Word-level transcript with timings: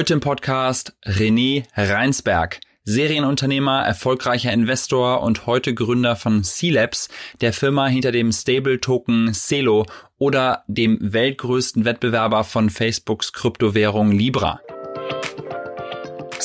Heute 0.00 0.14
im 0.14 0.20
Podcast 0.20 0.96
René 1.04 1.64
Reinsberg. 1.76 2.60
Serienunternehmer, 2.84 3.82
erfolgreicher 3.82 4.50
Investor 4.50 5.20
und 5.20 5.44
heute 5.44 5.74
Gründer 5.74 6.16
von 6.16 6.42
C-Labs, 6.42 7.10
der 7.42 7.52
Firma 7.52 7.86
hinter 7.86 8.10
dem 8.10 8.32
Stable-Token 8.32 9.34
Celo 9.34 9.84
oder 10.16 10.64
dem 10.68 10.96
weltgrößten 11.02 11.84
Wettbewerber 11.84 12.44
von 12.44 12.70
Facebooks 12.70 13.34
Kryptowährung 13.34 14.10
Libra. 14.10 14.62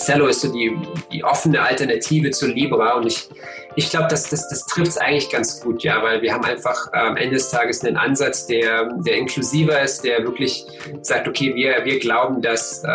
Cello 0.06 0.28
ist 0.28 0.42
so 0.42 0.52
die, 0.52 0.78
die 1.12 1.24
offene 1.24 1.62
Alternative 1.62 2.32
zu 2.32 2.48
Libra 2.48 2.94
und 2.94 3.08
ich, 3.08 3.28
ich 3.76 3.90
glaube, 3.90 4.08
das, 4.10 4.30
das, 4.30 4.48
das 4.50 4.66
trifft 4.66 4.92
es 4.92 4.98
eigentlich 4.98 5.30
ganz 5.30 5.62
gut, 5.62 5.84
ja, 5.84 6.02
weil 6.04 6.22
wir 6.22 6.34
haben 6.34 6.46
einfach 6.46 6.94
äh, 6.94 6.98
am 6.98 7.18
Ende 7.18 7.36
des 7.36 7.50
Tages 7.50 7.84
einen 7.84 7.98
Ansatz, 7.98 8.46
der, 8.46 8.90
der 9.06 9.18
inklusiver 9.18 9.82
ist, 9.82 10.04
der 10.04 10.24
wirklich 10.24 10.66
sagt, 11.02 11.28
okay, 11.28 11.56
wir, 11.56 11.84
wir 11.84 12.00
glauben, 12.00 12.42
dass 12.42 12.84
äh, 12.84 12.88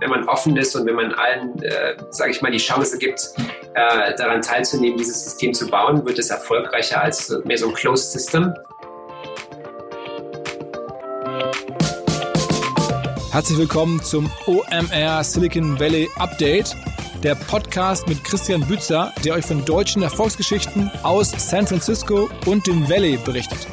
wenn 0.00 0.10
man 0.10 0.28
offen 0.28 0.56
ist 0.56 0.74
und 0.74 0.86
wenn 0.86 0.96
man 0.96 1.12
allen, 1.12 1.62
äh, 1.62 1.96
sage 2.10 2.32
ich 2.32 2.42
mal, 2.42 2.50
die 2.50 2.58
Chance 2.58 2.98
gibt, 2.98 3.20
äh, 3.74 4.14
daran 4.16 4.42
teilzunehmen, 4.42 4.98
dieses 4.98 5.22
System 5.24 5.54
zu 5.54 5.68
bauen, 5.68 6.04
wird 6.04 6.18
es 6.18 6.30
erfolgreicher 6.30 7.02
als 7.02 7.30
mehr 7.44 7.58
so 7.58 7.68
ein 7.68 7.74
Closed 7.74 8.12
System. 8.12 8.52
Herzlich 13.38 13.58
willkommen 13.60 14.02
zum 14.02 14.28
OMR 14.46 15.22
Silicon 15.22 15.78
Valley 15.78 16.08
Update, 16.16 16.74
der 17.22 17.36
Podcast 17.36 18.08
mit 18.08 18.24
Christian 18.24 18.66
Bützer, 18.66 19.14
der 19.24 19.34
euch 19.34 19.46
von 19.46 19.64
deutschen 19.64 20.02
Erfolgsgeschichten 20.02 20.90
aus 21.04 21.30
San 21.48 21.64
Francisco 21.64 22.28
und 22.46 22.66
dem 22.66 22.88
Valley 22.88 23.16
berichtet. 23.24 23.68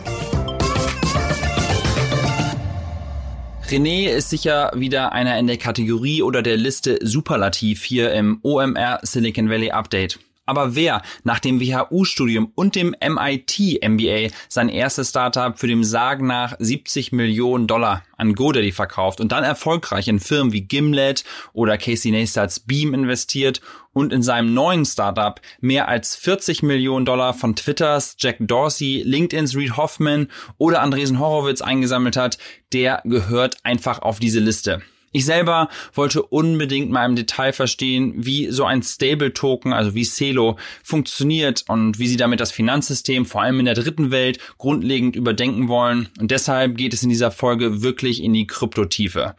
René 3.68 4.10
ist 4.10 4.30
sicher 4.30 4.72
wieder 4.76 5.14
einer 5.14 5.40
in 5.40 5.48
der 5.48 5.58
Kategorie 5.58 6.22
oder 6.22 6.44
der 6.44 6.58
Liste 6.58 7.00
Superlativ 7.02 7.84
hier 7.84 8.14
im 8.14 8.42
OMR 8.44 9.00
Silicon 9.02 9.50
Valley 9.50 9.72
Update. 9.72 10.20
Aber 10.46 10.76
wer 10.76 11.02
nach 11.24 11.40
dem 11.40 11.60
WHU-Studium 11.60 12.52
und 12.56 12.76
dem 12.76 12.96
MIT-MBA 13.02 14.34
sein 14.48 14.70
erstes 14.70 15.10
Startup 15.10 15.58
für 15.58 15.68
dem 15.68 15.84
Sagen 15.84 16.28
nach 16.28 16.56
70 16.60 17.12
Millionen 17.12 17.68
Dollar 17.68 18.04
an 18.18 18.36
GoDaddy 18.36 18.72
verkauft 18.72 19.20
und 19.20 19.32
dann 19.32 19.44
erfolgreich 19.44 20.08
in 20.08 20.20
Firmen 20.20 20.54
wie 20.54 20.62
Gimlet 20.62 21.24
oder 21.54 21.78
Casey 21.78 22.12
Neistats 22.12 22.60
Beam 22.60 22.94
investiert 22.94 23.62
und 23.94 24.14
in 24.14 24.22
seinem 24.22 24.54
neuen 24.54 24.86
Startup 24.86 25.40
mehr 25.62 25.88
als 25.88 26.16
40 26.16 26.64
Millionen 26.64 27.06
Dollar 27.06 27.34
von 27.34 27.56
Twitters 27.56 28.16
Jack 28.20 28.38
Dorsey, 28.40 29.02
LinkedIn's 29.06 29.56
Reid 29.56 29.78
Hoffman 29.78 30.28
oder 30.58 30.82
Andresen 30.82 31.20
Horowitz 31.20 31.62
eingesammelt 31.62 32.18
hat, 32.18 32.38
der 32.74 33.02
gehört 33.06 33.58
einfach 33.64 34.00
auf 34.00 34.20
diese 34.20 34.40
Liste. 34.40 34.82
Ich 35.16 35.24
selber 35.24 35.70
wollte 35.94 36.24
unbedingt 36.24 36.92
mal 36.92 37.06
im 37.06 37.16
Detail 37.16 37.54
verstehen, 37.54 38.16
wie 38.18 38.52
so 38.52 38.66
ein 38.66 38.84
Stable-Token, 38.84 39.72
also 39.72 39.96
wie 39.96 40.04
Celo, 40.04 40.58
funktioniert 40.84 41.64
und 41.70 42.00
wie 42.00 42.08
sie 42.08 42.18
damit 42.18 42.42
das 42.42 42.52
Finanzsystem, 42.52 43.26
vor 43.26 43.42
allem 43.42 43.60
in 43.60 43.66
der 43.66 43.76
dritten 43.76 44.12
Welt, 44.12 44.40
grundlegend 44.58 45.16
überdenken 45.16 45.70
wollen. 45.70 46.10
Und 46.20 46.32
deshalb 46.32 46.76
geht 46.76 46.94
es 46.94 47.02
in 47.02 47.08
dieser 47.08 47.32
Folge 47.32 47.82
wirklich 47.82 48.22
in 48.22 48.34
die 48.34 48.46
Kryptotiefe. 48.46 49.38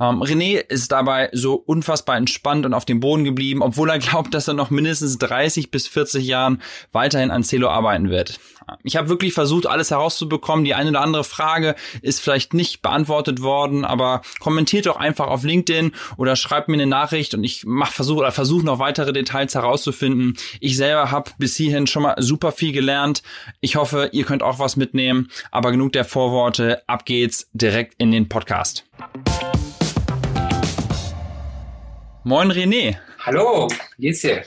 Ähm, 0.00 0.24
René 0.24 0.56
ist 0.56 0.90
dabei 0.90 1.28
so 1.30 1.54
unfassbar 1.54 2.16
entspannt 2.16 2.66
und 2.66 2.74
auf 2.74 2.84
dem 2.84 2.98
Boden 2.98 3.22
geblieben, 3.22 3.62
obwohl 3.62 3.90
er 3.90 4.00
glaubt, 4.00 4.34
dass 4.34 4.48
er 4.48 4.54
noch 4.54 4.70
mindestens 4.70 5.18
30 5.18 5.70
bis 5.70 5.86
40 5.86 6.26
Jahren 6.26 6.60
weiterhin 6.90 7.30
an 7.30 7.44
Celo 7.44 7.68
arbeiten 7.68 8.10
wird. 8.10 8.40
Ich 8.82 8.96
habe 8.96 9.08
wirklich 9.08 9.32
versucht, 9.32 9.66
alles 9.66 9.90
herauszubekommen. 9.90 10.64
Die 10.64 10.74
eine 10.74 10.90
oder 10.90 11.00
andere 11.00 11.24
Frage 11.24 11.74
ist 12.00 12.20
vielleicht 12.20 12.54
nicht 12.54 12.82
beantwortet 12.82 13.42
worden, 13.42 13.84
aber 13.84 14.22
kommentiert 14.40 14.86
doch 14.86 14.96
einfach 14.96 15.28
auf 15.28 15.42
LinkedIn 15.42 15.92
oder 16.16 16.36
schreibt 16.36 16.68
mir 16.68 16.74
eine 16.74 16.86
Nachricht 16.86 17.34
und 17.34 17.44
ich 17.44 17.64
mach 17.66 17.92
versuche 17.92 18.20
oder 18.20 18.32
versuche 18.32 18.64
noch 18.64 18.78
weitere 18.78 19.12
Details 19.12 19.54
herauszufinden. 19.54 20.36
Ich 20.60 20.76
selber 20.76 21.10
habe 21.10 21.30
bis 21.38 21.56
hierhin 21.56 21.86
schon 21.86 22.02
mal 22.02 22.16
super 22.18 22.52
viel 22.52 22.72
gelernt. 22.72 23.22
Ich 23.60 23.76
hoffe, 23.76 24.10
ihr 24.12 24.24
könnt 24.24 24.42
auch 24.42 24.58
was 24.58 24.76
mitnehmen. 24.76 25.28
Aber 25.50 25.70
genug 25.70 25.92
der 25.92 26.04
Vorworte. 26.04 26.82
Ab 26.86 27.04
geht's 27.04 27.48
direkt 27.52 27.94
in 27.98 28.10
den 28.10 28.28
Podcast. 28.28 28.84
Moin 32.24 32.52
René. 32.52 32.98
Hallo, 33.24 33.68
wie 33.96 34.06
geht's 34.06 34.20
dir? 34.20 34.42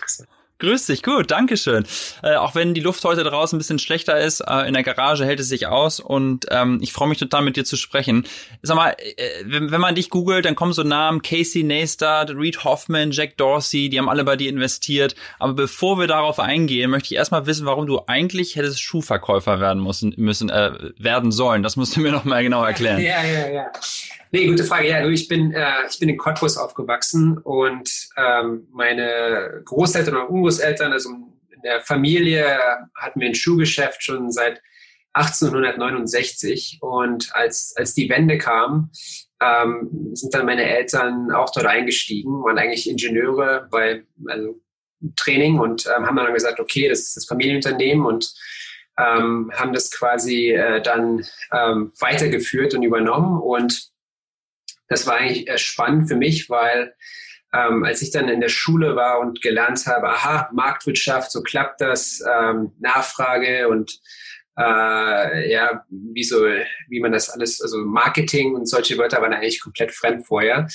Grüß 0.60 0.86
dich, 0.86 1.04
gut, 1.04 1.32
Dankeschön. 1.32 1.86
Äh, 2.24 2.36
auch 2.36 2.56
wenn 2.56 2.74
die 2.74 2.80
Luft 2.80 3.04
heute 3.04 3.26
draußen 3.26 3.58
ein 3.58 3.60
bisschen 3.60 3.78
schlechter 3.78 4.18
ist, 4.18 4.40
äh, 4.40 4.66
in 4.68 4.74
der 4.74 4.84
Garage 4.84 5.26
hält 5.26 5.42
es 5.42 5.50
sich 5.50 5.68
aus 5.68 6.00
und 6.00 6.46
ähm, 6.50 6.80
ich 6.82 6.94
freue 6.94 7.10
mich 7.10 7.18
total 7.18 7.42
mit 7.42 7.58
dir 7.58 7.66
zu 7.66 7.76
sprechen. 7.76 8.26
Sag 8.62 8.78
mal, 8.78 8.96
äh, 8.98 9.44
wenn, 9.44 9.72
wenn, 9.72 9.82
man 9.82 9.96
dich 9.96 10.10
googelt, 10.10 10.46
dann 10.46 10.56
kommen 10.56 10.72
so 10.72 10.84
Namen 10.84 11.22
Casey 11.22 11.64
Neistat, 11.64 12.30
Reed 12.32 12.64
Hoffman, 12.64 13.12
Jack 13.12 13.36
Dorsey, 13.36 13.90
die 13.90 14.00
haben 14.00 14.08
alle 14.08 14.24
bei 14.24 14.38
dir 14.38 14.50
investiert. 14.50 15.16
Aber 15.40 15.54
bevor 15.54 16.00
wir 16.00 16.08
darauf 16.08 16.40
eingehen, 16.40 16.90
möchte 16.90 17.14
ich 17.14 17.18
erstmal 17.18 17.46
wissen, 17.48 17.66
warum 17.66 17.86
du 17.86 18.04
eigentlich 18.08 18.56
hättest 18.56 18.82
Schuhverkäufer 18.82 19.60
werden 19.60 19.84
müssen, 19.84 20.14
müssen 20.16 20.50
äh, 20.50 20.72
werden 20.98 21.34
sollen. 21.34 21.64
Das 21.64 21.76
musst 21.76 21.98
du 21.98 22.00
mir 22.00 22.14
noch 22.14 22.24
mal 22.24 22.42
genau 22.44 22.64
erklären. 22.64 22.96
Ja, 23.06 23.24
ja, 23.24 23.50
ja. 23.50 23.72
Nee, 24.36 24.48
gute 24.48 24.66
Frage. 24.66 24.90
Ja, 24.90 25.08
ich 25.08 25.30
bin, 25.30 25.54
äh, 25.54 25.88
ich 25.90 25.98
bin 25.98 26.10
in 26.10 26.18
Cottbus 26.18 26.58
aufgewachsen 26.58 27.38
und 27.38 27.90
ähm, 28.18 28.68
meine 28.70 29.62
Großeltern 29.64 30.18
und 30.18 30.30
Urgroßeltern, 30.30 30.92
also 30.92 31.10
in 31.10 31.62
der 31.64 31.80
Familie 31.80 32.60
hatten 32.98 33.22
wir 33.22 33.30
ein 33.30 33.34
Schuhgeschäft 33.34 34.04
schon 34.04 34.34
seit 34.34 34.62
1869 35.14 36.80
und 36.82 37.34
als, 37.34 37.76
als 37.78 37.94
die 37.94 38.10
Wende 38.10 38.38
kam, 38.38 38.92
ähm, 39.42 40.10
sind 40.12 40.34
dann 40.34 40.46
meine 40.46 40.66
Eltern 40.66 41.32
auch 41.32 41.54
dort 41.54 41.68
eingestiegen, 41.68 42.44
waren 42.44 42.58
eigentlich 42.58 42.90
Ingenieure 42.90 43.70
bei 43.72 44.04
also 44.28 44.60
Training 45.16 45.60
und 45.60 45.86
ähm, 45.86 46.06
haben 46.06 46.18
dann 46.18 46.34
gesagt, 46.34 46.60
okay, 46.60 46.90
das 46.90 47.00
ist 47.00 47.16
das 47.16 47.26
Familienunternehmen 47.26 48.06
und 48.06 48.34
ähm, 48.98 49.50
haben 49.56 49.72
das 49.72 49.92
quasi 49.92 50.52
äh, 50.52 50.82
dann 50.82 51.26
ähm, 51.54 51.94
weitergeführt 52.02 52.74
und 52.74 52.84
übernommen 52.84 53.40
und 53.42 53.95
das 54.88 55.08
war 55.08 55.16
eigentlich 55.18 55.50
spannend 55.62 56.08
für 56.08 56.16
mich, 56.16 56.50
weil 56.50 56.94
ähm, 57.54 57.84
als 57.84 58.02
ich 58.02 58.12
dann 58.12 58.28
in 58.28 58.42
der 58.42 58.50
Schule 58.50 58.96
war 58.96 59.20
und 59.20 59.42
gelernt 59.42 59.86
habe, 59.88 60.10
aha, 60.10 60.50
Marktwirtschaft, 60.54 61.32
so 61.32 61.42
klappt 61.42 61.82
das, 61.82 62.22
ähm, 62.30 62.74
Nachfrage 62.80 63.70
und 63.70 64.00
äh, 64.58 65.52
ja, 65.52 65.84
wie 65.90 66.24
so, 66.24 66.46
wie 66.88 67.02
man 67.02 67.12
das 67.12 67.30
alles, 67.30 67.62
also 67.62 67.80
Marketing 67.80 68.56
und 68.56 68.68
solche 68.68 68.98
Wörter 68.98 69.22
waren 69.22 69.34
eigentlich 69.34 69.62
komplett 69.62 69.92
fremd 69.92 70.26
vorher, 70.26 70.68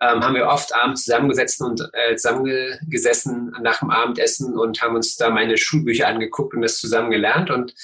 ähm, 0.00 0.24
haben 0.24 0.34
wir 0.34 0.46
oft 0.46 0.74
abends 0.74 1.04
zusammengesetzt 1.04 1.60
und 1.60 1.80
äh, 1.92 2.16
zusammengesessen 2.16 3.52
nach 3.62 3.78
dem 3.78 3.90
Abendessen 3.90 4.58
und 4.58 4.82
haben 4.82 4.96
uns 4.96 5.16
da 5.16 5.30
meine 5.30 5.56
Schulbücher 5.56 6.08
angeguckt 6.08 6.54
und 6.54 6.62
das 6.62 6.78
zusammen 6.78 7.10
gelernt 7.10 7.50
und 7.50 7.74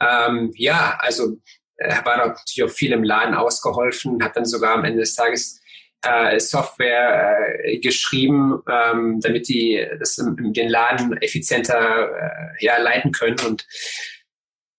ähm, 0.00 0.52
ja, 0.54 0.98
also 1.00 1.38
äh, 1.78 2.04
war 2.04 2.18
natürlich 2.18 2.62
auch 2.64 2.74
viel 2.74 2.92
im 2.92 3.02
Laden 3.02 3.34
ausgeholfen, 3.34 4.22
hat 4.22 4.36
dann 4.36 4.44
sogar 4.44 4.74
am 4.74 4.84
Ende 4.84 5.00
des 5.00 5.14
Tages 5.14 5.60
äh, 6.02 6.38
Software 6.38 7.64
äh, 7.64 7.78
geschrieben, 7.78 8.62
ähm, 8.70 9.20
damit 9.20 9.48
die 9.48 9.84
das 9.98 10.18
im, 10.18 10.52
den 10.52 10.68
Laden 10.68 11.16
effizienter 11.22 12.10
äh, 12.10 12.64
ja, 12.64 12.78
leiten 12.78 13.12
können. 13.12 13.38
Und 13.46 13.66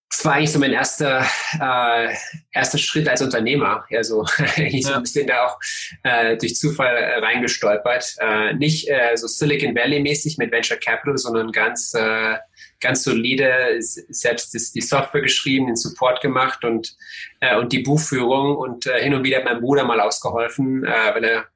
das 0.09 0.25
war 0.25 0.33
eigentlich 0.33 0.51
so 0.51 0.59
mein 0.59 0.73
erster, 0.73 1.25
äh, 1.61 2.13
erster 2.51 2.77
Schritt 2.77 3.07
als 3.07 3.21
Unternehmer. 3.21 3.85
Ja, 3.89 4.03
so 4.03 4.25
ich 4.57 4.83
ja. 4.83 4.89
so 4.89 4.93
ein 4.95 5.03
bisschen 5.03 5.27
da 5.27 5.45
auch 5.45 5.59
äh, 6.03 6.35
durch 6.37 6.55
Zufall 6.55 6.95
äh, 6.95 7.19
reingestolpert. 7.19 8.15
Äh, 8.19 8.53
nicht 8.55 8.89
äh, 8.89 9.15
so 9.15 9.27
Silicon 9.27 9.75
Valley 9.75 9.99
mäßig 9.99 10.37
mit 10.37 10.51
Venture 10.51 10.77
Capital, 10.77 11.17
sondern 11.17 11.51
ganz 11.51 11.93
äh, 11.93 12.37
ganz 12.81 13.03
solide 13.03 13.77
selbst 13.79 14.53
die 14.75 14.81
Software 14.81 15.21
geschrieben, 15.21 15.67
den 15.67 15.75
Support 15.75 16.21
gemacht 16.21 16.63
und, 16.63 16.95
äh, 17.41 17.57
und 17.57 17.73
die 17.73 17.79
Buchführung 17.79 18.55
und 18.55 18.87
äh, 18.87 19.01
hin 19.01 19.13
und 19.13 19.23
wieder 19.23 19.37
hat 19.37 19.45
mein 19.45 19.59
Bruder 19.61 19.83
mal 19.83 19.99
ausgeholfen, 19.99 20.85
äh, 20.85 21.13
weil 21.13 21.23
er 21.25 21.47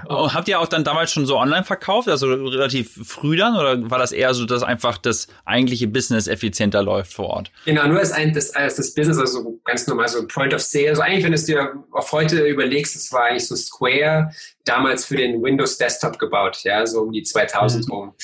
Habt 0.09 0.49
ihr 0.49 0.61
auch 0.61 0.67
dann 0.67 0.85
damals 0.85 1.13
schon 1.13 1.27
so 1.27 1.39
online 1.39 1.65
verkauft, 1.65 2.09
also 2.09 2.27
relativ 2.33 2.99
früh 3.05 3.37
dann, 3.37 3.57
oder 3.57 3.91
war 3.91 3.99
das 3.99 4.13
eher 4.13 4.35
so, 4.35 4.45
dass 4.45 4.63
einfach 4.63 4.99
das 4.99 5.29
eigentliche 5.45 5.87
Business 5.87 6.27
effizienter 6.27 6.83
läuft 6.83 7.15
vor 7.15 7.29
Ort? 7.29 7.53
Genau, 7.65 7.87
nur 7.87 8.01
als, 8.01 8.13
ein, 8.13 8.35
das, 8.35 8.55
als 8.55 8.77
das 8.77 8.93
Business, 8.95 9.19
also 9.19 9.61
ganz 9.65 9.87
normal 9.87 10.09
so 10.09 10.27
Point 10.27 10.53
of 10.53 10.61
Sale. 10.61 10.91
Also 10.91 11.03
eigentlich, 11.03 11.25
wenn 11.25 11.33
du 11.33 11.37
es 11.37 11.45
dir 11.45 11.73
auf 11.93 12.11
heute 12.13 12.47
überlegst, 12.47 12.97
es 12.97 13.13
war 13.13 13.27
eigentlich 13.27 13.47
so 13.47 13.55
Square, 13.57 14.33
damals 14.65 15.07
für 15.07 15.17
den 15.17 15.43
Windows 15.43 15.77
Desktop 15.77 16.19
gebaut, 16.19 16.61
ja, 16.63 16.87
so 16.87 17.03
um 17.03 17.13
die 17.13 17.23
2000 17.23 17.87
mhm. 17.87 17.93
rum. 17.93 18.15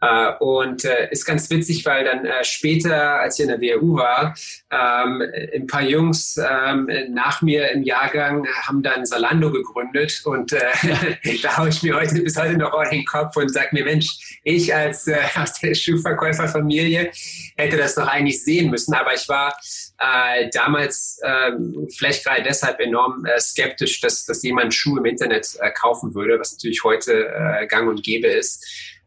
Äh, 0.00 0.32
und 0.40 0.84
äh, 0.84 1.08
ist 1.10 1.24
ganz 1.24 1.48
witzig, 1.50 1.84
weil 1.86 2.04
dann 2.04 2.24
äh, 2.24 2.44
später, 2.44 3.20
als 3.20 3.38
ich 3.38 3.48
in 3.48 3.60
der 3.60 3.60
WU 3.60 3.96
war, 3.96 4.34
ähm, 4.70 5.22
ein 5.54 5.66
paar 5.66 5.82
Jungs 5.82 6.36
ähm, 6.36 6.88
nach 7.10 7.40
mir 7.42 7.70
im 7.70 7.82
Jahrgang 7.82 8.46
haben 8.62 8.82
dann 8.82 9.06
Salando 9.06 9.50
gegründet 9.50 10.22
und 10.24 10.52
äh, 10.52 10.60
da 11.42 11.58
haue 11.58 11.68
ich 11.68 11.82
mir 11.82 11.96
heute 11.96 12.20
bis 12.22 12.36
heute 12.36 12.56
noch 12.56 12.74
in 12.84 12.98
den 12.98 13.04
Kopf 13.04 13.36
und 13.36 13.48
sage 13.48 13.68
mir, 13.72 13.84
Mensch, 13.84 14.38
ich 14.42 14.74
als 14.74 15.06
äh, 15.06 15.16
aus 15.36 15.54
der 15.60 15.74
Schuhverkäuferfamilie 15.74 17.10
hätte 17.56 17.76
das 17.76 17.94
doch 17.94 18.06
eigentlich 18.06 18.42
sehen 18.44 18.70
müssen, 18.70 18.94
aber 18.94 19.14
ich 19.14 19.28
war 19.28 19.56
äh, 19.98 20.50
damals 20.52 21.18
äh, 21.22 21.52
vielleicht 21.96 22.24
gerade 22.24 22.42
deshalb 22.42 22.80
enorm 22.80 23.24
äh, 23.24 23.38
skeptisch, 23.40 24.00
dass, 24.00 24.24
dass 24.26 24.42
jemand 24.42 24.74
Schuhe 24.74 24.98
im 24.98 25.06
Internet 25.06 25.56
äh, 25.60 25.70
kaufen 25.70 26.14
würde, 26.14 26.38
was 26.38 26.52
natürlich 26.52 26.84
heute 26.84 27.28
äh, 27.28 27.66
gang 27.66 27.88
und 27.88 28.02
gäbe 28.02 28.26
ist. 28.26 28.64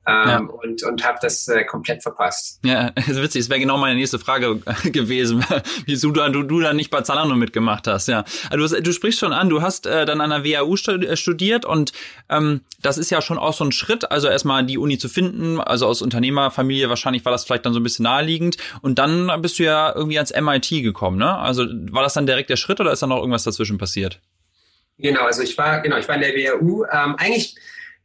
Ähm, 0.08 0.28
ja. 0.28 0.38
und, 0.40 0.82
und 0.84 1.04
habe 1.06 1.20
das 1.22 1.48
äh, 1.50 1.66
komplett 1.66 2.02
verpasst. 2.02 2.60
Ja, 2.64 2.90
das 2.96 3.10
ist 3.10 3.22
witzig. 3.22 3.42
Das 3.44 3.50
wäre 3.50 3.60
genau 3.60 3.78
meine 3.78 3.96
nächste 3.96 4.18
Frage 4.18 4.60
gewesen, 4.86 5.46
wieso 5.86 6.12
du, 6.12 6.28
du, 6.32 6.44
du 6.44 6.60
dann 6.62 6.78
nicht 6.78 6.90
bei 6.90 7.02
Zalando 7.02 7.36
mitgemacht 7.36 7.86
hast. 7.88 8.08
Ja, 8.08 8.24
also 8.50 8.76
du, 8.76 8.82
du 8.82 8.92
sprichst 8.92 9.20
schon 9.20 9.34
an, 9.34 9.50
du 9.50 9.62
hast 9.62 9.86
äh, 9.86 10.06
dann 10.06 10.22
an 10.22 10.30
der 10.30 10.44
WAU 10.44 10.76
äh, 10.76 11.16
studiert 11.16 11.66
und 11.66 11.92
ähm, 12.30 12.62
das 12.82 12.98
ist 12.98 13.10
ja 13.10 13.22
schon 13.22 13.38
auch 13.38 13.54
so 13.54 13.66
ein 13.66 13.72
Schritt, 13.72 14.10
also 14.10 14.28
erstmal 14.28 14.66
die 14.66 14.78
Uni 14.78 14.98
zu 14.98 15.10
finden, 15.10 15.60
also 15.60 15.86
aus 15.86 16.02
Unternehmerfamilie 16.02 16.90
wahrscheinlich 16.90 17.26
war 17.26 17.32
das 17.32 17.44
vielleicht 17.44 17.66
dann 17.66 17.74
so 17.74 17.80
ein 17.80 17.84
bisschen 17.84 18.04
naheliegend 18.04 18.58
und 18.82 19.00
dann 19.00 19.30
bist 19.42 19.60
du 19.60 19.64
ja 19.64 19.94
irgendwie 19.94 20.18
ans 20.18 20.34
MIT 20.34 20.70
gekommen, 20.82 21.18
ne? 21.18 21.38
Also 21.38 21.66
war 21.92 22.04
das 22.04 22.14
dann 22.14 22.26
direkt 22.26 22.50
der 22.50 22.56
Schritt 22.56 22.80
oder 22.80 22.92
ist 22.92 23.02
da 23.02 23.08
noch 23.08 23.18
irgendwas 23.18 23.44
dazwischen 23.44 23.78
passiert? 23.78 24.20
Genau, 24.98 25.22
also 25.22 25.42
ich 25.42 25.58
war, 25.58 25.82
genau, 25.82 25.98
ich 25.98 26.08
war 26.08 26.16
in 26.16 26.22
der 26.22 26.34
WAU. 26.34 26.84
Ähm, 26.92 27.16
eigentlich 27.18 27.56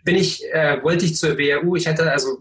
bin 0.05 0.17
ich, 0.17 0.45
äh, 0.53 0.83
wollte 0.83 1.05
ich 1.05 1.17
zur 1.17 1.39
WHU. 1.39 1.77
Ich 1.77 1.87
hatte 1.87 2.11
also 2.11 2.39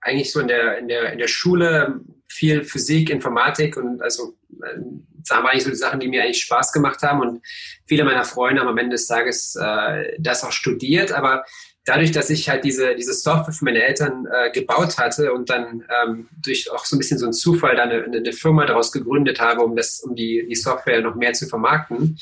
eigentlich 0.00 0.32
so 0.32 0.40
in 0.40 0.48
der, 0.48 0.78
in 0.78 0.88
der, 0.88 1.12
in 1.12 1.18
der 1.18 1.28
Schule 1.28 2.00
viel 2.28 2.64
Physik, 2.64 3.10
Informatik 3.10 3.76
und 3.76 4.00
also 4.00 4.34
äh, 4.62 4.78
das 5.22 5.36
waren 5.36 5.46
eigentlich 5.46 5.64
so 5.64 5.70
die 5.70 5.76
Sachen, 5.76 6.00
die 6.00 6.08
mir 6.08 6.22
eigentlich 6.22 6.42
Spaß 6.42 6.72
gemacht 6.72 7.02
haben 7.02 7.20
und 7.20 7.42
viele 7.86 8.04
meiner 8.04 8.24
Freunde 8.24 8.62
haben 8.62 8.68
am 8.68 8.78
Ende 8.78 8.94
des 8.94 9.06
Tages 9.06 9.56
äh, 9.60 10.16
das 10.18 10.44
auch 10.44 10.52
studiert, 10.52 11.12
aber 11.12 11.44
dadurch, 11.84 12.12
dass 12.12 12.30
ich 12.30 12.48
halt 12.48 12.64
diese, 12.64 12.94
diese 12.94 13.12
Software 13.12 13.52
für 13.52 13.64
meine 13.64 13.82
Eltern 13.82 14.26
äh, 14.30 14.50
gebaut 14.52 14.98
hatte 14.98 15.32
und 15.32 15.50
dann 15.50 15.84
ähm, 16.04 16.28
durch 16.42 16.70
auch 16.70 16.84
so 16.84 16.96
ein 16.96 16.98
bisschen 16.98 17.18
so 17.18 17.26
einen 17.26 17.32
Zufall 17.32 17.76
dann 17.76 17.90
eine, 17.90 18.16
eine 18.16 18.32
Firma 18.32 18.64
daraus 18.66 18.92
gegründet 18.92 19.40
habe, 19.40 19.62
um 19.62 19.76
das, 19.76 20.00
um 20.00 20.14
die, 20.14 20.46
die 20.48 20.54
Software 20.54 21.00
noch 21.00 21.14
mehr 21.14 21.32
zu 21.32 21.46
vermarkten, 21.46 22.18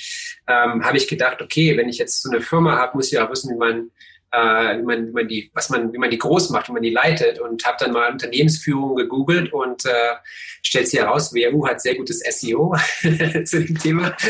ähm, 0.46 0.84
habe 0.84 0.96
ich 0.96 1.08
gedacht, 1.08 1.43
okay, 1.43 1.76
wenn 1.76 1.88
ich 1.88 1.99
jetzt 1.99 2.23
so 2.23 2.31
eine 2.31 2.41
Firma 2.41 2.76
habe, 2.76 2.96
muss 2.96 3.12
ich 3.12 3.19
auch 3.19 3.31
wissen, 3.31 3.55
wie 3.55 3.58
man 3.58 3.91
äh, 4.31 4.79
wie, 4.79 4.83
man, 4.83 5.09
wie 5.09 5.13
man 5.13 5.29
die, 5.29 5.51
was 5.55 5.71
man, 5.71 5.93
wie 5.93 5.99
man 5.99 6.11
die 6.11 6.19
groß 6.19 6.51
macht, 6.51 6.69
wie 6.69 6.73
man 6.73 6.83
die 6.83 6.91
leitet 6.91 7.39
und 7.39 7.65
habe 7.65 7.77
dann 7.81 7.93
mal 7.93 8.13
Unternehmensführung 8.13 8.97
gegoogelt 8.97 9.53
und 9.53 9.85
äh, 9.87 10.17
stellt 10.63 10.89
sich 10.89 11.01
heraus, 11.01 11.33
WMU 11.33 11.67
hat 11.67 11.81
sehr 11.81 11.95
gutes 11.95 12.21
SEO 12.21 12.75
zu 13.45 13.65
dem 13.65 13.79
Thema. 13.79 14.17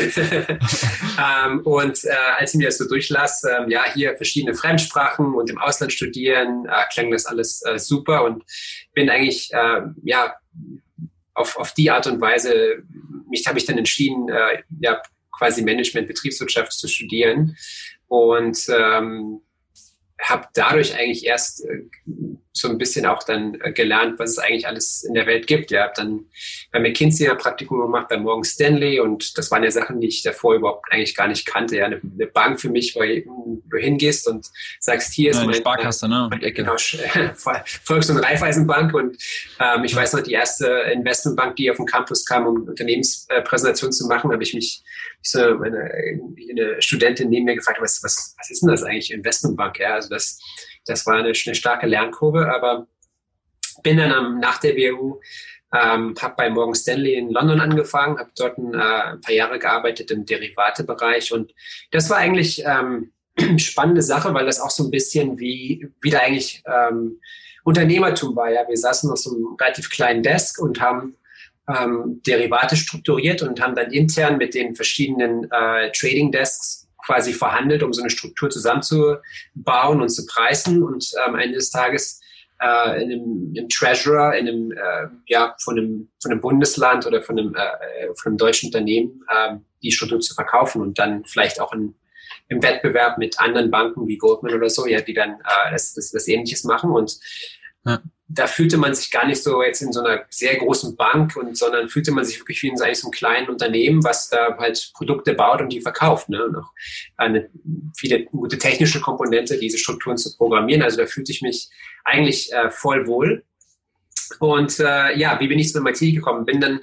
ähm, 1.45 1.61
und 1.65 2.03
äh, 2.05 2.09
als 2.37 2.53
ich 2.53 2.57
mir 2.57 2.67
das 2.67 2.77
so 2.77 2.87
durchlas, 2.87 3.43
äh, 3.43 3.69
ja, 3.69 3.83
hier 3.93 4.15
verschiedene 4.15 4.55
Fremdsprachen 4.55 5.33
und 5.33 5.49
im 5.49 5.57
Ausland 5.57 5.91
studieren, 5.91 6.65
äh, 6.65 6.83
klang 6.93 7.11
das 7.11 7.25
alles 7.25 7.61
äh, 7.65 7.77
super 7.77 8.23
und 8.23 8.43
bin 8.93 9.09
eigentlich, 9.09 9.51
äh, 9.53 9.81
ja, 10.03 10.35
auf, 11.33 11.57
auf 11.57 11.73
die 11.73 11.89
Art 11.89 12.07
und 12.07 12.19
Weise, 12.19 12.83
mich 13.29 13.47
habe 13.47 13.57
ich 13.57 13.65
dann 13.65 13.77
entschieden, 13.77 14.27
äh, 14.29 14.61
ja, 14.81 15.01
quasi 15.31 15.61
Management, 15.61 16.07
Betriebswirtschaft 16.07 16.73
zu 16.73 16.87
studieren. 16.87 17.55
Und 18.07 18.67
ähm, 18.69 19.41
habe 20.21 20.47
dadurch 20.53 20.95
eigentlich 20.95 21.25
erst 21.25 21.65
äh, 21.65 21.83
so 22.59 22.69
ein 22.69 22.77
bisschen 22.77 23.05
auch 23.05 23.23
dann 23.23 23.59
äh, 23.61 23.71
gelernt, 23.71 24.19
was 24.19 24.31
es 24.31 24.39
eigentlich 24.39 24.67
alles 24.67 25.03
in 25.03 25.13
der 25.13 25.25
Welt 25.25 25.47
gibt. 25.47 25.71
Ja, 25.71 25.83
habe 25.83 25.93
dann 25.95 26.25
bei 26.71 26.79
McKinsey 26.79 27.29
ein 27.29 27.37
Praktikum 27.37 27.79
gemacht, 27.79 28.07
bei 28.09 28.17
Morgan 28.17 28.43
Stanley 28.43 28.99
und 28.99 29.37
das 29.37 29.49
waren 29.51 29.63
ja 29.63 29.71
Sachen, 29.71 30.01
die 30.01 30.07
ich 30.07 30.23
davor 30.23 30.55
überhaupt 30.55 30.85
eigentlich 30.91 31.15
gar 31.15 31.27
nicht 31.27 31.45
kannte. 31.45 31.77
Ja, 31.77 31.85
eine, 31.85 32.01
eine 32.01 32.27
Bank 32.27 32.59
für 32.59 32.69
mich, 32.69 32.95
wo 32.95 33.01
du 33.01 33.77
hingehst 33.77 34.27
und 34.27 34.47
sagst, 34.79 35.13
hier 35.13 35.31
ist 35.31 35.37
ja, 35.37 35.45
meine 35.45 35.57
Sparkasse, 35.57 36.07
ne? 36.07 36.27
Meine, 36.29 36.51
genau, 36.51 36.75
Volks- 37.83 38.09
und 38.09 38.17
Raiffeisenbank 38.17 38.93
und 38.93 39.17
ähm, 39.59 39.83
ich 39.83 39.95
weiß 39.95 40.13
noch, 40.13 40.21
die 40.21 40.33
erste 40.33 40.67
Investmentbank, 40.93 41.55
die 41.55 41.71
auf 41.71 41.77
den 41.77 41.85
Campus 41.85 42.25
kam, 42.25 42.47
um 42.47 42.63
Unternehmenspräsentation 42.63 43.91
zu 43.91 44.07
machen, 44.07 44.31
habe 44.31 44.43
ich 44.43 44.53
mich 44.53 44.83
so 45.21 45.39
eine, 45.39 45.91
eine 46.49 46.81
Studentin 46.81 47.29
neben 47.29 47.45
mir 47.45 47.55
gefragt, 47.55 47.79
was, 47.81 48.01
was, 48.03 48.35
was 48.37 48.49
ist 48.49 48.61
denn 48.61 48.69
das 48.69 48.83
eigentlich, 48.83 49.11
Investmentbank? 49.11 49.79
Ja, 49.79 49.95
also 49.95 50.09
das 50.09 50.39
das 50.85 51.05
war 51.05 51.15
eine, 51.15 51.29
eine 51.29 51.55
starke 51.55 51.87
Lernkurve, 51.87 52.51
aber 52.53 52.87
bin 53.83 53.97
dann 53.97 54.11
am, 54.11 54.39
nach 54.39 54.59
der 54.59 54.73
BU, 54.73 55.19
ähm, 55.73 56.15
habe 56.19 56.33
bei 56.35 56.49
Morgan 56.49 56.75
Stanley 56.75 57.15
in 57.15 57.29
London 57.29 57.59
angefangen, 57.59 58.17
habe 58.17 58.31
dort 58.35 58.57
ein, 58.57 58.73
äh, 58.73 58.77
ein, 58.77 59.21
paar 59.21 59.33
Jahre 59.33 59.59
gearbeitet 59.59 60.11
im 60.11 60.25
Derivatebereich 60.25 61.31
und 61.31 61.53
das 61.91 62.09
war 62.09 62.17
eigentlich 62.17 62.63
ähm, 62.65 63.11
spannende 63.57 64.01
Sache, 64.01 64.33
weil 64.33 64.45
das 64.45 64.59
auch 64.59 64.71
so 64.71 64.83
ein 64.83 64.91
bisschen 64.91 65.39
wie 65.39 65.87
wieder 66.01 66.21
eigentlich 66.21 66.63
ähm, 66.65 67.19
Unternehmertum 67.63 68.35
war. 68.35 68.51
Ja, 68.51 68.67
wir 68.67 68.77
saßen 68.77 69.11
auf 69.11 69.19
so 69.19 69.35
einem 69.35 69.55
relativ 69.59 69.89
kleinen 69.89 70.23
Desk 70.23 70.59
und 70.59 70.81
haben 70.81 71.15
ähm, 71.67 72.21
Derivate 72.25 72.75
strukturiert 72.75 73.43
und 73.43 73.61
haben 73.61 73.75
dann 73.75 73.91
intern 73.91 74.37
mit 74.37 74.55
den 74.55 74.75
verschiedenen 74.75 75.45
äh, 75.51 75.91
Trading 75.91 76.31
Desks 76.31 76.88
quasi 77.09 77.33
verhandelt, 77.33 77.81
um 77.81 77.91
so 77.91 78.01
eine 78.01 78.11
Struktur 78.11 78.51
zusammenzubauen 78.51 79.99
und 79.99 80.09
zu 80.09 80.27
preisen 80.27 80.83
und 80.83 81.11
am 81.25 81.39
Ende 81.39 81.55
des 81.55 81.71
Tages 81.71 82.21
äh, 82.61 83.01
in 83.01 83.11
einem, 83.57 83.67
Treasurer, 83.69 84.37
in 84.37 84.47
einem, 84.47 84.71
äh, 84.71 85.07
ja, 85.25 85.55
von 85.59 85.75
einem, 85.75 86.09
von 86.21 86.31
einem 86.31 86.39
Bundesland 86.39 87.07
oder 87.07 87.23
von 87.23 87.39
einem, 87.39 87.55
äh, 87.55 88.13
von 88.15 88.31
einem 88.31 88.37
deutschen 88.37 88.67
Unternehmen 88.67 89.23
äh, 89.27 89.55
die 89.81 89.91
Struktur 89.91 90.19
zu 90.19 90.35
verkaufen 90.35 90.83
und 90.83 90.99
dann 90.99 91.25
vielleicht 91.25 91.59
auch 91.59 91.73
in, 91.73 91.95
im 92.47 92.61
Wettbewerb 92.61 93.17
mit 93.17 93.39
anderen 93.39 93.71
Banken 93.71 94.07
wie 94.07 94.17
Goldman 94.17 94.53
oder 94.53 94.69
so, 94.69 94.85
ja, 94.85 95.01
die 95.01 95.15
dann 95.15 95.31
äh, 95.31 95.71
das, 95.71 95.95
das, 95.95 96.11
das 96.11 96.27
Ähnliches 96.27 96.63
machen 96.63 96.91
und 96.91 97.17
ja 97.85 97.99
da 98.31 98.45
fühlte 98.45 98.77
man 98.77 98.93
sich 98.93 99.09
gar 99.09 99.25
nicht 99.25 99.41
so 99.41 99.63
jetzt 99.63 99.81
in 99.81 99.91
so 99.91 100.01
einer 100.01 100.23
sehr 100.29 100.55
großen 100.55 100.95
Bank 100.95 101.35
und 101.35 101.57
sondern 101.57 101.89
fühlte 101.89 102.11
man 102.11 102.23
sich 102.23 102.39
wirklich 102.39 102.61
wie 102.61 102.67
in 102.67 102.77
so 102.77 102.83
einem 102.83 103.11
kleinen 103.11 103.49
Unternehmen, 103.49 104.03
was 104.03 104.29
da 104.29 104.55
halt 104.57 104.91
Produkte 104.93 105.33
baut 105.33 105.61
und 105.61 105.69
die 105.69 105.81
verkauft. 105.81 106.29
Ne? 106.29 106.45
Und 106.45 106.55
auch 106.55 106.71
eine 107.17 107.49
viele 107.97 108.25
gute 108.25 108.59
technische 108.59 109.01
Komponente, 109.01 109.57
diese 109.57 109.79
Strukturen 109.79 110.17
zu 110.17 110.37
programmieren. 110.37 110.83
Also 110.83 110.97
da 110.97 111.07
fühlte 111.07 111.31
ich 111.31 111.41
mich 111.41 111.69
eigentlich 112.05 112.53
äh, 112.53 112.69
voll 112.69 113.07
wohl. 113.07 113.43
Und 114.39 114.79
äh, 114.79 115.17
ja, 115.17 115.39
wie 115.39 115.47
bin 115.47 115.57
ich 115.57 115.71
zu 115.71 115.81
MIT 115.81 115.99
gekommen? 115.99 116.45
Bin 116.45 116.61
dann 116.61 116.81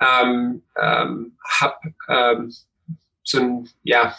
ähm, 0.00 0.62
ähm, 0.76 1.36
hab 1.60 1.80
ähm, 2.08 2.52
so 3.22 3.38
ein 3.38 3.68
ja 3.84 4.16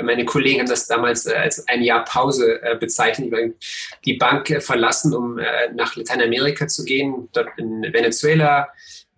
meine 0.00 0.24
Kollegen 0.24 0.60
haben 0.60 0.68
das 0.68 0.86
damals 0.86 1.26
äh, 1.26 1.34
als 1.34 1.66
ein 1.68 1.82
Jahr 1.82 2.04
Pause 2.04 2.62
äh, 2.62 2.76
bezeichnet, 2.76 3.32
die 4.04 4.14
Bank 4.14 4.50
äh, 4.50 4.60
verlassen, 4.60 5.14
um 5.14 5.38
nach 5.74 5.96
Lateinamerika 5.96 6.66
zu 6.66 6.84
gehen, 6.84 7.28
dort 7.32 7.48
in 7.56 7.82
Venezuela, 7.82 8.68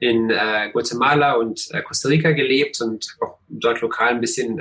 in 0.00 0.29
Guatemala 0.29 1.35
und 1.35 1.69
Costa 1.85 2.09
Rica 2.09 2.32
gelebt 2.32 2.81
und 2.81 3.17
auch 3.21 3.38
dort 3.49 3.81
lokal 3.81 4.09
ein 4.09 4.21
bisschen 4.21 4.61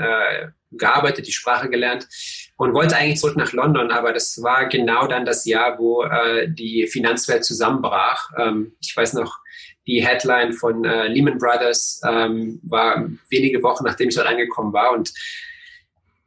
gearbeitet, 0.71 1.27
die 1.27 1.31
Sprache 1.31 1.69
gelernt 1.69 2.07
und 2.56 2.74
wollte 2.74 2.95
eigentlich 2.95 3.19
zurück 3.19 3.36
nach 3.36 3.51
London, 3.51 3.92
aber 3.92 4.13
das 4.13 4.41
war 4.41 4.67
genau 4.67 5.08
dann 5.08 5.25
das 5.25 5.46
Jahr, 5.46 5.77
wo 5.79 6.05
die 6.48 6.88
Finanzwelt 6.88 7.43
zusammenbrach. 7.43 8.29
Ähm, 8.38 8.74
ich 8.79 8.96
weiß 8.96 9.13
noch, 9.13 9.39
die 9.86 10.05
Headline 10.05 10.53
von 10.53 10.84
Lehman 10.84 11.39
Brothers 11.39 12.01
ähm, 12.08 12.60
war 12.63 13.05
wenige 13.29 13.62
Wochen, 13.63 13.84
nachdem 13.84 14.10
ich 14.10 14.15
dort 14.15 14.27
angekommen 14.27 14.72
war. 14.72 14.93
Und 14.93 15.13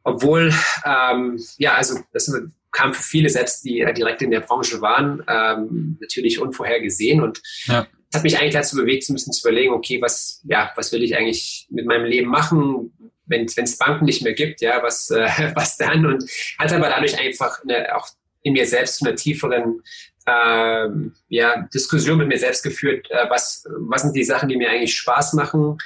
obwohl, 0.06 0.54
ähm, 0.84 1.36
ja, 1.58 1.74
also 1.74 1.98
das 2.12 2.32
kam 2.70 2.94
für 2.94 3.02
viele, 3.02 3.28
selbst 3.28 3.64
die 3.64 3.80
äh, 3.80 3.92
direkt 3.92 4.22
in 4.22 4.30
der 4.30 4.38
Branche 4.38 4.80
waren, 4.80 5.20
ähm, 5.26 5.98
natürlich 6.00 6.38
unvorhergesehen 6.38 7.20
und 7.20 7.42
ja. 7.64 7.88
hat 8.14 8.22
mich 8.22 8.38
eigentlich 8.38 8.54
dazu 8.54 8.76
bewegt, 8.76 9.02
zu 9.02 9.12
müssen 9.12 9.32
zu 9.32 9.48
überlegen, 9.48 9.72
okay, 9.72 10.00
was, 10.00 10.42
ja, 10.44 10.70
was 10.76 10.92
will 10.92 11.02
ich 11.02 11.16
eigentlich 11.16 11.66
mit 11.70 11.86
meinem 11.86 12.04
Leben 12.04 12.30
machen, 12.30 12.92
wenn 13.26 13.46
es 13.46 13.78
Banken 13.78 14.04
nicht 14.04 14.22
mehr 14.22 14.34
gibt, 14.34 14.60
ja, 14.60 14.80
was, 14.80 15.10
äh, 15.10 15.26
was 15.56 15.76
dann? 15.76 16.06
Und 16.06 16.30
hat 16.56 16.72
aber 16.72 16.88
dadurch 16.88 17.18
einfach 17.18 17.60
eine, 17.64 17.96
auch 17.96 18.06
in 18.42 18.52
mir 18.52 18.66
selbst 18.66 18.98
zu 18.98 19.06
einer 19.06 19.16
tieferen 19.16 19.82
ähm, 20.28 21.14
ja, 21.28 21.66
Diskussion 21.74 22.18
mit 22.18 22.28
mir 22.28 22.38
selbst 22.38 22.62
geführt, 22.62 23.10
äh, 23.10 23.28
was, 23.28 23.66
was 23.76 24.02
sind 24.02 24.14
die 24.14 24.24
Sachen, 24.24 24.48
die 24.48 24.56
mir 24.56 24.70
eigentlich 24.70 24.94
Spaß 24.94 25.32
machen, 25.32 25.78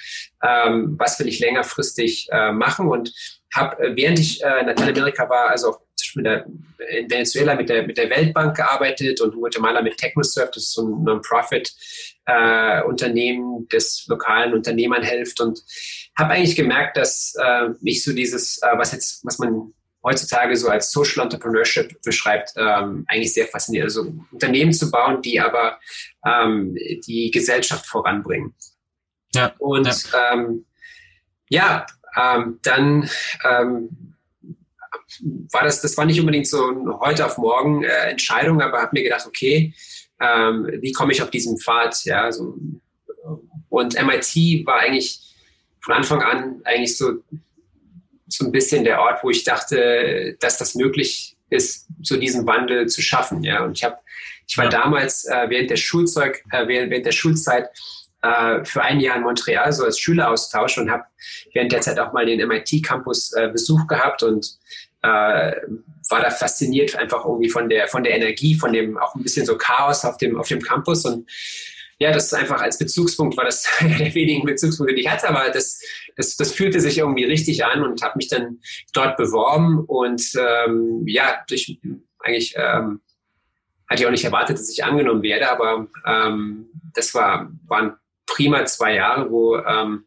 ähm, 0.42 0.96
was 0.98 1.18
will 1.18 1.28
ich 1.28 1.40
längerfristig 1.40 2.28
äh, 2.30 2.52
machen 2.52 2.88
und 2.88 3.39
habe, 3.54 3.83
äh, 3.83 3.97
während 3.97 4.19
ich 4.19 4.42
äh, 4.42 4.61
in 4.61 4.66
Lateinamerika 4.66 5.28
war, 5.28 5.50
also 5.50 5.76
der, 6.16 6.47
in 6.90 7.11
Venezuela 7.11 7.54
mit 7.54 7.69
der, 7.69 7.87
mit 7.87 7.99
der 7.99 8.09
Weltbank 8.11 8.57
gearbeitet 8.57 9.21
und 9.21 9.35
in 9.35 9.40
Guatemala 9.40 9.83
mit 9.83 9.99
Technosurf, 9.99 10.50
das 10.50 10.64
ist 10.64 10.73
so 10.73 10.85
ein 10.87 11.04
Non-Profit-Unternehmen, 11.04 13.62
äh, 13.62 13.66
das 13.71 14.07
lokalen 14.09 14.54
Unternehmern 14.54 15.02
hilft 15.02 15.40
und 15.40 15.62
habe 16.19 16.33
eigentlich 16.35 16.57
gemerkt, 16.57 16.97
dass 16.97 17.35
äh, 17.40 17.69
mich 17.80 18.02
so 18.04 18.12
dieses, 18.12 18.61
äh, 18.62 18.76
was 18.76 18.90
jetzt, 18.92 19.25
was 19.25 19.38
man 19.38 19.73
heutzutage 20.02 20.57
so 20.57 20.69
als 20.69 20.90
Social 20.90 21.23
Entrepreneurship 21.23 22.02
beschreibt, 22.02 22.54
ähm, 22.57 23.04
eigentlich 23.07 23.35
sehr 23.35 23.47
fasziniert. 23.47 23.85
Also 23.85 24.12
Unternehmen 24.33 24.73
zu 24.73 24.90
bauen, 24.90 25.23
die 25.23 25.40
aber 25.40 25.78
ähm, 26.26 26.75
die 27.07 27.30
Gesellschaft 27.30 27.87
voranbringen. 27.87 28.52
Ja, 29.35 29.54
und 29.59 29.87
ja. 29.87 30.33
Ähm, 30.33 30.64
ja, 31.49 31.87
ähm, 32.17 32.59
dann 32.62 33.09
ähm, 33.49 34.17
war 35.52 35.64
das, 35.64 35.81
das 35.81 35.97
war 35.97 36.05
nicht 36.05 36.21
unbedingt 36.21 36.47
so 36.47 36.71
ein 36.71 37.00
heute 37.00 37.26
auf 37.26 37.38
morgen 37.38 37.85
äh, 37.85 38.11
Entscheidung, 38.11 38.61
aber 38.61 38.81
habe 38.81 38.90
mir 38.93 39.02
gedacht, 39.02 39.26
okay, 39.26 39.75
ähm, 40.21 40.69
wie 40.81 40.93
komme 40.93 41.12
ich 41.12 41.23
auf 41.23 41.31
diesen 41.31 41.59
Pfad? 41.59 42.05
Ja, 42.05 42.31
so, 42.31 42.57
und 43.69 43.95
MIT 43.95 44.67
war 44.67 44.81
eigentlich 44.81 45.21
von 45.81 45.95
Anfang 45.95 46.23
an 46.23 46.61
eigentlich 46.64 46.97
so, 46.97 47.23
so 48.29 48.45
ein 48.45 48.52
bisschen 48.52 48.85
der 48.85 49.00
Ort, 49.00 49.23
wo 49.23 49.31
ich 49.31 49.45
dachte, 49.45 50.37
dass 50.40 50.59
das 50.59 50.75
möglich 50.75 51.37
ist, 51.49 51.88
so 52.02 52.17
diesen 52.17 52.47
Wandel 52.47 52.87
zu 52.87 53.02
schaffen. 53.02 53.43
Ja, 53.43 53.64
und 53.64 53.76
ich 53.76 53.85
habe, 53.85 53.97
ich 54.47 54.57
war 54.59 54.69
damals 54.69 55.25
äh, 55.25 55.47
während 55.49 55.71
der 55.71 55.76
Schulzeug, 55.76 56.45
äh, 56.52 56.67
während, 56.67 56.90
während 56.90 57.07
der 57.07 57.12
Schulzeit 57.12 57.71
äh, 58.22 58.64
für 58.64 58.82
ein 58.82 59.00
Jahr 59.00 59.16
in 59.16 59.22
Montreal 59.22 59.72
so 59.72 59.84
als 59.84 59.98
Schüleraustausch 59.98 60.78
und 60.78 60.90
habe 60.90 61.04
während 61.52 61.72
der 61.72 61.80
Zeit 61.80 61.98
auch 61.98 62.12
mal 62.12 62.26
den 62.26 62.46
MIT-Campus 62.46 63.32
äh, 63.32 63.48
Besuch 63.48 63.86
gehabt 63.86 64.22
und 64.22 64.58
äh, 65.02 65.52
war 66.10 66.20
da 66.20 66.30
fasziniert 66.30 66.96
einfach 66.96 67.24
irgendwie 67.24 67.48
von 67.48 67.68
der 67.68 67.88
von 67.88 68.02
der 68.02 68.14
Energie, 68.14 68.54
von 68.54 68.72
dem 68.72 68.98
auch 68.98 69.14
ein 69.14 69.22
bisschen 69.22 69.46
so 69.46 69.56
Chaos 69.56 70.04
auf 70.04 70.18
dem 70.18 70.38
auf 70.38 70.48
dem 70.48 70.60
Campus 70.60 71.04
und 71.04 71.30
ja, 71.98 72.12
das 72.12 72.26
ist 72.26 72.34
einfach 72.34 72.62
als 72.62 72.78
Bezugspunkt 72.78 73.36
war 73.36 73.44
das 73.44 73.66
einer 73.78 73.98
der 73.98 74.14
wenigen 74.14 74.44
Bezugspunkte, 74.44 74.94
die 74.94 75.02
ich 75.02 75.10
hatte, 75.10 75.28
aber 75.28 75.50
das, 75.50 75.80
das, 76.16 76.36
das 76.36 76.52
fühlte 76.52 76.80
sich 76.80 76.98
irgendwie 76.98 77.24
richtig 77.24 77.64
an 77.64 77.82
und 77.82 78.02
habe 78.02 78.16
mich 78.16 78.28
dann 78.28 78.58
dort 78.92 79.16
beworben 79.16 79.84
und 79.86 80.22
ähm, 80.38 81.04
ja, 81.06 81.42
durch 81.46 81.78
eigentlich 82.20 82.54
ähm, 82.56 83.00
hatte 83.88 84.02
ich 84.02 84.06
auch 84.06 84.10
nicht 84.10 84.24
erwartet, 84.24 84.58
dass 84.58 84.70
ich 84.70 84.84
angenommen 84.84 85.22
werde, 85.22 85.50
aber 85.50 85.88
ähm, 86.06 86.70
das 86.94 87.12
war, 87.14 87.50
waren 87.66 87.96
prima 88.34 88.64
zwei 88.64 88.94
Jahre, 88.94 89.30
wo 89.30 89.56
ähm, 89.56 90.06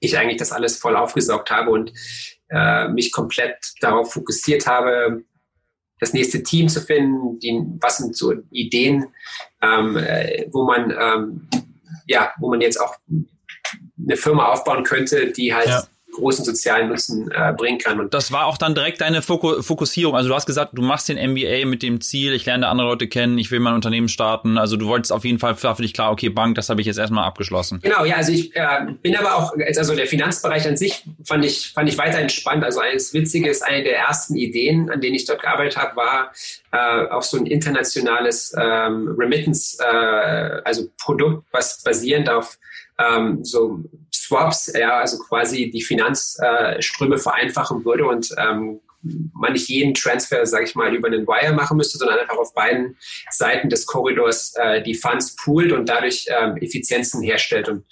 ich 0.00 0.18
eigentlich 0.18 0.38
das 0.38 0.52
alles 0.52 0.76
voll 0.76 0.96
aufgesaugt 0.96 1.50
habe 1.50 1.70
und 1.70 1.92
äh, 2.50 2.88
mich 2.88 3.12
komplett 3.12 3.56
darauf 3.80 4.12
fokussiert 4.12 4.66
habe, 4.66 5.24
das 6.00 6.12
nächste 6.12 6.42
Team 6.42 6.68
zu 6.68 6.80
finden, 6.80 7.38
die, 7.38 7.60
was 7.80 7.98
sind 7.98 8.16
so 8.16 8.34
Ideen, 8.50 9.06
ähm, 9.62 9.96
äh, 9.96 10.46
wo 10.50 10.64
man 10.64 10.90
ähm, 10.90 11.48
ja, 12.06 12.32
wo 12.38 12.50
man 12.50 12.60
jetzt 12.60 12.80
auch 12.80 12.96
eine 13.08 14.16
Firma 14.16 14.46
aufbauen 14.48 14.84
könnte, 14.84 15.32
die 15.32 15.54
halt 15.54 15.68
ja 15.68 15.84
großen 16.14 16.44
sozialen 16.44 16.88
Nutzen 16.88 17.30
äh, 17.30 17.52
bringen 17.52 17.78
kann. 17.78 18.00
Und 18.00 18.14
das 18.14 18.32
war 18.32 18.46
auch 18.46 18.56
dann 18.56 18.74
direkt 18.74 19.00
deine 19.00 19.22
Fokussierung. 19.22 20.16
Also 20.16 20.28
du 20.28 20.34
hast 20.34 20.46
gesagt, 20.46 20.70
du 20.74 20.82
machst 20.82 21.08
den 21.08 21.18
MBA 21.18 21.66
mit 21.66 21.82
dem 21.82 22.00
Ziel, 22.00 22.32
ich 22.32 22.46
lerne 22.46 22.68
andere 22.68 22.88
Leute 22.88 23.08
kennen, 23.08 23.38
ich 23.38 23.50
will 23.50 23.60
mein 23.60 23.74
Unternehmen 23.74 24.08
starten. 24.08 24.58
Also 24.58 24.76
du 24.76 24.86
wolltest 24.86 25.12
auf 25.12 25.24
jeden 25.24 25.38
Fall 25.38 25.62
war 25.62 25.76
für 25.76 25.82
dich 25.82 25.94
klar, 25.94 26.10
okay, 26.10 26.28
Bank, 26.28 26.54
das 26.54 26.68
habe 26.68 26.80
ich 26.80 26.86
jetzt 26.86 26.98
erstmal 26.98 27.24
abgeschlossen. 27.24 27.80
Genau, 27.82 28.04
ja, 28.04 28.16
also 28.16 28.32
ich 28.32 28.54
äh, 28.56 28.86
bin 29.02 29.16
aber 29.16 29.36
auch, 29.36 29.52
also 29.76 29.94
der 29.94 30.06
Finanzbereich 30.06 30.66
an 30.66 30.76
sich 30.76 31.04
fand 31.24 31.44
ich, 31.44 31.72
fand 31.72 31.88
ich 31.88 31.98
weiterhin 31.98 32.28
spannend. 32.28 32.64
Also 32.64 32.80
eines 32.80 33.12
Witziges, 33.12 33.62
eine 33.62 33.82
der 33.82 33.98
ersten 33.98 34.36
Ideen, 34.36 34.90
an 34.90 35.00
denen 35.00 35.14
ich 35.14 35.24
dort 35.24 35.42
gearbeitet 35.42 35.76
habe, 35.76 35.96
war 35.96 36.32
äh, 36.72 37.08
auch 37.10 37.22
so 37.22 37.36
ein 37.36 37.46
internationales 37.46 38.54
ähm, 38.58 39.14
Remittance, 39.18 39.78
äh, 39.82 40.60
also 40.64 40.88
Produkt, 40.98 41.44
was 41.52 41.82
basierend 41.82 42.28
auf 42.28 42.58
ähm, 42.98 43.44
so 43.44 43.82
Swaps, 44.26 44.72
ja, 44.74 44.98
also 44.98 45.18
quasi 45.18 45.70
die 45.70 45.82
Finanzströme 45.82 47.18
vereinfachen 47.18 47.84
würde 47.84 48.06
und 48.06 48.30
ähm, 48.38 48.80
man 49.34 49.52
nicht 49.52 49.68
jeden 49.68 49.94
Transfer, 49.94 50.46
sage 50.46 50.64
ich 50.64 50.74
mal, 50.74 50.94
über 50.94 51.08
einen 51.08 51.26
Wire 51.26 51.52
machen 51.52 51.76
müsste, 51.76 51.98
sondern 51.98 52.18
einfach 52.18 52.38
auf 52.38 52.54
beiden 52.54 52.96
Seiten 53.30 53.68
des 53.68 53.86
Korridors 53.86 54.54
äh, 54.56 54.82
die 54.82 54.94
Funds 54.94 55.36
poolt 55.36 55.72
und 55.72 55.88
dadurch 55.88 56.26
ähm, 56.28 56.56
Effizienzen 56.56 57.22
herstellt. 57.22 57.68
Und 57.68 57.84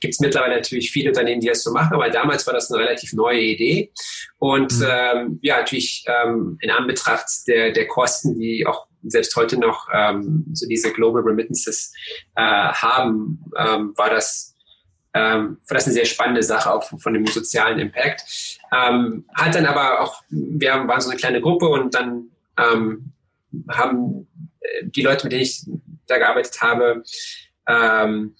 gibt 0.00 0.14
es 0.14 0.20
mittlerweile 0.20 0.56
natürlich 0.56 0.90
viele 0.90 1.10
Unternehmen, 1.10 1.40
die 1.40 1.48
das 1.48 1.62
so 1.62 1.72
machen, 1.72 1.94
aber 1.94 2.08
damals 2.10 2.46
war 2.46 2.54
das 2.54 2.70
eine 2.70 2.82
relativ 2.82 3.12
neue 3.12 3.40
Idee. 3.40 3.92
Und 4.38 4.78
mhm. 4.78 4.86
ähm, 4.88 5.38
ja, 5.42 5.58
natürlich 5.58 6.04
ähm, 6.06 6.56
in 6.60 6.70
Anbetracht 6.70 7.26
der, 7.48 7.72
der 7.72 7.86
Kosten, 7.88 8.38
die 8.38 8.64
auch 8.66 8.86
selbst 9.02 9.34
heute 9.36 9.58
noch 9.58 9.88
ähm, 9.92 10.44
so 10.52 10.68
diese 10.68 10.92
Global 10.92 11.22
Remittances 11.22 11.92
äh, 12.36 12.42
haben, 12.42 13.44
ähm, 13.58 13.92
war 13.96 14.10
das 14.10 14.54
ähm, 15.14 15.58
das 15.68 15.84
eine 15.84 15.94
sehr 15.94 16.04
spannende 16.04 16.42
Sache 16.42 16.72
auch 16.72 16.84
von 16.84 17.14
dem 17.14 17.26
sozialen 17.26 17.78
Impact. 17.78 18.24
Ähm, 18.72 19.24
hat 19.34 19.54
dann 19.54 19.66
aber 19.66 20.00
auch, 20.00 20.22
wir 20.28 20.70
waren 20.70 21.00
so 21.00 21.10
eine 21.10 21.18
kleine 21.18 21.40
Gruppe 21.40 21.68
und 21.68 21.94
dann 21.94 22.30
ähm, 22.56 23.12
haben 23.68 24.26
äh, 24.60 24.84
die 24.84 25.02
Leute, 25.02 25.24
mit 25.24 25.32
denen 25.32 25.42
ich 25.42 25.64
da 26.06 26.18
gearbeitet 26.18 26.60
habe, 26.60 27.02
ähm, 27.66 28.34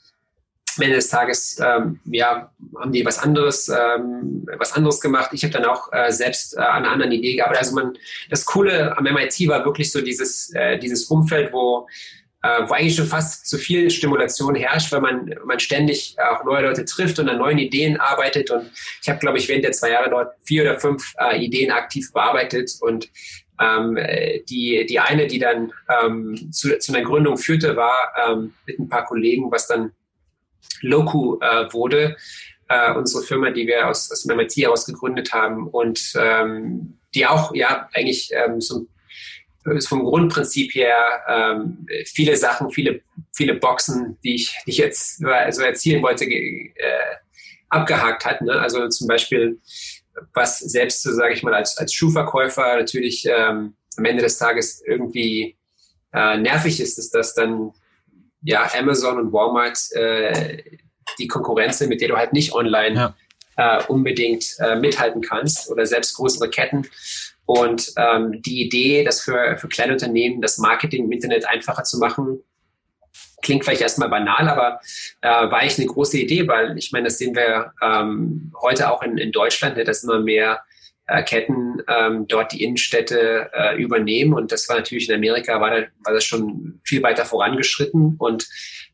am 0.77 0.83
Ende 0.83 0.97
des 0.97 1.09
Tages, 1.09 1.61
ähm, 1.63 2.01
ja, 2.05 2.53
haben 2.79 2.93
die 2.93 3.05
was 3.05 3.19
anderes, 3.19 3.69
ähm, 3.69 4.47
was 4.57 4.73
anderes 4.73 5.01
gemacht. 5.01 5.31
Ich 5.33 5.43
habe 5.43 5.53
dann 5.53 5.65
auch 5.65 5.93
äh, 5.93 6.13
selbst 6.13 6.57
äh, 6.57 6.61
an 6.61 6.85
einer 6.85 6.93
anderen 6.93 7.13
Idee 7.13 7.37
gearbeitet. 7.37 7.63
Also 7.63 7.75
man, 7.75 7.99
das 8.31 8.47
Coole 8.47 8.97
am 8.97 9.05
MIT 9.05 9.49
war 9.49 9.65
wirklich 9.65 9.91
so 9.91 10.01
dieses, 10.01 10.55
äh, 10.55 10.79
dieses 10.79 11.05
Umfeld, 11.07 11.53
wo 11.53 11.89
äh, 12.43 12.69
wo 12.69 12.75
eigentlich 12.75 12.97
schon 12.97 13.07
fast 13.07 13.47
zu 13.49 13.59
viel 13.59 13.91
Stimulation 13.91 14.55
herrscht, 14.55 14.93
weil 14.93 15.01
man, 15.01 15.35
man 15.45 15.61
ständig 15.61 16.17
auch 16.19 16.45
neue 16.45 16.63
Leute 16.63 16.85
trifft 16.85 17.19
und 17.19 17.29
an 17.29 17.39
neuen 17.39 17.59
Ideen 17.59 17.99
arbeitet. 17.99 18.51
Und 18.51 18.71
ich 19.03 19.09
habe, 19.09 19.19
glaube 19.19 19.39
ich, 19.39 19.49
während 19.49 19.65
der 19.65 19.73
zwei 19.73 19.91
Jahre 19.91 20.11
dort 20.11 20.35
vier 20.45 20.63
oder 20.63 20.81
fünf 20.81 21.15
äh, 21.19 21.45
Ideen 21.45 21.71
aktiv 21.71 22.13
bearbeitet. 22.13 22.73
Und 22.81 23.11
ähm, 23.61 23.99
die, 24.49 24.87
die 24.89 25.01
eine, 25.01 25.27
die 25.27 25.39
dann 25.39 25.73
ähm, 26.03 26.51
zu, 26.51 26.79
zu 26.79 26.95
einer 26.95 27.05
Gründung 27.05 27.37
führte, 27.37 27.77
war 27.77 28.13
ähm, 28.27 28.55
mit 28.67 28.79
ein 28.79 28.89
paar 28.89 29.05
Kollegen, 29.05 29.51
was 29.51 29.67
dann 29.67 29.93
Loku 30.81 31.39
äh, 31.41 31.71
wurde, 31.73 32.17
äh, 32.69 32.93
unsere 32.95 33.23
Firma, 33.23 33.51
die 33.51 33.67
wir 33.67 33.89
aus, 33.89 34.11
aus 34.11 34.25
MIT 34.25 34.57
heraus 34.57 34.87
gegründet 34.87 35.33
haben 35.33 35.69
und 35.69 36.15
ähm, 36.17 36.99
die 37.15 37.27
auch 37.27 37.55
ja 37.55 37.89
eigentlich 37.93 38.31
ähm, 38.33 38.61
so 38.61 38.81
ein 38.81 38.89
ist 39.65 39.89
vom 39.89 40.05
Grundprinzip 40.05 40.75
her 40.75 40.97
ähm, 41.29 41.87
viele 42.07 42.37
Sachen, 42.37 42.71
viele, 42.71 43.03
viele 43.35 43.55
Boxen, 43.55 44.19
die 44.25 44.37
ich, 44.37 44.57
die 44.67 44.71
ich 44.71 44.79
jetzt 44.79 45.19
so 45.19 45.63
erzielen 45.63 46.03
wollte, 46.03 46.25
äh, 46.25 46.73
abgehakt 47.69 48.25
hat. 48.25 48.43
Ne? 48.43 48.53
Also 48.53 48.89
zum 48.89 49.07
Beispiel, 49.07 49.61
was 50.35 50.59
selbst, 50.59 51.03
so 51.03 51.13
sage 51.13 51.35
ich 51.35 51.43
mal, 51.43 51.55
als, 51.55 51.79
als 51.79 51.95
Schuhverkäufer 51.95 52.77
natürlich 52.77 53.27
ähm, 53.27 53.75
am 53.97 54.05
Ende 54.05 54.23
des 54.23 54.39
Tages 54.39 54.83
irgendwie 54.85 55.57
äh, 56.13 56.37
nervig 56.37 56.81
ist, 56.81 56.99
ist, 56.99 57.15
dass 57.15 57.35
dann 57.35 57.73
ja 58.43 58.69
Amazon 58.77 59.19
und 59.19 59.33
Walmart 59.33 59.79
äh, 59.93 60.63
die 61.19 61.29
Konkurrenz 61.29 61.79
sind, 61.79 61.89
mit 61.89 62.01
der 62.01 62.09
du 62.09 62.17
halt 62.17 62.33
nicht 62.33 62.53
online 62.55 63.15
ja. 63.57 63.79
äh, 63.79 63.85
unbedingt 63.87 64.57
äh, 64.59 64.77
mithalten 64.77 65.23
kannst 65.23 65.71
oder 65.71 65.87
selbst 65.87 66.15
größere 66.17 66.49
Ketten. 66.51 66.89
Und 67.53 67.93
ähm, 67.97 68.41
die 68.43 68.63
Idee, 68.63 69.03
das 69.03 69.23
für, 69.23 69.57
für 69.59 69.67
kleine 69.67 69.95
Unternehmen, 69.95 70.41
das 70.41 70.59
Marketing 70.59 71.07
im 71.07 71.11
Internet 71.11 71.49
einfacher 71.49 71.83
zu 71.83 71.99
machen, 71.99 72.45
klingt 73.43 73.65
vielleicht 73.65 73.81
erstmal 73.81 74.09
banal, 74.09 74.49
aber 74.49 74.79
äh, 75.21 75.29
war 75.29 75.59
eigentlich 75.59 75.79
eine 75.79 75.89
große 75.89 76.17
Idee, 76.17 76.47
weil 76.47 76.79
ich 76.79 76.93
meine, 76.93 77.09
das 77.09 77.19
sehen 77.19 77.35
wir 77.35 77.73
ähm, 77.83 78.53
heute 78.63 78.89
auch 78.89 79.03
in, 79.03 79.19
in 79.19 79.33
Deutschland, 79.33 79.77
ne, 79.77 79.83
dass 79.83 80.05
immer 80.05 80.21
mehr 80.21 80.61
äh, 81.09 81.25
Ketten 81.25 81.83
ähm, 81.89 82.29
dort 82.29 82.53
die 82.53 82.63
Innenstädte 82.63 83.51
äh, 83.53 83.83
übernehmen. 83.83 84.33
Und 84.33 84.53
das 84.53 84.69
war 84.69 84.77
natürlich 84.77 85.09
in 85.09 85.17
Amerika, 85.17 85.61
war, 85.61 85.71
da, 85.71 85.87
war 86.05 86.15
das 86.15 86.25
schon 86.25 86.79
viel 86.85 87.03
weiter 87.03 87.25
vorangeschritten. 87.25 88.15
Und 88.17 88.47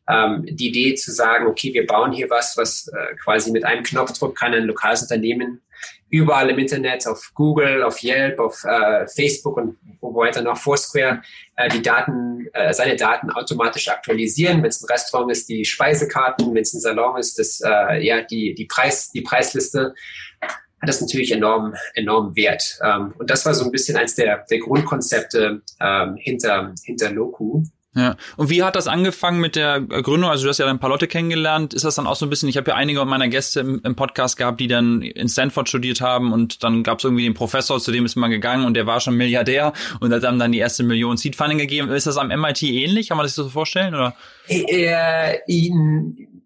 ähm, 0.09 0.47
die 0.49 0.69
Idee 0.69 0.95
zu 0.95 1.11
sagen, 1.11 1.45
okay, 1.45 1.75
wir 1.75 1.85
bauen 1.85 2.11
hier 2.11 2.31
was, 2.31 2.57
was 2.57 2.87
äh, 2.87 3.15
quasi 3.23 3.51
mit 3.51 3.65
einem 3.65 3.83
Knopfdruck 3.83 4.35
kann 4.35 4.55
ein 4.55 4.63
lokales 4.63 5.03
Unternehmen 5.03 5.61
überall 6.09 6.49
im 6.49 6.59
Internet, 6.59 7.07
auf 7.07 7.31
Google, 7.33 7.83
auf 7.83 8.01
Yelp, 8.01 8.39
auf 8.39 8.63
äh, 8.63 9.07
Facebook 9.07 9.57
und 9.57 9.77
wo 9.99 10.15
weiter 10.15 10.41
noch 10.41 10.57
Foursquare, 10.57 11.21
äh, 11.55 11.69
die 11.69 11.81
Daten, 11.81 12.47
äh, 12.53 12.73
seine 12.73 12.95
Daten 12.95 13.29
automatisch 13.31 13.89
aktualisieren. 13.89 14.61
Wenn 14.63 14.69
es 14.69 14.81
ein 14.81 14.87
Restaurant 14.87 15.31
ist, 15.31 15.49
die 15.49 15.65
Speisekarten, 15.65 16.53
wenn 16.53 16.61
es 16.61 16.73
ein 16.73 16.79
Salon 16.79 17.17
ist, 17.17 17.37
das, 17.39 17.61
äh, 17.61 18.05
ja, 18.05 18.21
die, 18.21 18.55
die, 18.55 18.65
Preis, 18.65 19.11
die 19.11 19.21
Preisliste, 19.21 19.93
hat 20.41 20.89
das 20.89 21.01
natürlich 21.01 21.31
enorm, 21.31 21.73
enorm 21.95 22.35
Wert. 22.35 22.79
Ähm, 22.83 23.13
und 23.17 23.29
das 23.29 23.45
war 23.45 23.53
so 23.53 23.65
ein 23.65 23.71
bisschen 23.71 23.97
eins 23.97 24.15
der, 24.15 24.45
der 24.49 24.59
Grundkonzepte 24.59 25.61
ähm, 25.81 26.15
hinter, 26.17 26.73
hinter 26.83 27.11
Loku. 27.11 27.63
Ja. 27.97 28.15
Und 28.35 28.51
wie 28.51 28.61
hat 28.61 28.75
das 28.75 28.87
angefangen 28.87 29.39
mit 29.39 29.55
der 29.55 29.81
Gründung? 29.81 30.29
Also 30.29 30.43
du 30.43 30.49
hast 30.49 30.59
ja 30.59 30.67
dann 30.67 30.77
Palotte 30.77 31.07
kennengelernt. 31.07 31.73
Ist 31.73 31.83
das 31.83 31.95
dann 31.95 32.05
auch 32.05 32.15
so 32.15 32.27
ein 32.27 32.29
bisschen, 32.29 32.47
ich 32.47 32.55
habe 32.55 32.69
ja 32.69 32.75
einige 32.77 33.03
meiner 33.05 33.27
Gäste 33.27 33.61
im, 33.61 33.81
im, 33.83 33.95
Podcast 33.95 34.37
gehabt, 34.37 34.59
die 34.59 34.67
dann 34.67 35.01
in 35.01 35.27
Stanford 35.27 35.67
studiert 35.67 35.99
haben 35.99 36.31
und 36.31 36.63
dann 36.63 36.83
gab 36.83 36.99
es 36.99 37.05
irgendwie 37.05 37.23
den 37.23 37.33
Professor, 37.33 37.79
zu 37.79 37.91
dem 37.91 38.05
ist 38.05 38.15
man 38.15 38.29
gegangen 38.29 38.65
und 38.65 38.75
der 38.75 38.85
war 38.85 38.99
schon 38.99 39.15
Milliardär 39.15 39.73
und 39.99 40.13
hat 40.13 40.23
dann, 40.23 40.37
dann 40.37 40.51
die 40.51 40.59
erste 40.59 40.83
Million 40.83 41.17
Seed 41.17 41.35
Funding 41.35 41.57
gegeben. 41.57 41.89
Ist 41.89 42.05
das 42.05 42.17
am 42.17 42.27
MIT 42.27 42.61
ähnlich? 42.61 43.09
Kann 43.09 43.17
man 43.17 43.25
sich 43.25 43.35
das 43.35 43.45
so 43.45 43.49
vorstellen? 43.49 43.95
Oder? 43.95 44.15
Äh, 44.47 45.39
in, 45.47 46.43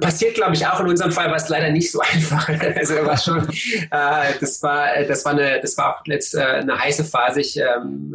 passiert, 0.00 0.34
glaube 0.34 0.54
ich, 0.54 0.66
auch 0.66 0.80
in 0.80 0.88
unserem 0.88 1.12
Fall 1.12 1.28
war 1.28 1.36
es 1.36 1.50
leider 1.50 1.70
nicht 1.70 1.92
so 1.92 2.00
einfach. 2.12 2.48
also 2.48 2.94
war 3.04 3.18
schon, 3.18 3.46
äh, 3.90 4.32
das 4.40 4.62
war, 4.62 5.02
das 5.06 5.26
war 5.26 5.32
eine, 5.32 5.60
das 5.60 5.76
war 5.76 5.98
auch 5.98 6.06
letzt, 6.06 6.34
äh, 6.34 6.40
eine 6.40 6.78
heiße 6.78 7.04
Phase. 7.04 7.42
Ich, 7.42 7.58
ähm, 7.58 8.14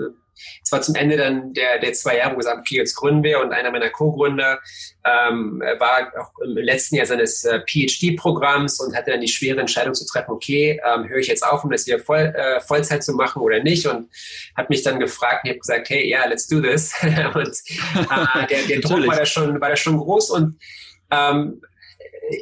es 0.63 0.71
war 0.71 0.81
zum 0.81 0.95
Ende 0.95 1.17
dann 1.17 1.53
der, 1.53 1.79
der 1.79 1.93
zwei 1.93 2.17
Jahre, 2.17 2.31
wo 2.31 2.35
wir 2.35 2.39
gesagt 2.39 2.59
okay, 2.59 2.75
jetzt 2.75 2.95
gründen 2.95 3.23
wir. 3.23 3.39
Und 3.39 3.51
einer 3.51 3.71
meiner 3.71 3.89
Co-Gründer 3.89 4.59
ähm, 5.05 5.61
war 5.79 6.11
auch 6.19 6.31
im 6.43 6.55
letzten 6.57 6.95
Jahr 6.95 7.05
seines 7.05 7.43
äh, 7.45 7.61
PhD-Programms 7.61 8.79
und 8.79 8.95
hatte 8.95 9.11
dann 9.11 9.21
die 9.21 9.27
schwere 9.27 9.59
Entscheidung 9.59 9.93
zu 9.93 10.05
treffen, 10.05 10.31
okay, 10.31 10.79
ähm, 10.85 11.07
höre 11.07 11.19
ich 11.19 11.27
jetzt 11.27 11.45
auf, 11.45 11.63
um 11.63 11.71
das 11.71 11.85
hier 11.85 11.99
voll, 11.99 12.33
äh, 12.35 12.59
Vollzeit 12.61 13.03
zu 13.03 13.13
machen 13.13 13.41
oder 13.41 13.61
nicht? 13.63 13.87
Und 13.87 14.09
hat 14.55 14.69
mich 14.69 14.83
dann 14.83 14.99
gefragt 14.99 15.43
und 15.43 15.49
ich 15.49 15.51
habe 15.51 15.59
gesagt, 15.59 15.89
hey, 15.89 16.09
ja, 16.09 16.19
yeah, 16.19 16.27
let's 16.27 16.47
do 16.47 16.61
this. 16.61 16.93
Und 17.01 17.59
äh, 17.95 18.47
der, 18.47 18.63
der 18.67 18.79
Druck 18.81 19.07
war 19.07 19.15
da 19.15 19.25
schon, 19.25 19.59
war 19.61 19.69
da 19.69 19.75
schon 19.75 19.97
groß. 19.97 20.31
Und 20.31 20.59
ähm, 21.11 21.61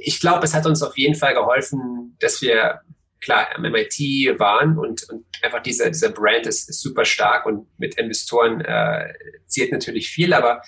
ich 0.01 0.19
glaube, 0.19 0.45
es 0.45 0.53
hat 0.53 0.65
uns 0.65 0.81
auf 0.83 0.97
jeden 0.97 1.15
Fall 1.15 1.33
geholfen, 1.33 2.15
dass 2.19 2.41
wir 2.41 2.81
klar 3.21 3.47
am 3.55 3.63
MIT 3.63 3.99
waren 4.39 4.77
und, 4.77 5.09
und 5.09 5.25
einfach 5.41 5.61
dieser, 5.61 5.89
dieser 5.89 6.09
Brand 6.09 6.45
ist, 6.45 6.69
ist 6.69 6.81
super 6.81 7.05
stark 7.05 7.45
und 7.45 7.67
mit 7.79 7.95
Investoren 7.95 8.61
äh, 8.61 9.13
zählt 9.47 9.71
natürlich 9.71 10.09
viel, 10.09 10.33
aber 10.33 10.61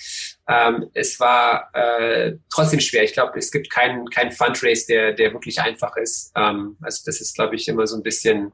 ähm, 0.48 0.90
es 0.94 1.20
war 1.20 1.70
äh, 1.74 2.38
trotzdem 2.50 2.80
schwer. 2.80 3.04
Ich 3.04 3.14
glaube, 3.14 3.38
es 3.38 3.52
gibt 3.52 3.70
keinen 3.70 4.10
kein 4.10 4.32
Fundraise, 4.32 4.88
der, 4.88 5.14
der 5.14 5.34
wirklich 5.34 5.62
einfach 5.62 5.96
ist. 5.98 6.32
Ähm, 6.36 6.78
also 6.82 7.04
das 7.06 7.22
ist, 7.22 7.36
glaube 7.36 7.56
ich, 7.56 7.68
immer 7.68 7.86
so 7.88 7.98
ein 7.98 8.04
bisschen, 8.04 8.52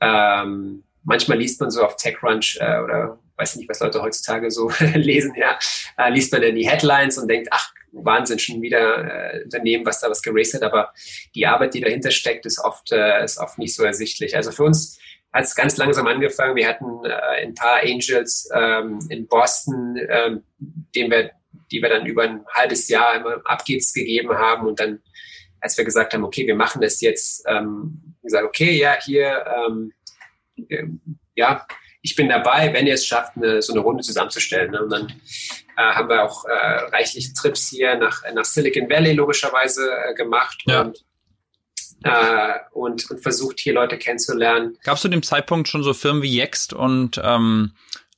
ähm, 0.00 0.84
manchmal 1.02 1.38
liest 1.38 1.60
man 1.60 1.70
so 1.70 1.82
auf 1.82 1.96
TechCrunch 1.96 2.58
äh, 2.60 2.78
oder 2.80 3.18
weiß 3.36 3.56
nicht, 3.56 3.68
was 3.68 3.80
Leute 3.80 4.02
heutzutage 4.02 4.50
so 4.50 4.70
lesen, 4.94 5.34
ja, 5.36 5.58
äh, 5.96 6.10
liest 6.10 6.32
man 6.32 6.42
dann 6.42 6.54
die 6.54 6.68
Headlines 6.68 7.18
und 7.18 7.28
denkt, 7.28 7.48
ach, 7.50 7.72
Wahnsinn, 8.04 8.38
schon 8.38 8.62
wieder 8.62 9.34
äh, 9.34 9.44
Unternehmen, 9.44 9.86
was 9.86 10.00
da 10.00 10.10
was 10.10 10.22
geraced 10.22 10.54
hat, 10.54 10.62
aber 10.62 10.92
die 11.34 11.46
Arbeit, 11.46 11.74
die 11.74 11.80
dahinter 11.80 12.10
steckt, 12.10 12.46
ist 12.46 12.58
oft, 12.58 12.92
äh, 12.92 13.24
ist 13.24 13.38
oft 13.38 13.58
nicht 13.58 13.74
so 13.74 13.84
ersichtlich. 13.84 14.36
Also 14.36 14.52
für 14.52 14.64
uns 14.64 14.98
hat 15.32 15.44
es 15.44 15.54
ganz 15.54 15.76
langsam 15.76 16.06
angefangen. 16.06 16.56
Wir 16.56 16.68
hatten 16.68 17.04
äh, 17.04 17.42
ein 17.42 17.54
paar 17.54 17.80
Angels 17.82 18.48
ähm, 18.54 18.98
in 19.10 19.26
Boston, 19.26 19.96
ähm, 20.08 20.42
denen 20.94 21.10
wir, 21.10 21.30
die 21.70 21.82
wir 21.82 21.88
dann 21.88 22.06
über 22.06 22.22
ein 22.22 22.44
halbes 22.54 22.88
Jahr 22.88 23.16
immer 23.16 23.40
Updates 23.44 23.92
gegeben 23.92 24.30
haben 24.30 24.66
und 24.66 24.80
dann, 24.80 25.00
als 25.60 25.76
wir 25.76 25.84
gesagt 25.84 26.14
haben, 26.14 26.24
okay, 26.24 26.46
wir 26.46 26.54
machen 26.54 26.80
das 26.80 27.00
jetzt, 27.00 27.44
ähm, 27.46 28.14
gesagt, 28.22 28.44
okay, 28.44 28.72
ja, 28.78 28.96
hier, 29.02 29.44
ähm, 29.66 29.92
äh, 30.68 30.84
ja, 31.34 31.66
ich 32.08 32.16
bin 32.16 32.30
dabei, 32.30 32.72
wenn 32.72 32.86
ihr 32.86 32.94
es 32.94 33.06
schafft, 33.06 33.36
eine, 33.36 33.60
so 33.60 33.74
eine 33.74 33.82
Runde 33.82 34.02
zusammenzustellen. 34.02 34.70
Ne? 34.70 34.82
Und 34.82 34.90
dann 34.90 35.12
äh, 35.76 35.82
haben 35.82 36.08
wir 36.08 36.24
auch 36.24 36.46
äh, 36.46 36.50
reichlich 36.90 37.34
Trips 37.34 37.68
hier 37.68 37.96
nach, 37.96 38.22
nach 38.32 38.46
Silicon 38.46 38.88
Valley 38.88 39.12
logischerweise 39.12 39.90
äh, 40.08 40.14
gemacht 40.14 40.62
ja. 40.66 40.80
und, 40.80 41.04
äh, 42.04 42.54
und, 42.72 43.10
und 43.10 43.20
versucht, 43.20 43.60
hier 43.60 43.74
Leute 43.74 43.98
kennenzulernen. 43.98 44.78
Gab 44.84 44.96
es 44.96 45.02
zu 45.02 45.08
dem 45.08 45.22
Zeitpunkt 45.22 45.68
schon 45.68 45.82
so 45.82 45.92
Firmen 45.92 46.22
wie 46.22 46.34
Yext 46.34 46.72
und 46.72 47.20
ähm, 47.22 47.72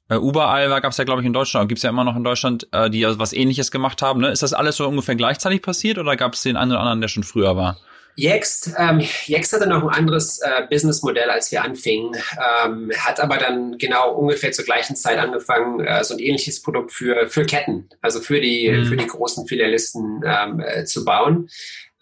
äh, 0.08 0.14
überall 0.14 0.68
gab 0.80 0.92
es 0.92 0.98
ja, 0.98 1.04
glaube 1.04 1.22
ich, 1.22 1.26
in 1.26 1.32
Deutschland, 1.32 1.68
gibt 1.68 1.80
es 1.80 1.82
ja 1.82 1.90
immer 1.90 2.04
noch 2.04 2.14
in 2.14 2.22
Deutschland, 2.22 2.68
äh, 2.70 2.90
die 2.90 3.04
was 3.04 3.32
ähnliches 3.32 3.72
gemacht 3.72 4.02
haben. 4.02 4.20
Ne? 4.20 4.30
Ist 4.30 4.44
das 4.44 4.52
alles 4.52 4.76
so 4.76 4.86
ungefähr 4.86 5.16
gleichzeitig 5.16 5.62
passiert 5.62 5.98
oder 5.98 6.14
gab 6.16 6.34
es 6.34 6.42
den 6.42 6.56
einen 6.56 6.70
oder 6.70 6.80
anderen, 6.80 7.00
der 7.00 7.08
schon 7.08 7.24
früher 7.24 7.56
war? 7.56 7.80
Yext, 8.18 8.72
ähm, 8.78 9.00
Yext 9.26 9.52
hatte 9.52 9.66
noch 9.66 9.82
ein 9.82 9.88
anderes 9.88 10.40
äh, 10.40 10.66
Businessmodell, 10.68 11.30
als 11.30 11.50
wir 11.52 11.64
anfingen, 11.64 12.16
ähm, 12.64 12.92
hat 12.98 13.20
aber 13.20 13.38
dann 13.38 13.78
genau 13.78 14.14
ungefähr 14.14 14.52
zur 14.52 14.64
gleichen 14.64 14.96
Zeit 14.96 15.18
angefangen, 15.18 15.80
äh, 15.80 16.02
so 16.04 16.14
ein 16.14 16.20
ähnliches 16.20 16.62
Produkt 16.62 16.92
für, 16.92 17.28
für 17.28 17.44
Ketten, 17.44 17.88
also 18.02 18.20
für 18.20 18.40
die, 18.40 18.70
mhm. 18.70 18.86
für 18.86 18.96
die 18.96 19.06
großen 19.06 19.46
Filialisten 19.46 20.22
ähm, 20.24 20.60
äh, 20.60 20.84
zu 20.84 21.04
bauen. 21.04 21.48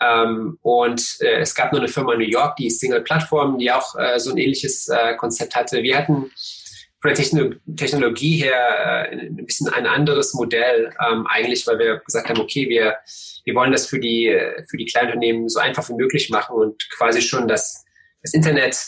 Ähm, 0.00 0.58
und 0.62 1.16
äh, 1.20 1.40
es 1.40 1.54
gab 1.54 1.72
nur 1.72 1.80
eine 1.80 1.88
Firma 1.88 2.12
in 2.12 2.20
New 2.20 2.26
York, 2.26 2.56
die 2.56 2.70
Single 2.70 3.02
Plattform, 3.02 3.58
die 3.58 3.70
auch 3.70 3.96
äh, 3.96 4.18
so 4.20 4.30
ein 4.30 4.38
ähnliches 4.38 4.88
äh, 4.88 5.16
Konzept 5.16 5.56
hatte. 5.56 5.82
Wir 5.82 5.98
hatten 5.98 6.30
von 7.00 7.14
der 7.14 7.76
Technologie 7.76 8.42
her 8.42 9.10
äh, 9.10 9.26
ein 9.26 9.46
bisschen 9.46 9.68
ein 9.68 9.86
anderes 9.86 10.34
Modell 10.34 10.92
ähm, 11.00 11.26
eigentlich, 11.28 11.66
weil 11.66 11.78
wir 11.78 11.98
gesagt 11.98 12.28
haben, 12.28 12.40
okay, 12.40 12.68
wir, 12.68 12.96
wir 13.48 13.54
wollen 13.54 13.72
das 13.72 13.86
für 13.86 13.98
die, 13.98 14.38
für 14.68 14.76
die 14.76 14.84
Kleinunternehmen 14.84 15.48
so 15.48 15.58
einfach 15.58 15.88
wie 15.88 15.94
möglich 15.94 16.28
machen 16.28 16.54
und 16.54 16.86
quasi 16.90 17.22
schon 17.22 17.48
das, 17.48 17.82
das 18.22 18.34
Internet 18.34 18.78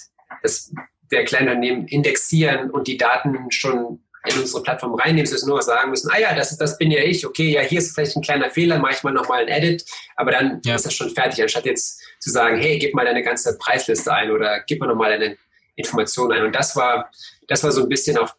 das, 0.42 0.70
der 1.10 1.24
Kleinunternehmen 1.24 1.88
indexieren 1.88 2.70
und 2.70 2.86
die 2.86 2.98
Daten 2.98 3.50
schon 3.50 4.04
in 4.26 4.38
unsere 4.38 4.62
Plattform 4.62 4.94
reinnehmen, 4.96 5.24
sie 5.24 5.46
nur 5.46 5.62
sagen 5.62 5.88
müssen, 5.88 6.10
ah 6.12 6.20
ja, 6.20 6.34
das, 6.34 6.54
das 6.58 6.76
bin 6.76 6.90
ja 6.90 7.02
ich, 7.02 7.24
okay, 7.24 7.52
ja, 7.52 7.62
hier 7.62 7.78
ist 7.78 7.94
vielleicht 7.94 8.14
ein 8.16 8.22
kleiner 8.22 8.50
Fehler, 8.50 8.78
mache 8.78 8.92
ich 8.92 9.02
mal 9.02 9.14
nochmal 9.14 9.44
ein 9.44 9.48
Edit, 9.48 9.82
aber 10.14 10.30
dann 10.30 10.60
ja. 10.62 10.74
ist 10.74 10.84
das 10.84 10.92
schon 10.92 11.08
fertig, 11.08 11.40
anstatt 11.40 11.64
jetzt 11.64 12.02
zu 12.18 12.28
sagen, 12.28 12.58
hey, 12.58 12.78
gib 12.78 12.92
mal 12.92 13.06
deine 13.06 13.22
ganze 13.22 13.56
Preisliste 13.56 14.12
ein 14.12 14.30
oder 14.30 14.60
gib 14.66 14.78
mal 14.80 14.88
nochmal 14.88 15.18
deine 15.18 15.38
Informationen 15.74 16.32
ein. 16.32 16.44
Und 16.44 16.54
das 16.54 16.76
war, 16.76 17.10
das 17.48 17.64
war 17.64 17.72
so 17.72 17.80
ein 17.80 17.88
bisschen 17.88 18.18
auch 18.18 18.34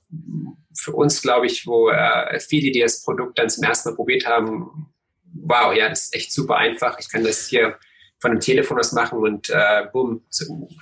für 0.78 0.92
uns, 0.92 1.20
glaube 1.20 1.48
ich, 1.48 1.66
wo 1.66 1.90
äh, 1.90 2.40
viele, 2.40 2.72
die 2.72 2.82
das 2.82 3.02
Produkt 3.02 3.40
dann 3.40 3.50
zum 3.50 3.64
ersten 3.64 3.90
Mal 3.90 3.96
probiert 3.96 4.28
haben, 4.28 4.91
wow, 5.34 5.74
ja, 5.76 5.90
das 5.90 6.04
ist 6.04 6.16
echt 6.16 6.34
super 6.34 6.58
einfach. 6.58 6.98
Ich 7.00 7.10
kann 7.10 7.24
das 7.24 7.48
hier 7.48 7.78
von 8.20 8.32
einem 8.32 8.40
Telefon 8.40 8.80
aus 8.80 8.92
machen 8.92 9.20
und 9.20 9.50
äh, 9.50 9.86
bumm, 9.92 10.22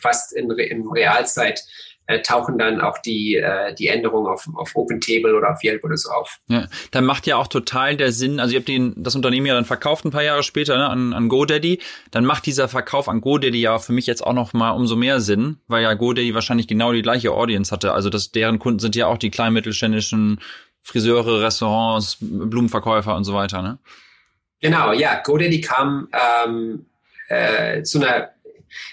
fast 0.02 0.34
in, 0.34 0.50
in 0.52 0.88
Realzeit 0.88 1.64
äh, 2.10 2.22
tauchen 2.22 2.58
dann 2.58 2.82
auch 2.82 2.98
die, 2.98 3.36
äh, 3.36 3.74
die 3.76 3.88
Änderungen 3.88 4.28
auf, 4.28 4.48
auf 4.56 4.76
OpenTable 4.76 5.36
oder 5.36 5.52
auf 5.52 5.64
Yelp 5.64 5.84
oder 5.84 5.96
so 5.96 6.10
auf. 6.10 6.40
Ja, 6.48 6.68
dann 6.90 7.06
macht 7.06 7.28
ja 7.28 7.38
auch 7.38 7.48
total 7.48 7.96
der 7.96 8.12
Sinn, 8.12 8.40
also 8.40 8.54
ihr 8.54 8.60
habt 8.60 8.68
den, 8.68 8.96
das 8.98 9.16
Unternehmen 9.16 9.46
ja 9.46 9.54
dann 9.54 9.64
verkauft 9.64 10.06
ein 10.06 10.12
paar 10.12 10.24
Jahre 10.24 10.42
später 10.42 10.76
ne, 10.78 10.90
an, 10.90 11.14
an 11.14 11.30
GoDaddy, 11.30 11.80
dann 12.10 12.26
macht 12.26 12.48
dieser 12.48 12.68
Verkauf 12.68 13.08
an 13.08 13.22
GoDaddy 13.22 13.62
ja 13.62 13.78
für 13.78 13.94
mich 13.94 14.08
jetzt 14.08 14.26
auch 14.26 14.34
noch 14.34 14.54
mal 14.54 14.72
umso 14.72 14.96
mehr 14.96 15.22
Sinn, 15.22 15.60
weil 15.68 15.84
ja 15.84 15.94
GoDaddy 15.94 16.34
wahrscheinlich 16.34 16.68
genau 16.68 16.94
die 16.94 17.04
gleiche 17.04 17.32
Audience 17.32 17.72
hatte, 17.72 17.94
also 17.94 18.10
das, 18.10 18.32
deren 18.32 18.58
Kunden 18.58 18.80
sind 18.80 18.96
ja 18.96 19.06
auch 19.06 19.20
die 19.20 19.30
kleinen 19.30 19.54
mittelständischen 19.54 20.42
Friseure, 20.82 21.42
Restaurants, 21.42 22.18
Blumenverkäufer 22.20 23.16
und 23.16 23.24
so 23.24 23.36
weiter, 23.36 23.62
ne? 23.62 23.78
Genau, 24.62 24.94
ja, 24.94 25.22
GoDaddy 25.22 25.62
kam 25.62 26.10
ähm, 26.46 26.86
äh, 27.28 27.84
zu 27.84 28.00
einer 28.00 28.32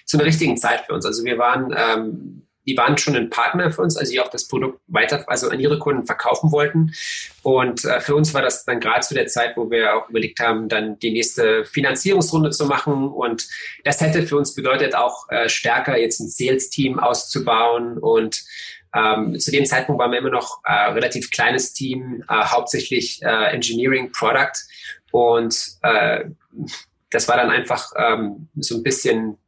zu 0.05 0.17
einer 0.17 0.27
richtigen 0.27 0.57
Zeit 0.57 0.87
für 0.87 0.95
uns. 0.95 1.05
Also 1.05 1.25
wir 1.25 1.39
waren 1.39 1.75
ähm, 1.77 2.47
die 2.67 2.77
waren 2.77 2.99
schon 2.99 3.17
ein 3.17 3.31
Partner 3.31 3.71
für 3.71 3.83
uns, 3.83 3.97
also 3.97 4.11
die 4.11 4.21
auch 4.21 4.29
das 4.29 4.49
Produkt 4.49 4.81
weiter, 4.89 5.25
also 5.29 5.49
an 5.49 5.61
ihre 5.61 5.79
Kunden 5.79 6.05
verkaufen 6.05 6.51
wollten. 6.51 6.93
Und 7.43 7.85
äh, 7.85 8.01
für 8.01 8.15
uns 8.15 8.35
war 8.35 8.43
das 8.43 8.65
dann 8.65 8.81
gerade 8.81 9.07
zu 9.07 9.15
der 9.15 9.29
Zeit, 9.29 9.57
wo 9.57 9.71
wir 9.71 9.95
auch 9.97 10.09
überlegt 10.11 10.41
haben, 10.41 10.69
dann 10.69 10.99
die 10.99 11.13
nächste 11.13 11.65
Finanzierungsrunde 11.65 12.51
zu 12.51 12.67
machen. 12.67 13.09
Und 13.09 13.47
das 13.85 14.01
hätte 14.01 14.27
für 14.27 14.37
uns 14.37 14.55
bedeutet, 14.55 14.95
auch 14.95 15.29
äh, 15.31 15.49
stärker 15.49 15.97
jetzt 15.97 16.21
ein 16.21 16.29
Sales-Team 16.29 16.99
auszubauen. 16.99 17.99
Und 17.99 18.43
ähm, 18.95 19.39
zu 19.39 19.53
dem 19.53 19.65
Zeitpunkt 19.65 20.01
waren 20.01 20.11
wir 20.11 20.19
immer 20.19 20.31
noch 20.31 20.61
äh, 20.65 20.73
relativ 20.73 21.31
kleines 21.31 21.73
Team, 21.73 22.25
äh, 22.29 22.35
hauptsächlich 22.35 23.23
äh, 23.23 23.53
Engineering 23.53 24.11
Product. 24.11 24.55
Und 25.13 25.79
äh, 25.83 26.25
das 27.11 27.29
war 27.29 27.37
dann 27.37 27.51
einfach 27.51 27.93
ähm, 27.97 28.49
so 28.57 28.77
ein 28.77 28.83
bisschen 28.83 29.39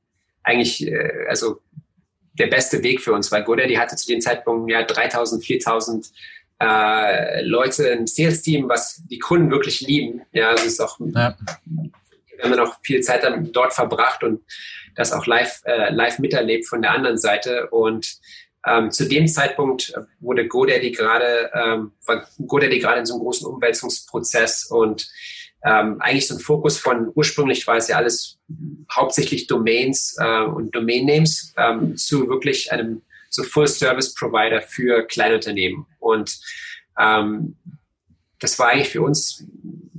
eigentlich, 0.43 0.87
äh, 0.87 1.27
also 1.29 1.61
der 2.33 2.47
beste 2.47 2.83
Weg 2.83 3.01
für 3.01 3.13
uns, 3.13 3.31
weil 3.33 3.45
GoDaddy 3.45 3.75
hatte 3.75 3.97
zu 3.97 4.07
dem 4.07 4.21
Zeitpunkt 4.21 4.71
ja 4.71 4.83
3000, 4.83 5.45
4000 5.45 6.11
äh, 6.61 7.43
Leute 7.43 7.89
im 7.89 8.07
Sales-Team, 8.07 8.69
was 8.69 9.03
die 9.07 9.19
Kunden 9.19 9.51
wirklich 9.51 9.81
lieben. 9.81 10.23
Ja, 10.33 10.53
das 10.53 10.65
ist 10.65 10.81
auch, 10.81 10.99
ja. 11.01 11.37
wir 11.65 12.45
haben 12.45 12.57
noch 12.57 12.79
viel 12.83 13.01
Zeit 13.01 13.23
dort 13.53 13.75
verbracht 13.75 14.23
und 14.23 14.41
das 14.95 15.13
auch 15.13 15.27
live, 15.27 15.63
äh, 15.65 15.91
live 15.91 16.19
miterlebt 16.19 16.67
von 16.67 16.83
der 16.83 16.93
anderen 16.93 17.19
Seite. 17.19 17.69
Und 17.71 18.19
ähm, 18.67 18.91
zu 18.91 19.09
dem 19.09 19.29
Zeitpunkt 19.29 19.93
wurde 20.21 20.49
GoDaddy 20.49 20.91
gerade, 20.91 21.51
ähm, 21.55 21.93
war 22.07 22.27
GoDaddy 22.45 22.81
gerade 22.81 23.01
in 23.01 23.07
so 23.07 23.15
einem 23.15 23.23
großen 23.23 23.47
Umwälzungsprozess 23.47 24.67
und 24.67 25.09
ähm, 25.65 26.01
eigentlich 26.01 26.29
so 26.29 26.37
ein 26.37 26.41
Fokus 26.41 26.79
von, 26.79 27.11
ursprünglich 27.15 27.67
war 27.67 27.77
es 27.77 27.89
ja 27.89 27.97
alles 27.97 28.39
hauptsächlich 28.93 29.47
Domains 29.47 30.17
äh, 30.19 30.43
und 30.43 30.75
Domain 30.75 31.07
Names 31.07 31.53
ähm, 31.57 31.97
zu 31.97 32.29
wirklich 32.29 32.73
einem 32.73 33.03
so 33.31 33.43
Full-Service-Provider 33.43 34.63
für 34.63 35.07
Kleinunternehmen. 35.07 35.87
Und 35.99 36.39
ähm, 36.99 37.57
das 38.41 38.59
war 38.59 38.69
eigentlich 38.69 38.91
für 38.91 39.03
uns 39.03 39.45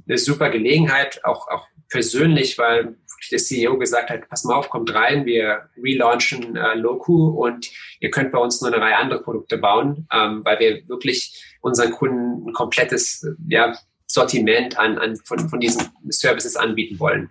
eine 0.07 0.17
super 0.17 0.49
Gelegenheit, 0.49 1.23
auch, 1.23 1.47
auch 1.49 1.67
persönlich, 1.89 2.57
weil 2.57 2.95
der 3.31 3.39
CEO 3.39 3.77
gesagt 3.77 4.09
hat, 4.09 4.29
pass 4.29 4.43
mal 4.43 4.55
auf, 4.55 4.69
kommt 4.69 4.93
rein, 4.93 5.25
wir 5.25 5.69
relaunchen 5.77 6.55
äh, 6.55 6.75
Loku 6.75 7.29
und 7.29 7.69
ihr 7.99 8.09
könnt 8.09 8.31
bei 8.31 8.39
uns 8.39 8.61
nur 8.61 8.73
eine 8.73 8.81
Reihe 8.81 8.95
andere 8.95 9.21
Produkte 9.21 9.57
bauen, 9.57 10.07
ähm, 10.11 10.43
weil 10.45 10.59
wir 10.59 10.87
wirklich 10.87 11.43
unseren 11.61 11.91
Kunden 11.91 12.47
ein 12.47 12.53
komplettes 12.53 13.27
ja, 13.47 13.77
Sortiment 14.09 14.77
an, 14.77 14.97
an 14.97 15.15
von, 15.17 15.49
von 15.49 15.59
diesen 15.59 15.89
Services 16.09 16.55
anbieten 16.55 16.99
wollen. 16.99 17.29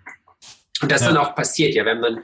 Und 0.80 0.92
das 0.92 1.00
ja. 1.00 1.08
dann 1.08 1.16
auch 1.16 1.34
passiert, 1.34 1.74
ja, 1.74 1.84
wenn 1.84 1.98
man 1.98 2.22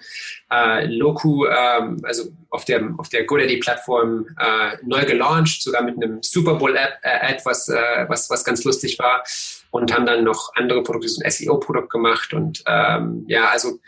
äh, 0.53 0.87
Loku, 0.87 1.47
ähm, 1.47 2.01
also 2.05 2.31
auf 2.51 2.64
der, 2.64 2.95
auf 2.99 3.09
der 3.09 3.25
GoDaddy-Plattform 3.25 4.29
äh, 4.38 4.77
neu 4.85 5.05
gelauncht, 5.05 5.61
sogar 5.61 5.83
mit 5.83 5.97
einem 5.97 6.23
Super 6.23 6.55
Bowl-App, 6.55 6.99
äh, 7.03 7.37
was, 7.45 7.69
äh, 7.69 8.05
was, 8.07 8.31
was 8.31 8.45
ganz 8.45 8.62
lustig 8.62 8.99
war 9.01 9.25
und 9.71 9.93
haben 9.93 10.07
dann 10.07 10.23
noch 10.23 10.55
andere 10.55 10.85
Produkte, 10.85 11.09
so 11.09 11.21
ein 11.21 11.31
SEO-Produkt 11.31 11.90
gemacht 11.90 12.33
und 12.33 12.62
ähm, 12.67 13.25
ja, 13.27 13.49
also 13.49 13.81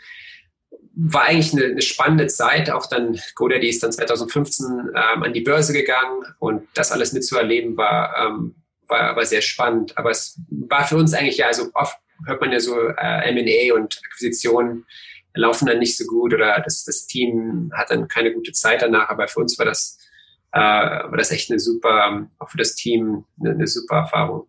war 0.99 1.25
eigentlich 1.25 1.53
eine, 1.53 1.65
eine, 1.65 1.81
spannende 1.81 2.27
Zeit. 2.27 2.71
Auch 2.71 2.87
dann 2.87 3.17
GoDaddy 3.35 3.69
ist 3.69 3.83
dann 3.83 3.91
2015 3.91 4.65
ähm, 4.95 5.23
an 5.23 5.31
die 5.31 5.41
Börse 5.41 5.71
gegangen 5.71 6.23
und 6.39 6.67
das 6.73 6.91
alles 6.91 7.13
mitzuerleben 7.13 7.77
war, 7.77 8.15
ähm, 8.17 8.55
war, 8.87 9.15
war 9.15 9.25
sehr 9.25 9.41
spannend. 9.41 9.97
Aber 9.97 10.11
es 10.11 10.39
war 10.49 10.85
für 10.85 10.97
uns 10.97 11.13
eigentlich 11.13 11.37
ja, 11.37 11.47
also 11.47 11.69
oft 11.73 11.97
hört 12.25 12.41
man 12.41 12.51
ja 12.51 12.59
so 12.59 12.75
äh, 12.89 13.29
M&A 13.29 13.75
und 13.75 13.99
Akquisitionen 14.05 14.85
laufen 15.33 15.67
dann 15.67 15.79
nicht 15.79 15.97
so 15.97 16.05
gut 16.05 16.33
oder 16.33 16.59
das, 16.63 16.83
das 16.83 17.05
Team 17.05 17.71
hat 17.75 17.91
dann 17.91 18.07
keine 18.07 18.33
gute 18.33 18.51
Zeit 18.51 18.81
danach. 18.81 19.09
Aber 19.09 19.27
für 19.27 19.39
uns 19.39 19.57
war 19.57 19.65
das, 19.65 19.99
äh, 20.51 20.59
war 20.59 21.17
das 21.17 21.31
echt 21.31 21.51
eine 21.51 21.59
super, 21.59 22.27
auch 22.39 22.49
für 22.49 22.57
das 22.57 22.75
Team 22.75 23.25
eine, 23.39 23.51
eine 23.51 23.67
super 23.67 23.97
Erfahrung. 23.97 24.47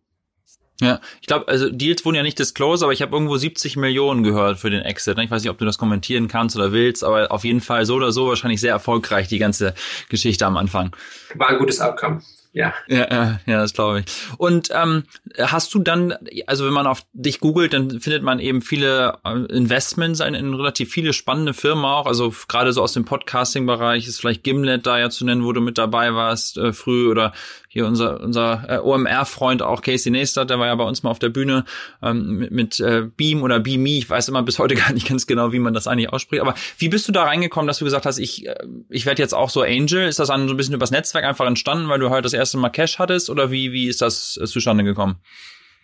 Ja, 0.81 1.01
ich 1.20 1.27
glaube, 1.27 1.48
also 1.48 1.68
Deals 1.70 2.05
wurden 2.05 2.14
ja 2.14 2.22
nicht 2.22 2.38
disclosed, 2.38 2.85
aber 2.85 2.92
ich 2.92 3.03
habe 3.03 3.12
irgendwo 3.12 3.37
70 3.37 3.77
Millionen 3.77 4.22
gehört 4.22 4.59
für 4.59 4.70
den 4.70 4.83
Exit. 4.83 5.16
Ne? 5.16 5.24
Ich 5.24 5.31
weiß 5.31 5.42
nicht, 5.42 5.51
ob 5.51 5.59
du 5.59 5.64
das 5.64 5.77
kommentieren 5.77 6.29
kannst 6.29 6.55
oder 6.55 6.70
willst, 6.70 7.03
aber 7.03 7.33
auf 7.33 7.44
jeden 7.44 7.61
Fall 7.61 7.85
so 7.85 7.96
oder 7.96 8.12
so 8.12 8.29
wahrscheinlich 8.29 8.61
sehr 8.61 8.70
erfolgreich, 8.70 9.27
die 9.27 9.38
ganze 9.38 9.74
Geschichte 10.09 10.46
am 10.46 10.57
Anfang. 10.57 10.94
War 11.35 11.48
ein 11.48 11.59
gutes 11.59 11.81
Outcome 11.81 12.22
ja. 12.59 12.75
Ja, 12.88 13.38
ja, 13.47 13.61
das 13.61 13.73
glaube 13.73 14.01
ich. 14.01 14.07
Und 14.37 14.71
ähm, 14.75 15.05
hast 15.38 15.73
du 15.75 15.79
dann, 15.79 16.14
also 16.49 16.66
wenn 16.66 16.73
man 16.73 16.88
auf 16.88 17.03
dich 17.12 17.38
googelt, 17.38 17.73
dann 17.73 18.01
findet 18.01 18.25
man 18.25 18.40
eben 18.40 18.62
viele 18.62 19.18
äh, 19.25 19.44
Investments 19.55 20.18
in, 20.18 20.35
in 20.35 20.55
relativ 20.55 20.90
viele 20.90 21.12
spannende 21.12 21.55
Firmen 21.55 21.85
auch. 21.85 22.07
Also 22.07 22.35
gerade 22.49 22.73
so 22.73 22.83
aus 22.83 22.94
dem 22.94 23.05
Podcasting-Bereich 23.05 24.09
ist 24.09 24.18
vielleicht 24.18 24.42
Gimlet 24.42 24.87
da 24.87 24.99
ja 24.99 25.09
zu 25.09 25.25
nennen, 25.25 25.44
wo 25.44 25.53
du 25.53 25.61
mit 25.61 25.79
dabei 25.79 26.14
warst 26.14 26.59
äh, 26.59 26.73
früh 26.73 27.09
oder 27.09 27.33
hier 27.69 27.87
unser 27.87 28.21
unser 28.21 28.65
äh, 28.69 28.79
OMR-Freund 28.79 29.63
auch 29.63 29.83
Casey 29.83 30.11
Neistat, 30.11 30.49
der 30.49 30.59
war 30.59 30.67
ja 30.67 30.75
bei 30.75 30.85
uns 30.85 31.03
mal 31.03 31.11
auf 31.11 31.19
der 31.19 31.29
Bühne 31.29 31.65
ähm, 32.03 32.39
mit, 32.39 32.51
mit 32.51 32.81
äh, 32.81 33.03
Beam 33.03 33.43
oder 33.43 33.61
Beame. 33.61 33.91
Ich 33.91 34.09
weiß 34.09 34.29
immer 34.29 34.43
bis 34.43 34.59
heute 34.59 34.75
gar 34.77 34.93
nicht 34.93 35.07
ganz 35.07 35.27
genau, 35.27 35.53
wie 35.53 35.59
man 35.59 35.75
das 35.75 35.87
eigentlich 35.87 36.11
ausspricht. 36.11 36.41
Aber 36.41 36.55
wie 36.79 36.89
bist 36.89 37.07
du 37.07 37.13
da 37.13 37.25
reingekommen, 37.25 37.67
dass 37.67 37.79
du 37.79 37.85
gesagt 37.85 38.07
hast, 38.07 38.19
ich 38.19 38.47
äh, 38.47 38.57
ich 38.89 39.05
werde 39.05 39.23
jetzt 39.23 39.35
auch 39.35 39.51
so 39.51 39.63
Angel? 39.63 40.09
Ist 40.09 40.19
das 40.19 40.29
dann 40.29 40.49
so 40.49 40.55
ein 40.55 40.57
bisschen 40.57 40.75
übers 40.75 40.91
Netzwerk 40.91 41.25
einfach 41.25 41.47
entstanden, 41.47 41.89
weil 41.89 42.01
du 42.01 42.09
heute 42.09 42.23
das 42.23 42.33
erste 42.33 42.57
Mal 42.57 42.71
Cash 42.71 42.99
hattest 42.99 43.29
oder 43.29 43.51
wie 43.51 43.73
wie 43.73 43.87
ist 43.87 44.01
das 44.01 44.39
äh, 44.43 44.47
zustande 44.47 44.83
gekommen? 44.83 45.17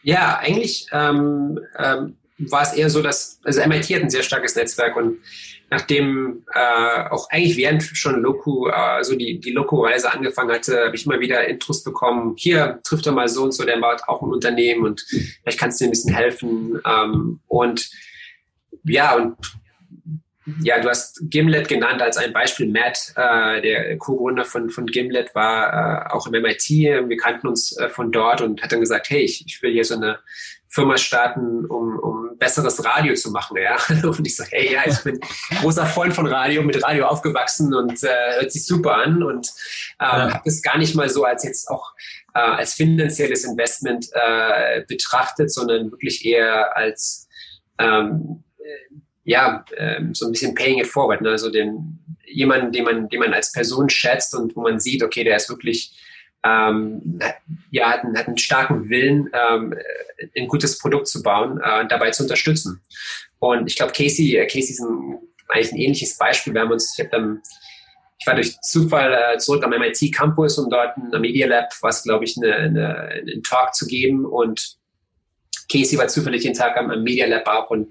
Ja, 0.02 0.38
eigentlich 0.38 0.86
ähm, 0.92 1.60
ähm, 1.78 2.16
war 2.38 2.62
es 2.62 2.72
eher 2.72 2.90
so, 2.90 3.02
dass 3.02 3.40
also 3.44 3.60
MIT 3.66 3.86
hat 3.90 4.02
ein 4.02 4.10
sehr 4.10 4.22
starkes 4.22 4.56
Netzwerk 4.56 4.96
und 4.96 5.18
nachdem 5.74 6.44
äh, 6.54 7.08
auch 7.10 7.28
eigentlich 7.30 7.56
während 7.56 7.82
schon 7.82 8.22
Loku, 8.22 8.68
also 8.68 9.16
die, 9.16 9.40
die 9.40 9.50
Loku-Reise 9.50 10.12
angefangen 10.12 10.52
hatte, 10.52 10.84
habe 10.86 10.94
ich 10.94 11.04
immer 11.04 11.18
wieder 11.18 11.48
Intros 11.48 11.82
bekommen, 11.82 12.34
hier 12.36 12.78
trifft 12.84 13.06
er 13.06 13.12
mal 13.12 13.28
so 13.28 13.42
und 13.42 13.52
so, 13.52 13.64
der 13.64 13.78
baut 13.78 14.02
auch 14.06 14.22
ein 14.22 14.30
Unternehmen 14.30 14.84
und 14.84 15.04
vielleicht 15.42 15.58
kannst 15.58 15.80
du 15.80 15.84
dir 15.84 15.88
ein 15.88 15.90
bisschen 15.90 16.14
helfen. 16.14 16.80
Ähm, 16.86 17.40
und 17.48 17.90
ja, 18.84 19.16
und 19.16 19.36
ja, 20.62 20.78
du 20.78 20.88
hast 20.88 21.22
Gimlet 21.30 21.68
genannt 21.68 22.02
als 22.02 22.18
ein 22.18 22.32
Beispiel. 22.32 22.68
Matt, 22.70 23.12
äh, 23.16 23.62
der 23.62 23.96
Co-Gründer 23.98 24.44
von, 24.44 24.70
von 24.70 24.86
Gimlet, 24.86 25.34
war 25.34 26.06
äh, 26.06 26.12
auch 26.12 26.26
im 26.26 26.40
MIT. 26.40 26.68
Wir 26.68 27.16
kannten 27.16 27.48
uns 27.48 27.76
äh, 27.78 27.88
von 27.88 28.12
dort 28.12 28.42
und 28.42 28.62
hat 28.62 28.70
dann 28.70 28.80
gesagt, 28.80 29.10
hey, 29.10 29.22
ich, 29.22 29.44
ich 29.46 29.62
will 29.62 29.72
hier 29.72 29.84
so 29.84 29.94
eine 29.94 30.18
Firma 30.74 30.96
starten, 30.96 31.66
um, 31.66 31.98
um 32.00 32.36
besseres 32.36 32.84
Radio 32.84 33.14
zu 33.14 33.30
machen. 33.30 33.56
Ja? 33.56 33.76
Und 34.08 34.26
ich 34.26 34.34
sage, 34.34 34.50
hey, 34.52 34.72
ja, 34.72 34.82
ich 34.84 34.98
bin 35.04 35.20
großer 35.60 35.86
Freund 35.86 36.12
von 36.12 36.26
Radio, 36.26 36.62
mit 36.62 36.82
Radio 36.82 37.06
aufgewachsen 37.06 37.72
und 37.72 38.02
äh, 38.02 38.40
hört 38.40 38.52
sich 38.52 38.66
super 38.66 38.96
an 38.96 39.22
und 39.22 39.48
ähm, 40.00 40.06
ja. 40.06 40.32
habe 40.34 40.42
das 40.44 40.62
gar 40.62 40.76
nicht 40.78 40.96
mal 40.96 41.08
so 41.08 41.24
als 41.24 41.44
jetzt 41.44 41.68
auch 41.68 41.92
äh, 42.34 42.40
als 42.40 42.74
finanzielles 42.74 43.44
Investment 43.44 44.08
äh, 44.12 44.82
betrachtet, 44.88 45.52
sondern 45.52 45.92
wirklich 45.92 46.24
eher 46.24 46.76
als 46.76 47.28
ähm, 47.78 48.42
äh, 48.58 48.96
ja, 49.22 49.64
ähm, 49.76 50.12
so 50.12 50.26
ein 50.26 50.32
bisschen 50.32 50.54
paying 50.54 50.80
it 50.80 50.86
forward, 50.88 51.20
ne? 51.22 51.30
also 51.30 51.50
den 51.50 52.00
jemanden, 52.26 52.72
den 52.72 52.84
man, 52.84 53.08
den 53.08 53.20
man 53.20 53.32
als 53.32 53.52
Person 53.52 53.88
schätzt 53.88 54.34
und 54.34 54.56
wo 54.56 54.62
man 54.62 54.80
sieht, 54.80 55.02
okay, 55.02 55.22
der 55.22 55.36
ist 55.36 55.48
wirklich 55.48 55.94
ähm, 56.44 57.18
ja, 57.70 57.90
hat, 57.90 58.04
einen, 58.04 58.18
hat 58.18 58.26
einen 58.26 58.38
starken 58.38 58.88
Willen, 58.90 59.30
ähm, 59.32 59.74
ein 60.36 60.48
gutes 60.48 60.78
Produkt 60.78 61.08
zu 61.08 61.22
bauen 61.22 61.60
äh, 61.64 61.80
und 61.80 61.90
dabei 61.90 62.10
zu 62.10 62.22
unterstützen. 62.22 62.82
Und 63.38 63.66
ich 63.66 63.76
glaube, 63.76 63.92
Casey, 63.92 64.36
äh, 64.36 64.46
Casey 64.46 64.72
ist 64.72 64.80
ein, 64.80 65.18
eigentlich 65.48 65.72
ein 65.72 65.78
ähnliches 65.78 66.16
Beispiel. 66.18 66.52
Wir 66.52 66.60
haben 66.60 66.72
uns, 66.72 66.94
ich 66.96 67.04
habe 67.04 67.10
dann, 67.10 67.42
ich 68.18 68.26
war 68.26 68.34
durch 68.34 68.60
Zufall 68.60 69.12
äh, 69.12 69.38
zurück 69.38 69.64
am 69.64 69.70
MIT 69.70 70.14
Campus, 70.14 70.58
um 70.58 70.68
dort 70.70 70.96
am 70.96 71.20
Media 71.20 71.46
Lab 71.46 71.70
was, 71.80 72.02
glaube 72.02 72.24
ich, 72.24 72.36
eine, 72.36 72.54
eine, 72.54 72.96
einen 72.96 73.42
Talk 73.42 73.74
zu 73.74 73.86
geben. 73.86 74.26
Und 74.26 74.76
Casey 75.72 75.98
war 75.98 76.08
zufällig 76.08 76.42
den 76.42 76.54
Tag 76.54 76.76
am, 76.76 76.90
am 76.90 77.02
Media 77.02 77.26
Lab 77.26 77.46
auch 77.48 77.70
und 77.70 77.88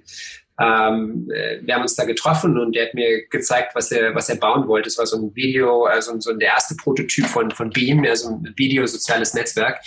ähm, 0.60 1.30
äh, 1.34 1.60
wir 1.62 1.76
haben 1.76 1.82
uns 1.82 1.96
da 1.96 2.06
getroffen 2.06 2.60
und 2.60 2.76
der 2.76 2.88
hat 2.88 2.94
mir 2.94 3.28
gezeigt, 3.28 3.74
was 3.76 3.92
er, 3.92 4.13
was 4.13 4.30
er 4.30 4.36
bauen 4.36 4.68
wollte. 4.68 4.88
Es 4.88 4.98
war 4.98 5.06
so 5.06 5.18
ein 5.18 5.36
Video, 5.36 5.86
also 5.86 6.20
so 6.20 6.34
der 6.34 6.50
erste 6.50 6.76
Prototyp 6.76 7.26
von, 7.26 7.50
von 7.52 7.72
Beam, 7.72 8.06
also 8.06 8.30
ein 8.30 8.54
Videosoziales 8.56 9.34
Netzwerk. 9.34 9.80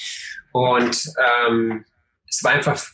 Und 0.53 1.13
ähm, 1.49 1.85
es 2.29 2.43
war 2.43 2.53
einfach 2.53 2.85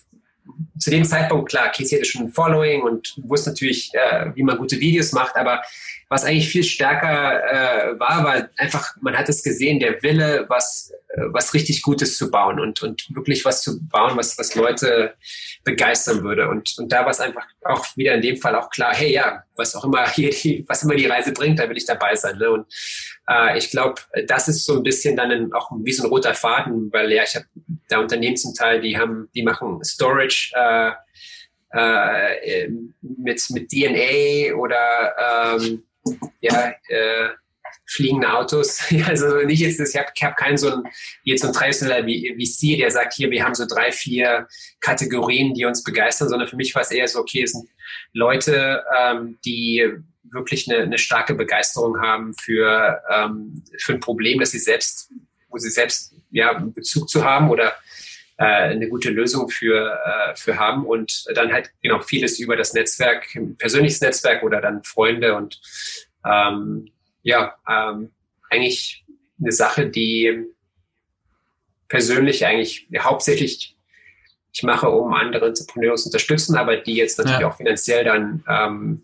zu 0.83 0.91
dem 0.91 1.05
Zeitpunkt, 1.05 1.49
klar, 1.49 1.71
Casey 1.71 1.97
hatte 1.97 2.05
schon 2.05 2.23
ein 2.23 2.33
Following 2.33 2.83
und 2.83 3.15
wusste 3.23 3.51
natürlich, 3.51 3.91
äh, 3.95 4.27
wie 4.35 4.43
man 4.43 4.59
gute 4.59 4.81
Videos 4.81 5.13
macht, 5.13 5.37
aber 5.37 5.63
was 6.13 6.25
eigentlich 6.25 6.51
viel 6.51 6.63
stärker 6.63 7.41
äh, 7.43 7.99
war, 7.99 8.23
war 8.23 8.49
einfach, 8.59 8.95
man 9.01 9.17
hat 9.17 9.31
es 9.31 9.43
gesehen, 9.43 9.81
der 9.81 10.03
Wille, 10.03 10.45
was, 10.49 10.93
äh, 11.09 11.23
was 11.29 11.55
richtig 11.55 11.81
Gutes 11.81 12.19
zu 12.19 12.31
bauen 12.31 12.61
und, 12.61 12.83
und 12.83 13.07
wirklich 13.15 13.47
was 13.47 13.63
zu 13.63 13.83
bauen, 13.89 14.17
was, 14.17 14.37
was 14.39 14.55
Leute 14.55 15.15
begeistern 15.65 16.23
würde. 16.23 16.51
Und, 16.51 16.77
und 16.79 16.93
da 16.93 17.05
war 17.05 17.11
es 17.11 17.21
einfach 17.21 17.47
auch 17.65 17.87
wieder 17.97 18.15
in 18.15 18.21
dem 18.21 18.37
Fall 18.37 18.55
auch 18.57 18.69
klar, 18.69 18.95
hey 18.95 19.11
ja, 19.11 19.43
was 19.57 19.75
auch 19.75 19.85
immer 19.85 20.07
hier 20.11 20.31
die, 20.31 20.65
was 20.69 20.83
immer 20.83 20.97
die 20.97 21.07
Reise 21.07 21.33
bringt, 21.33 21.59
da 21.59 21.69
will 21.69 21.79
ich 21.79 21.87
dabei 21.87 22.15
sein. 22.15 22.37
Ne? 22.37 22.51
Und 22.51 22.67
äh, 23.29 23.57
ich 23.57 23.71
glaube, 23.71 24.03
das 24.27 24.49
ist 24.49 24.67
so 24.67 24.77
ein 24.77 24.83
bisschen 24.83 25.17
dann 25.17 25.31
ein, 25.31 25.53
auch 25.55 25.71
wie 25.83 25.93
so 25.93 26.03
ein 26.05 26.11
roter 26.11 26.35
Faden, 26.35 26.93
weil 26.93 27.11
ja, 27.13 27.23
ich 27.23 27.37
habe 27.37 27.47
da 27.89 28.01
Unternehmen 28.01 28.37
zum 28.37 28.55
Teil, 28.55 28.83
die 28.83 28.99
haben, 28.99 29.29
die 29.35 29.43
machen 29.43 29.83
Storage 29.83 30.53
äh, 30.55 30.59
äh, 31.75 32.69
mit, 33.01 33.43
mit 33.51 33.71
DNA 33.71 34.55
oder 34.55 35.57
ähm, 35.59 35.83
ja, 36.41 36.73
äh, 36.89 37.29
fliegende 37.87 38.33
Autos. 38.33 38.81
Also 39.07 39.39
nicht 39.43 39.61
jetzt, 39.61 39.81
ich 39.81 39.97
habe 39.97 40.11
hab 40.23 40.37
keinen 40.37 40.57
so 40.57 40.71
ein, 40.71 40.83
jetzt 41.25 41.43
so 41.43 41.49
ein 41.49 41.55
traditioneller 41.55 42.05
VC, 42.05 42.79
der 42.79 42.91
sagt, 42.91 43.15
hier, 43.15 43.31
wir 43.31 43.45
haben 43.45 43.55
so 43.55 43.67
drei, 43.67 43.93
vier 43.93 44.47
Kategorien, 44.81 45.55
die 45.55 45.65
uns 45.65 45.83
begeistern, 45.83 46.29
sondern 46.29 46.49
für 46.49 46.57
mich 46.57 46.75
war 46.75 46.83
es 46.83 46.91
eher 46.91 47.09
so, 47.09 47.21
okay, 47.21 47.43
es 47.43 47.53
sind 47.53 47.69
Leute, 48.13 48.85
ähm, 48.99 49.39
die 49.45 49.91
wirklich 50.25 50.71
eine, 50.71 50.85
eine 50.85 50.99
starke 50.99 51.35
Begeisterung 51.35 52.01
haben 52.01 52.35
für, 52.35 53.03
ähm, 53.11 53.63
für 53.79 53.95
ein 53.95 54.01
Problem, 54.01 54.41
das 54.41 54.53
sie 54.53 54.59
selbst, 54.59 55.11
wo 55.49 55.59
sie 55.59 55.71
selbst 55.71 56.15
ja, 56.31 56.53
Bezug 56.55 57.09
zu 57.09 57.25
haben 57.25 57.51
oder 57.51 57.75
äh, 58.43 58.71
eine 58.71 58.89
gute 58.89 59.11
Lösung 59.11 59.49
für, 59.49 60.01
äh, 60.05 60.35
für 60.35 60.59
haben 60.59 60.85
und 60.85 61.25
dann 61.35 61.53
halt 61.53 61.71
genau 61.81 62.01
vieles 62.01 62.41
über 62.41 62.57
das 62.57 62.75
Netzwerk, 62.75 63.29
persönliches 63.59 64.01
Netzwerk 64.01 64.43
oder 64.43 64.61
dann 64.61 64.83
Freunde 64.83 65.37
und 65.37 65.61
ähm, 66.25 66.91
ja, 67.23 67.55
ähm, 67.69 68.11
eigentlich 68.51 69.05
eine 69.41 69.53
Sache, 69.53 69.87
die 69.87 70.45
persönlich 71.89 72.45
eigentlich 72.45 72.89
hauptsächlich 72.99 73.77
ich 74.55 74.63
mache, 74.65 74.91
um 74.91 75.15
andere 75.15 75.47
Entrepreneure 75.47 75.97
zu 75.97 76.09
unterstützen, 76.09 76.57
aber 76.57 76.77
die 76.77 76.95
jetzt 76.95 77.19
natürlich 77.19 77.41
ja. 77.41 77.49
auch 77.49 77.57
finanziell 77.57 78.05
dann 78.05 78.45
ähm, 78.49 79.03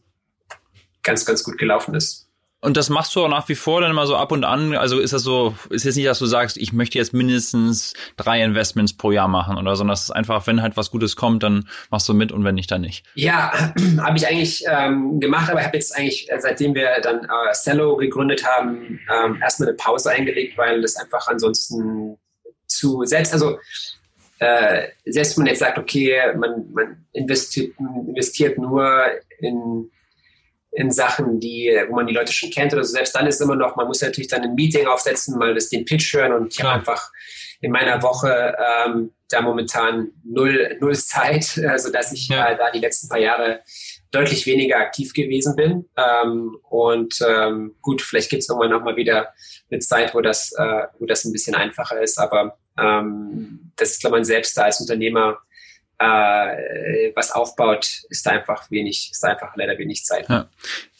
ganz, 1.03 1.25
ganz 1.25 1.43
gut 1.43 1.57
gelaufen 1.59 1.95
ist. 1.95 2.28
Und 2.61 2.77
das 2.77 2.91
machst 2.91 3.15
du 3.15 3.25
auch 3.25 3.29
nach 3.29 3.49
wie 3.49 3.55
vor 3.55 3.81
dann 3.81 3.93
immer 3.93 4.07
so 4.09 4.17
ab 4.17 4.33
und 4.33 4.45
an. 4.45 4.75
Also 4.75 4.99
ist 4.99 5.13
das 5.13 5.23
so, 5.23 5.55
ist 5.71 5.85
jetzt 5.85 5.95
nicht, 5.95 6.09
dass 6.09 6.19
du 6.19 6.27
sagst, 6.27 6.57
ich 6.57 6.73
möchte 6.73 6.99
jetzt 6.99 7.15
mindestens 7.15 7.95
drei 8.17 8.43
Investments 8.43 8.97
pro 8.97 9.13
Jahr 9.13 9.29
machen 9.29 9.57
oder, 9.57 9.77
sondern 9.77 9.93
das 9.93 10.05
ist 10.05 10.11
einfach, 10.11 10.45
wenn 10.49 10.61
halt 10.61 10.77
was 10.77 10.91
Gutes 10.91 11.15
kommt, 11.15 11.45
dann 11.45 11.69
machst 11.91 12.09
du 12.09 12.15
mit 12.15 12.33
und 12.33 12.43
wenn 12.43 12.57
nicht, 12.57 12.69
dann 12.71 12.81
nicht. 12.81 13.07
Ja, 13.15 13.53
habe 14.01 14.17
ich 14.17 14.27
eigentlich 14.27 14.65
ähm, 14.69 15.21
gemacht, 15.21 15.51
aber 15.51 15.61
ich 15.61 15.67
habe 15.67 15.77
jetzt 15.77 15.97
eigentlich, 15.97 16.29
äh, 16.33 16.41
seitdem 16.41 16.75
wir 16.75 17.01
dann 17.01 17.25
äh, 17.25 17.53
Cello 17.53 17.97
gegründet 17.97 18.45
haben, 18.45 18.99
ähm, 19.09 19.39
erstmal 19.41 19.69
eine 19.69 19.77
Pause 19.77 20.11
eingelegt, 20.11 20.59
weil 20.59 20.83
das 20.83 20.97
einfach 20.97 21.29
ansonsten 21.29 22.19
zu 22.67 23.05
selbst, 23.05 23.33
also 23.33 23.59
äh, 24.41 24.89
selbst 25.05 25.37
wenn 25.37 25.45
man 25.45 25.51
jetzt 25.51 25.61
sagt, 25.61 25.79
okay, 25.79 26.35
man, 26.37 26.73
man 26.73 27.07
investiert, 27.13 27.75
investiert 27.79 28.59
nur 28.59 29.07
in 29.39 29.91
in 30.79 30.93
Sachen, 30.93 31.41
die, 31.41 31.77
wo 31.89 31.97
man 31.97 32.07
die 32.07 32.15
Leute 32.15 32.33
schon 32.33 32.51
kennt 32.51 32.73
oder 32.73 32.85
so. 32.85 32.93
Selbst 32.93 33.13
dann 33.13 33.27
ist 33.27 33.41
immer 33.41 33.57
noch, 33.57 33.75
man 33.75 33.89
muss 33.89 34.01
natürlich 34.01 34.29
dann 34.29 34.43
ein 34.43 34.55
Meeting 34.55 34.87
aufsetzen, 34.87 35.37
mal 35.37 35.53
das 35.53 35.71
den 35.71 35.85
Pitch 35.85 36.15
hören 36.15 36.33
und 36.33 36.53
ich 36.53 36.63
habe 36.63 36.75
einfach 36.75 37.11
in 37.61 37.73
meiner 37.73 38.01
Woche 38.01 38.57
ähm, 38.87 39.11
da 39.29 39.43
momentan 39.43 40.13
null, 40.23 40.77
null 40.81 40.95
Zeit, 40.95 41.61
also 41.69 41.91
dass 41.91 42.13
ich 42.13 42.29
ja. 42.29 42.51
äh, 42.51 42.57
da 42.57 42.71
die 42.71 42.79
letzten 42.79 43.09
paar 43.09 43.19
Jahre 43.19 43.61
deutlich 44.13 44.47
weniger 44.47 44.77
aktiv 44.77 45.13
gewesen 45.13 45.57
bin. 45.57 45.85
Ähm, 45.97 46.57
und 46.71 47.19
ähm, 47.29 47.75
gut, 47.83 48.01
vielleicht 48.01 48.31
gibt 48.31 48.45
es 48.45 48.49
irgendwann 48.49 48.71
noch 48.71 48.85
mal 48.85 48.95
wieder 48.95 49.35
eine 49.73 49.81
Zeit, 49.81 50.15
wo 50.15 50.21
das, 50.21 50.53
äh, 50.53 50.87
wo 51.01 51.07
das 51.07 51.25
ein 51.25 51.33
bisschen 51.33 51.57
einfacher 51.57 52.01
ist. 52.01 52.19
Aber 52.19 52.57
ähm, 52.79 53.73
das 53.75 53.91
ist, 53.91 54.01
glaube 54.01 54.17
ich, 54.17 54.21
man 54.21 54.25
selbst 54.25 54.57
da 54.57 54.63
als 54.63 54.81
Unternehmer 54.81 55.39
äh, 55.99 57.13
was 57.15 57.33
aufbaut, 57.33 58.03
ist 58.09 58.27
einfach 58.29 58.71
wenig, 58.71 59.11
ist 59.11 59.25
einfach 59.25 59.57
leider 59.57 59.77
wenig 59.79 60.05
Zeit. 60.05 60.29
Ja. 60.29 60.49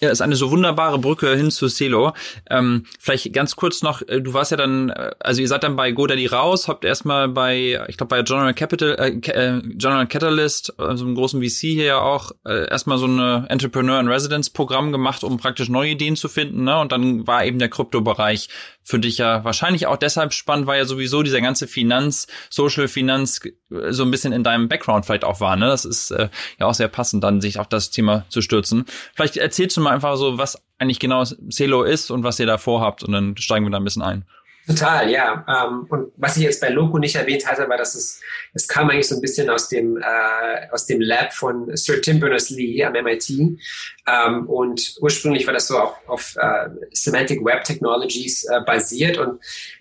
Ja, 0.01 0.11
ist 0.11 0.21
eine 0.21 0.37
so 0.37 0.53
wunderbare 0.53 1.01
Brücke 1.01 1.35
hin 1.35 1.51
zu 1.51 1.67
Celo. 1.67 2.13
Ähm, 2.49 2.85
vielleicht 3.01 3.33
ganz 3.33 3.57
kurz 3.57 3.83
noch, 3.83 4.01
äh, 4.03 4.21
du 4.21 4.33
warst 4.33 4.53
ja 4.53 4.57
dann, 4.57 4.91
äh, 4.91 5.11
also 5.19 5.41
ihr 5.41 5.49
seid 5.49 5.65
dann 5.65 5.75
bei 5.75 5.91
GoDaddy 5.91 6.27
raus, 6.27 6.69
habt 6.69 6.85
erstmal 6.85 7.29
bei, 7.29 7.85
ich 7.89 7.97
glaube 7.97 8.11
bei 8.11 8.23
General 8.23 8.55
Capital, 8.55 8.95
äh, 8.97 9.09
äh, 9.31 9.61
General 9.65 10.07
Catalyst, 10.07 10.79
also 10.79 11.05
einem 11.05 11.17
großen 11.17 11.43
VC 11.43 11.73
hier 11.73 11.85
ja 11.85 12.01
auch, 12.01 12.31
äh, 12.47 12.69
erstmal 12.69 12.99
so 12.99 13.07
eine 13.07 13.47
Entrepreneur 13.49 13.99
in 13.99 14.07
Residence 14.07 14.51
Programm 14.51 14.93
gemacht, 14.93 15.25
um 15.25 15.37
praktisch 15.37 15.69
neue 15.69 15.91
Ideen 15.91 16.15
zu 16.15 16.29
finden, 16.29 16.63
ne? 16.63 16.79
Und 16.79 16.93
dann 16.93 17.27
war 17.27 17.45
eben 17.45 17.59
der 17.59 17.69
Kryptobereich 17.69 18.49
für 18.85 19.01
dich 19.01 19.19
ja 19.19 19.45
wahrscheinlich 19.45 19.87
auch 19.87 19.97
deshalb 19.97 20.33
spannend, 20.33 20.67
weil 20.67 20.79
ja 20.79 20.85
sowieso 20.85 21.23
dieser 21.23 21.41
ganze 21.41 21.67
Finanz, 21.67 22.27
Social 22.49 22.89
Finanz 22.89 23.41
so 23.69 24.03
ein 24.03 24.11
bisschen 24.11 24.33
in 24.33 24.45
deinem 24.45 24.69
Background 24.69 25.05
vielleicht 25.05 25.25
auch 25.25 25.41
war, 25.41 25.57
ne? 25.57 25.67
Das 25.67 25.85
ist 25.85 26.13
äh, 26.13 26.29
ja 26.61 26.67
auch 26.67 26.75
sehr 26.75 26.89
passend, 26.89 27.25
dann 27.25 27.41
sich 27.41 27.59
auf 27.59 27.69
das 27.69 27.91
Thema 27.91 28.25
zu 28.29 28.43
stürzen. 28.43 28.87
Vielleicht 29.15 29.37
erzählst 29.37 29.77
du 29.77 29.81
mal 29.81 29.88
einfach 29.89 30.17
so, 30.17 30.39
was 30.39 30.63
eigentlich 30.79 31.01
genau 31.01 31.25
Celo 31.51 31.83
ist 31.83 32.11
und 32.11 32.23
was 32.23 32.39
ihr 32.39 32.47
da 32.47 32.59
vorhabt 32.59 33.03
und 33.03 33.13
dann 33.13 33.37
steigen 33.37 33.65
wir 33.65 33.71
da 33.71 33.79
ein 33.79 33.85
bisschen 33.85 34.03
ein. 34.03 34.25
Total, 34.69 35.11
ja. 35.11 35.47
Ähm, 35.49 35.87
und 35.89 36.13
was 36.19 36.37
ich 36.37 36.43
jetzt 36.43 36.61
bei 36.61 36.69
Loco 36.69 36.99
nicht 36.99 37.15
erwähnt 37.15 37.47
hatte, 37.47 37.67
war, 37.71 37.79
dass 37.79 37.95
es, 37.95 38.21
es 38.53 38.69
kam 38.69 38.91
eigentlich 38.91 39.09
so 39.09 39.15
ein 39.15 39.23
bisschen 39.23 39.49
aus 39.49 39.71
dem, 39.71 39.97
äh, 39.97 40.71
aus 40.71 40.85
dem 40.85 41.01
Lab 41.01 41.33
von 41.33 41.75
Sir 41.75 42.03
Tim 42.03 42.21
Berners-Lee 42.21 42.85
am 42.85 42.93
MIT. 42.93 43.31
Ähm, 43.31 44.47
und 44.47 44.97
ursprünglich 45.01 45.47
war 45.47 45.55
das 45.55 45.69
so 45.69 45.79
auf, 45.79 45.95
auf 46.07 46.37
äh, 46.37 46.69
Semantic 46.93 47.43
Web 47.43 47.65
Technologies 47.65 48.45
äh, 48.45 48.61
basiert. 48.61 49.17
Und 49.17 49.41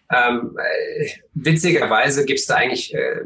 ähm, 0.09 0.57
äh, 0.57 1.09
witzigerweise 1.33 2.23
gibt 2.23 2.39
es 2.39 2.45
da 2.45 2.55
eigentlich 2.55 2.93
äh, 2.93 3.25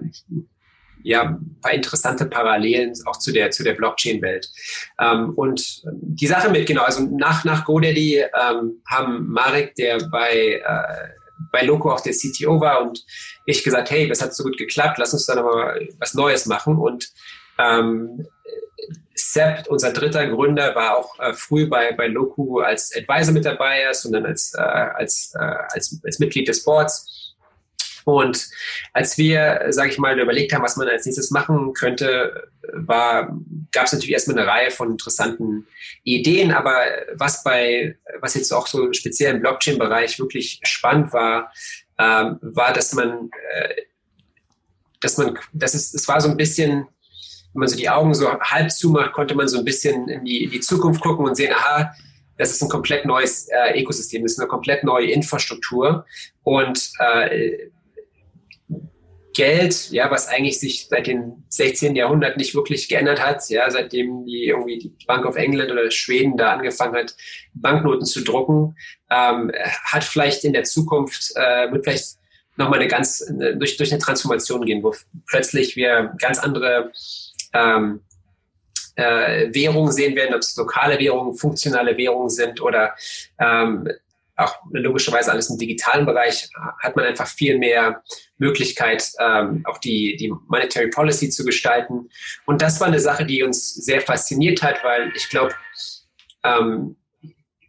ja, 1.03 1.37
paar 1.61 1.73
interessante 1.73 2.25
Parallelen 2.25 2.93
auch 3.05 3.17
zu 3.17 3.31
der, 3.31 3.51
zu 3.51 3.63
der 3.63 3.73
Blockchain-Welt. 3.73 4.49
Ähm, 4.99 5.33
und 5.35 5.83
die 5.91 6.27
Sache 6.27 6.49
mit, 6.49 6.67
genau, 6.67 6.83
also 6.83 7.03
nach, 7.03 7.43
nach 7.43 7.65
GoDaddy 7.65 8.17
ähm, 8.17 8.81
haben 8.89 9.27
Marek, 9.27 9.75
der 9.75 9.99
bei, 10.09 10.61
äh, 10.65 11.07
bei 11.51 11.63
Loco 11.63 11.91
auch 11.91 12.01
der 12.01 12.13
CTO 12.13 12.59
war 12.59 12.81
und 12.81 13.03
ich 13.45 13.63
gesagt, 13.63 13.91
hey, 13.91 14.07
das 14.07 14.21
hat 14.21 14.35
so 14.35 14.43
gut 14.43 14.57
geklappt, 14.57 14.97
lass 14.97 15.13
uns 15.13 15.25
da 15.25 15.35
nochmal 15.35 15.87
was 15.99 16.13
Neues 16.13 16.45
machen. 16.45 16.77
Und 16.77 17.09
ähm, 17.57 18.25
Sepp, 19.13 19.67
unser 19.67 19.93
dritter 19.93 20.27
Gründer, 20.27 20.75
war 20.75 20.97
auch 20.97 21.19
äh, 21.19 21.33
früh 21.33 21.67
bei, 21.67 21.93
bei 21.93 22.07
Loco 22.07 22.59
als 22.59 22.91
Advisor 22.95 23.33
mit 23.33 23.45
dabei 23.45 23.85
dann 24.11 24.25
als, 24.25 24.53
äh, 24.57 24.61
als, 24.61 25.33
äh, 25.35 25.39
als, 25.39 25.99
als 26.03 26.19
Mitglied 26.19 26.47
des 26.47 26.63
Boards. 26.63 27.10
Und 28.05 28.49
als 28.93 29.17
wir, 29.17 29.67
sage 29.69 29.91
ich 29.91 29.97
mal, 29.97 30.19
überlegt 30.19 30.53
haben, 30.53 30.63
was 30.63 30.77
man 30.77 30.87
als 30.87 31.05
nächstes 31.05 31.31
machen 31.31 31.73
könnte, 31.73 32.49
gab 32.85 33.85
es 33.85 33.93
natürlich 33.93 34.11
erstmal 34.13 34.39
eine 34.39 34.47
Reihe 34.47 34.71
von 34.71 34.91
interessanten 34.91 35.67
Ideen, 36.03 36.51
aber 36.51 36.75
was 37.13 37.43
bei, 37.43 37.97
was 38.19 38.35
jetzt 38.35 38.53
auch 38.53 38.67
so 38.67 38.91
speziell 38.93 39.35
im 39.35 39.41
Blockchain-Bereich 39.41 40.19
wirklich 40.19 40.59
spannend 40.63 41.13
war, 41.13 41.51
ähm, 41.97 42.39
war, 42.41 42.73
dass 42.73 42.93
man, 42.93 43.29
äh, 43.53 43.73
dass 45.01 45.17
man, 45.17 45.37
das 45.53 45.75
ist, 45.75 45.93
es 45.93 46.07
war 46.07 46.21
so 46.21 46.29
ein 46.29 46.37
bisschen, 46.37 46.87
wenn 47.53 47.59
man 47.59 47.67
so 47.67 47.75
die 47.75 47.89
Augen 47.89 48.13
so 48.13 48.39
halb 48.39 48.71
zumacht, 48.71 49.13
konnte 49.13 49.35
man 49.35 49.47
so 49.47 49.59
ein 49.59 49.65
bisschen 49.65 50.07
in 50.07 50.23
die, 50.23 50.45
in 50.45 50.51
die 50.51 50.61
Zukunft 50.61 51.01
gucken 51.01 51.25
und 51.25 51.35
sehen, 51.35 51.53
aha, 51.53 51.93
das 52.37 52.51
ist 52.51 52.61
ein 52.63 52.69
komplett 52.69 53.05
neues 53.05 53.47
äh, 53.49 53.79
Ökosystem, 53.79 54.23
das 54.23 54.33
ist 54.33 54.39
eine 54.39 54.47
komplett 54.47 54.83
neue 54.83 55.11
Infrastruktur. 55.11 56.05
Und 56.43 56.91
äh, 56.99 57.69
Geld, 59.33 59.91
ja, 59.91 60.11
was 60.11 60.27
eigentlich 60.27 60.59
sich 60.59 60.87
seit 60.89 61.07
dem 61.07 61.43
16. 61.49 61.95
Jahrhundert 61.95 62.37
nicht 62.37 62.53
wirklich 62.53 62.89
geändert 62.89 63.23
hat, 63.23 63.49
ja, 63.49 63.69
seitdem 63.69 64.25
die 64.25 64.45
irgendwie 64.45 64.79
die 64.79 65.05
Bank 65.05 65.25
of 65.25 65.35
England 65.35 65.71
oder 65.71 65.89
Schweden 65.91 66.37
da 66.37 66.53
angefangen 66.53 66.95
hat, 66.95 67.15
Banknoten 67.53 68.05
zu 68.05 68.23
drucken, 68.23 68.75
ähm, 69.09 69.51
hat 69.85 70.03
vielleicht 70.03 70.43
in 70.43 70.53
der 70.53 70.63
Zukunft, 70.63 71.31
äh, 71.35 71.71
wird 71.71 71.85
vielleicht 71.85 72.17
nochmal 72.57 72.79
eine 72.79 72.87
ganz, 72.87 73.21
eine, 73.21 73.55
durch, 73.55 73.77
durch 73.77 73.91
eine 73.91 74.01
Transformation 74.01 74.65
gehen, 74.65 74.83
wo 74.83 74.93
plötzlich 75.27 75.75
wir 75.75 76.13
ganz 76.19 76.39
andere 76.39 76.91
ähm, 77.53 78.01
äh, 78.95 79.53
Währungen 79.53 79.91
sehen 79.91 80.15
werden, 80.15 80.35
ob 80.35 80.41
es 80.41 80.55
lokale 80.55 80.99
Währungen, 80.99 81.35
funktionale 81.35 81.97
Währungen 81.97 82.29
sind 82.29 82.61
oder 82.61 82.93
ähm, 83.39 83.87
auch 84.43 84.55
logischerweise 84.71 85.31
alles 85.31 85.49
im 85.49 85.57
digitalen 85.57 86.05
Bereich, 86.05 86.49
hat 86.79 86.95
man 86.95 87.05
einfach 87.05 87.27
viel 87.27 87.57
mehr 87.57 88.03
Möglichkeit, 88.37 89.11
ähm, 89.19 89.63
auch 89.65 89.77
die, 89.77 90.15
die 90.15 90.33
Monetary 90.47 90.89
Policy 90.89 91.29
zu 91.29 91.45
gestalten. 91.45 92.09
Und 92.45 92.61
das 92.61 92.79
war 92.79 92.87
eine 92.87 92.99
Sache, 92.99 93.25
die 93.25 93.43
uns 93.43 93.73
sehr 93.75 94.01
fasziniert 94.01 94.61
hat, 94.61 94.83
weil 94.83 95.11
ich 95.15 95.29
glaube, 95.29 95.53
ähm, 96.43 96.95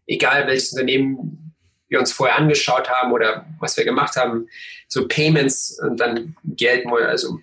egal 0.06 0.46
welches 0.46 0.72
Unternehmen 0.72 1.54
wir 1.88 2.00
uns 2.00 2.12
vorher 2.12 2.38
angeschaut 2.38 2.88
haben 2.90 3.12
oder 3.12 3.46
was 3.61 3.76
wir 3.76 3.85
gemacht 3.85 4.16
haben, 4.16 4.48
so 4.88 5.06
Payments 5.06 5.78
und 5.82 5.98
dann 5.98 6.37
Geld, 6.44 6.87
also 6.87 7.38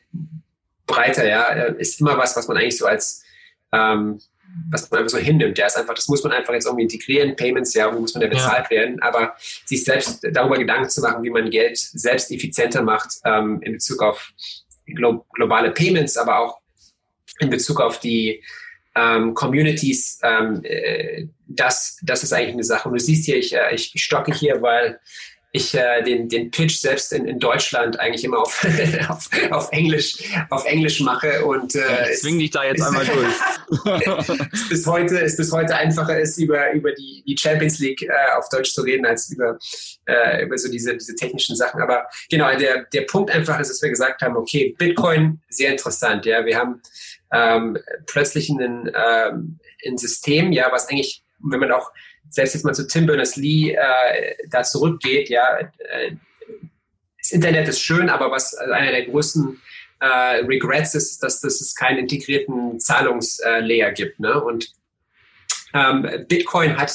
breiter, 0.87 1.27
ja, 1.27 1.43
ist 1.77 2.01
immer 2.01 2.17
was, 2.17 2.35
was 2.35 2.47
man 2.47 2.57
eigentlich 2.57 2.77
so 2.77 2.87
als 2.87 3.23
ähm, 3.71 4.19
was 4.71 4.89
man 4.89 4.99
einfach 4.99 5.11
so 5.11 5.17
hinnimmt. 5.17 5.57
Ja, 5.57 5.67
ist 5.67 5.77
einfach, 5.77 5.93
das 5.93 6.07
muss 6.07 6.23
man 6.23 6.33
einfach 6.33 6.53
jetzt 6.53 6.65
irgendwie 6.65 6.83
integrieren. 6.83 7.35
Payments, 7.35 7.73
ja, 7.73 7.93
wo 7.93 7.99
muss 7.99 8.13
man 8.13 8.23
ja 8.23 8.29
bezahlt 8.29 8.65
ja. 8.65 8.77
werden. 8.77 9.01
Aber 9.01 9.35
sich 9.65 9.83
selbst 9.83 10.25
darüber 10.31 10.57
Gedanken 10.57 10.89
zu 10.89 11.01
machen, 11.01 11.23
wie 11.23 11.29
man 11.29 11.49
Geld 11.49 11.77
selbst 11.77 12.31
effizienter 12.31 12.81
macht 12.81 13.15
ähm, 13.25 13.61
in 13.61 13.73
Bezug 13.73 14.01
auf 14.01 14.31
glo 14.85 15.25
globale 15.33 15.71
Payments, 15.71 16.17
aber 16.17 16.39
auch 16.39 16.59
in 17.39 17.49
Bezug 17.49 17.79
auf 17.79 17.99
die 17.99 18.43
ähm, 18.95 19.33
Communities, 19.33 20.19
ähm, 20.23 20.61
äh, 20.63 21.27
das, 21.47 21.99
das 22.03 22.23
ist 22.23 22.33
eigentlich 22.33 22.53
eine 22.53 22.63
Sache. 22.63 22.89
Und 22.89 22.95
du 22.95 22.99
siehst 22.99 23.25
hier, 23.25 23.37
ich, 23.37 23.55
äh, 23.55 23.73
ich 23.73 23.91
stocke 23.95 24.33
hier, 24.33 24.61
weil 24.61 24.99
ich 25.51 25.73
äh, 25.73 26.03
den, 26.03 26.29
den 26.29 26.51
Pitch 26.51 26.77
selbst 26.77 27.11
in, 27.11 27.25
in 27.25 27.39
Deutschland 27.39 27.99
eigentlich 27.99 28.23
immer 28.23 28.39
auf, 28.39 28.65
auf, 29.09 29.29
auf, 29.49 29.71
Englisch, 29.71 30.17
auf 30.49 30.65
Englisch 30.65 30.99
mache 30.99 31.43
und 31.43 31.75
äh, 31.75 32.13
zwing 32.13 32.37
dich 32.37 32.51
da 32.51 32.63
jetzt 32.65 32.81
einmal 32.81 33.05
durch. 33.05 34.39
bis 34.69 34.85
heute 34.85 35.19
es 35.21 35.37
bis 35.37 35.51
heute 35.51 35.75
einfacher 35.75 36.19
ist 36.19 36.37
über 36.37 36.71
über 36.73 36.91
die, 36.91 37.23
die 37.27 37.37
Champions 37.37 37.79
League 37.79 38.03
äh, 38.03 38.37
auf 38.37 38.49
Deutsch 38.49 38.73
zu 38.73 38.81
reden 38.81 39.05
als 39.05 39.31
über 39.31 39.57
äh, 40.05 40.43
über 40.43 40.57
so 40.57 40.69
diese 40.69 40.95
diese 40.95 41.15
technischen 41.15 41.55
Sachen. 41.55 41.81
Aber 41.81 42.05
genau 42.29 42.55
der 42.55 42.83
der 42.93 43.01
Punkt 43.01 43.31
einfach 43.31 43.59
ist, 43.59 43.69
dass 43.69 43.81
wir 43.81 43.89
gesagt 43.89 44.21
haben, 44.21 44.37
okay 44.37 44.75
Bitcoin 44.77 45.41
sehr 45.49 45.71
interessant, 45.71 46.25
ja, 46.25 46.45
wir 46.45 46.57
haben 46.57 46.81
ähm, 47.33 47.77
plötzlich 48.05 48.49
ein 48.49 48.91
ähm, 48.93 49.59
ein 49.85 49.97
System, 49.97 50.51
ja, 50.51 50.71
was 50.71 50.89
eigentlich 50.89 51.23
wenn 51.41 51.59
man 51.59 51.71
auch 51.71 51.91
selbst 52.29 52.53
jetzt 52.53 52.63
mal 52.63 52.73
zu 52.73 52.87
Tim 52.87 53.05
Berners-Lee 53.05 53.71
äh, 53.71 54.35
da 54.49 54.63
zurückgeht, 54.63 55.29
ja, 55.29 55.59
äh, 55.59 56.11
das 57.17 57.31
Internet 57.31 57.67
ist 57.67 57.81
schön, 57.81 58.09
aber 58.09 58.31
was 58.31 58.55
einer 58.55 58.91
der 58.91 59.05
größten 59.05 59.61
äh, 59.99 60.05
Regrets 60.45 60.95
ist, 60.95 61.21
dass, 61.21 61.41
dass 61.41 61.59
es 61.59 61.75
keinen 61.75 61.99
integrierten 61.99 62.79
Zahlungslayer 62.79 63.91
gibt. 63.91 64.19
Ne? 64.19 64.41
Und 64.41 64.71
ähm, 65.73 66.07
Bitcoin 66.27 66.77
hat 66.77 66.93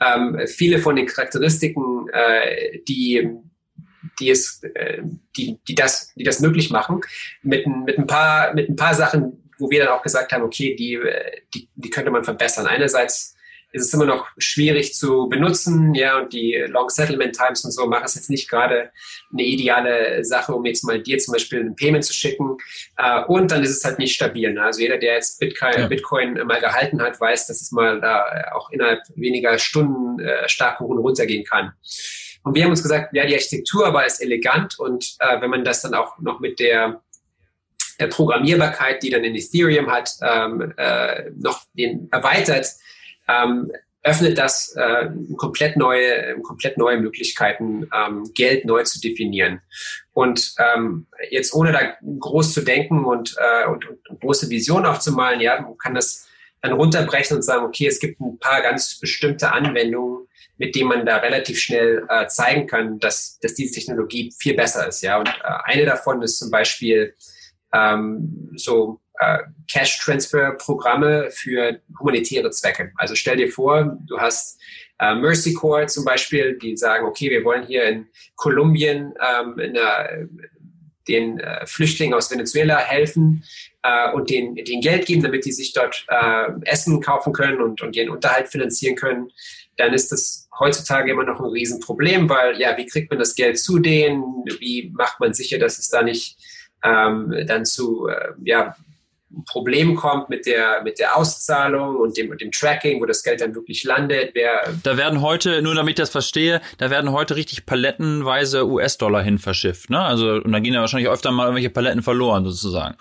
ähm, 0.00 0.40
viele 0.46 0.78
von 0.78 0.96
den 0.96 1.06
Charakteristiken, 1.06 2.08
äh, 2.12 2.78
die 2.88 3.30
die 4.20 4.30
es, 4.30 4.62
äh, 4.74 5.02
die, 5.36 5.58
die 5.68 5.74
das, 5.74 6.12
die 6.14 6.24
das 6.24 6.40
möglich 6.40 6.70
machen, 6.70 7.00
mit, 7.42 7.66
mit 7.66 7.98
ein 7.98 8.06
paar, 8.06 8.54
mit 8.54 8.68
ein 8.68 8.76
paar 8.76 8.94
Sachen, 8.94 9.50
wo 9.58 9.70
wir 9.70 9.84
dann 9.84 9.94
auch 9.94 10.02
gesagt 10.02 10.32
haben, 10.32 10.42
okay, 10.42 10.74
die, 10.76 10.98
die, 11.54 11.68
die 11.74 11.90
könnte 11.90 12.10
man 12.10 12.24
verbessern. 12.24 12.66
Einerseits 12.66 13.36
ist 13.72 13.86
es 13.86 13.94
immer 13.94 14.06
noch 14.06 14.26
schwierig 14.38 14.94
zu 14.94 15.28
benutzen, 15.28 15.94
ja, 15.94 16.18
und 16.18 16.32
die 16.32 16.54
Long 16.68 16.88
Settlement 16.88 17.36
Times 17.36 17.64
und 17.64 17.72
so 17.72 17.86
machen 17.86 18.04
es 18.06 18.14
jetzt 18.14 18.30
nicht 18.30 18.48
gerade 18.48 18.90
eine 19.30 19.42
ideale 19.42 20.24
Sache, 20.24 20.54
um 20.54 20.64
jetzt 20.64 20.84
mal 20.84 21.02
dir 21.02 21.18
zum 21.18 21.32
Beispiel 21.32 21.60
ein 21.60 21.76
Payment 21.76 22.04
zu 22.04 22.14
schicken. 22.14 22.56
Äh, 22.96 23.24
und 23.24 23.50
dann 23.50 23.62
ist 23.62 23.76
es 23.76 23.84
halt 23.84 23.98
nicht 23.98 24.14
stabil. 24.14 24.52
Ne? 24.52 24.62
Also 24.62 24.80
jeder, 24.80 24.96
der 24.96 25.14
jetzt 25.14 25.38
Bitcoin, 25.38 25.72
ja. 25.76 25.86
Bitcoin 25.86 26.34
mal 26.46 26.60
gehalten 26.60 27.02
hat, 27.02 27.20
weiß, 27.20 27.46
dass 27.46 27.60
es 27.60 27.70
mal 27.70 28.00
da 28.00 28.52
auch 28.54 28.70
innerhalb 28.70 29.02
weniger 29.16 29.58
Stunden 29.58 30.18
äh, 30.20 30.48
stark 30.48 30.80
hoch 30.80 30.88
und 30.88 30.98
runter 30.98 31.26
gehen 31.26 31.44
kann. 31.44 31.72
Und 32.44 32.54
wir 32.54 32.64
haben 32.64 32.70
uns 32.70 32.82
gesagt, 32.82 33.14
ja, 33.14 33.26
die 33.26 33.34
Architektur 33.34 33.92
war 33.92 34.06
ist 34.06 34.22
elegant 34.22 34.78
und 34.78 35.16
äh, 35.18 35.40
wenn 35.40 35.50
man 35.50 35.64
das 35.64 35.82
dann 35.82 35.92
auch 35.92 36.18
noch 36.18 36.40
mit 36.40 36.60
der 36.60 37.02
der 38.00 38.06
Programmierbarkeit, 38.06 39.02
die 39.02 39.10
dann 39.10 39.24
in 39.24 39.34
Ethereum 39.34 39.90
hat, 39.90 40.12
ähm, 40.22 40.72
äh, 40.76 41.30
noch 41.36 41.62
den 41.72 42.08
erweitert, 42.12 42.68
ähm, 43.28 43.70
öffnet 44.02 44.38
das 44.38 44.74
äh, 44.76 45.10
komplett 45.36 45.76
neue, 45.76 46.40
komplett 46.42 46.78
neue 46.78 46.98
Möglichkeiten, 46.98 47.88
ähm, 47.94 48.30
Geld 48.34 48.64
neu 48.64 48.82
zu 48.84 49.00
definieren. 49.00 49.60
Und 50.12 50.54
ähm, 50.58 51.06
jetzt 51.30 51.52
ohne 51.52 51.72
da 51.72 51.80
groß 52.18 52.54
zu 52.54 52.62
denken 52.62 53.04
und, 53.04 53.36
äh, 53.38 53.68
und, 53.68 53.86
und 54.08 54.20
große 54.20 54.48
Visionen 54.50 54.86
aufzumalen, 54.86 55.40
ja, 55.40 55.60
man 55.60 55.76
kann 55.78 55.94
das 55.94 56.26
dann 56.62 56.72
runterbrechen 56.72 57.36
und 57.36 57.42
sagen, 57.42 57.64
okay, 57.64 57.86
es 57.86 58.00
gibt 58.00 58.20
ein 58.20 58.38
paar 58.38 58.62
ganz 58.62 58.98
bestimmte 58.98 59.52
Anwendungen, 59.52 60.26
mit 60.56 60.74
denen 60.74 60.88
man 60.88 61.06
da 61.06 61.18
relativ 61.18 61.58
schnell 61.58 62.04
äh, 62.08 62.26
zeigen 62.26 62.66
kann, 62.66 62.98
dass, 62.98 63.38
dass 63.40 63.54
diese 63.54 63.74
Technologie 63.74 64.32
viel 64.38 64.54
besser 64.54 64.88
ist. 64.88 65.02
Ja, 65.02 65.18
und 65.18 65.28
äh, 65.28 65.32
eine 65.64 65.84
davon 65.84 66.22
ist 66.22 66.38
zum 66.38 66.50
Beispiel 66.50 67.14
ähm, 67.72 68.50
so 68.56 69.00
äh, 69.20 69.38
Cash-Transfer-Programme 69.70 71.30
für 71.30 71.80
humanitäre 71.98 72.50
Zwecke. 72.50 72.92
Also 72.96 73.14
stell 73.14 73.36
dir 73.36 73.50
vor, 73.50 73.98
du 74.06 74.18
hast 74.18 74.60
äh, 74.98 75.14
Mercy 75.14 75.54
Corps 75.54 75.86
zum 75.88 76.04
Beispiel, 76.04 76.58
die 76.58 76.76
sagen, 76.76 77.06
okay, 77.06 77.30
wir 77.30 77.44
wollen 77.44 77.66
hier 77.66 77.84
in 77.84 78.06
Kolumbien 78.36 79.14
ähm, 79.20 79.58
in 79.58 79.74
der, 79.74 80.28
den 81.06 81.40
äh, 81.40 81.66
Flüchtlingen 81.66 82.14
aus 82.14 82.30
Venezuela 82.30 82.78
helfen 82.78 83.44
äh, 83.82 84.12
und 84.12 84.30
denen, 84.30 84.54
denen 84.56 84.82
Geld 84.82 85.06
geben, 85.06 85.22
damit 85.22 85.44
die 85.44 85.52
sich 85.52 85.72
dort 85.72 86.04
äh, 86.08 86.48
Essen 86.62 87.00
kaufen 87.00 87.32
können 87.32 87.60
und, 87.60 87.80
und 87.82 87.96
ihren 87.96 88.10
Unterhalt 88.10 88.48
finanzieren 88.48 88.96
können, 88.96 89.30
dann 89.76 89.94
ist 89.94 90.10
das 90.10 90.48
heutzutage 90.58 91.12
immer 91.12 91.24
noch 91.24 91.38
ein 91.38 91.46
Riesenproblem, 91.46 92.28
weil 92.28 92.60
ja, 92.60 92.76
wie 92.76 92.86
kriegt 92.86 93.10
man 93.10 93.18
das 93.18 93.34
Geld 93.34 93.58
zu 93.58 93.78
denen? 93.78 94.22
Wie 94.58 94.92
macht 94.94 95.20
man 95.20 95.32
sicher, 95.32 95.58
dass 95.58 95.78
es 95.78 95.88
da 95.88 96.02
nicht 96.02 96.36
ähm, 96.84 97.32
dann 97.46 97.64
zu 97.64 98.08
äh, 98.08 98.32
ja, 98.44 98.76
Problem 99.46 99.94
kommt 99.94 100.30
mit 100.30 100.46
der, 100.46 100.82
mit 100.82 100.98
der 100.98 101.16
Auszahlung 101.16 101.96
und 101.96 102.16
dem, 102.16 102.30
und 102.30 102.40
dem 102.40 102.50
Tracking, 102.50 103.00
wo 103.00 103.06
das 103.06 103.22
Geld 103.22 103.40
dann 103.40 103.54
wirklich 103.54 103.84
landet. 103.84 104.30
Wer 104.34 104.62
da 104.82 104.96
werden 104.96 105.20
heute, 105.20 105.60
nur 105.60 105.74
damit 105.74 105.92
ich 105.92 105.96
das 105.96 106.10
verstehe, 106.10 106.60
da 106.78 106.90
werden 106.90 107.12
heute 107.12 107.36
richtig 107.36 107.66
palettenweise 107.66 108.66
US-Dollar 108.66 109.22
hin 109.22 109.38
verschifft, 109.38 109.90
ne? 109.90 110.00
Also, 110.00 110.34
und 110.34 110.52
da 110.52 110.60
gehen 110.60 110.72
ja 110.72 110.80
wahrscheinlich 110.80 111.10
öfter 111.10 111.30
mal 111.30 111.44
irgendwelche 111.44 111.70
Paletten 111.70 112.02
verloren, 112.02 112.44
sozusagen. 112.44 112.96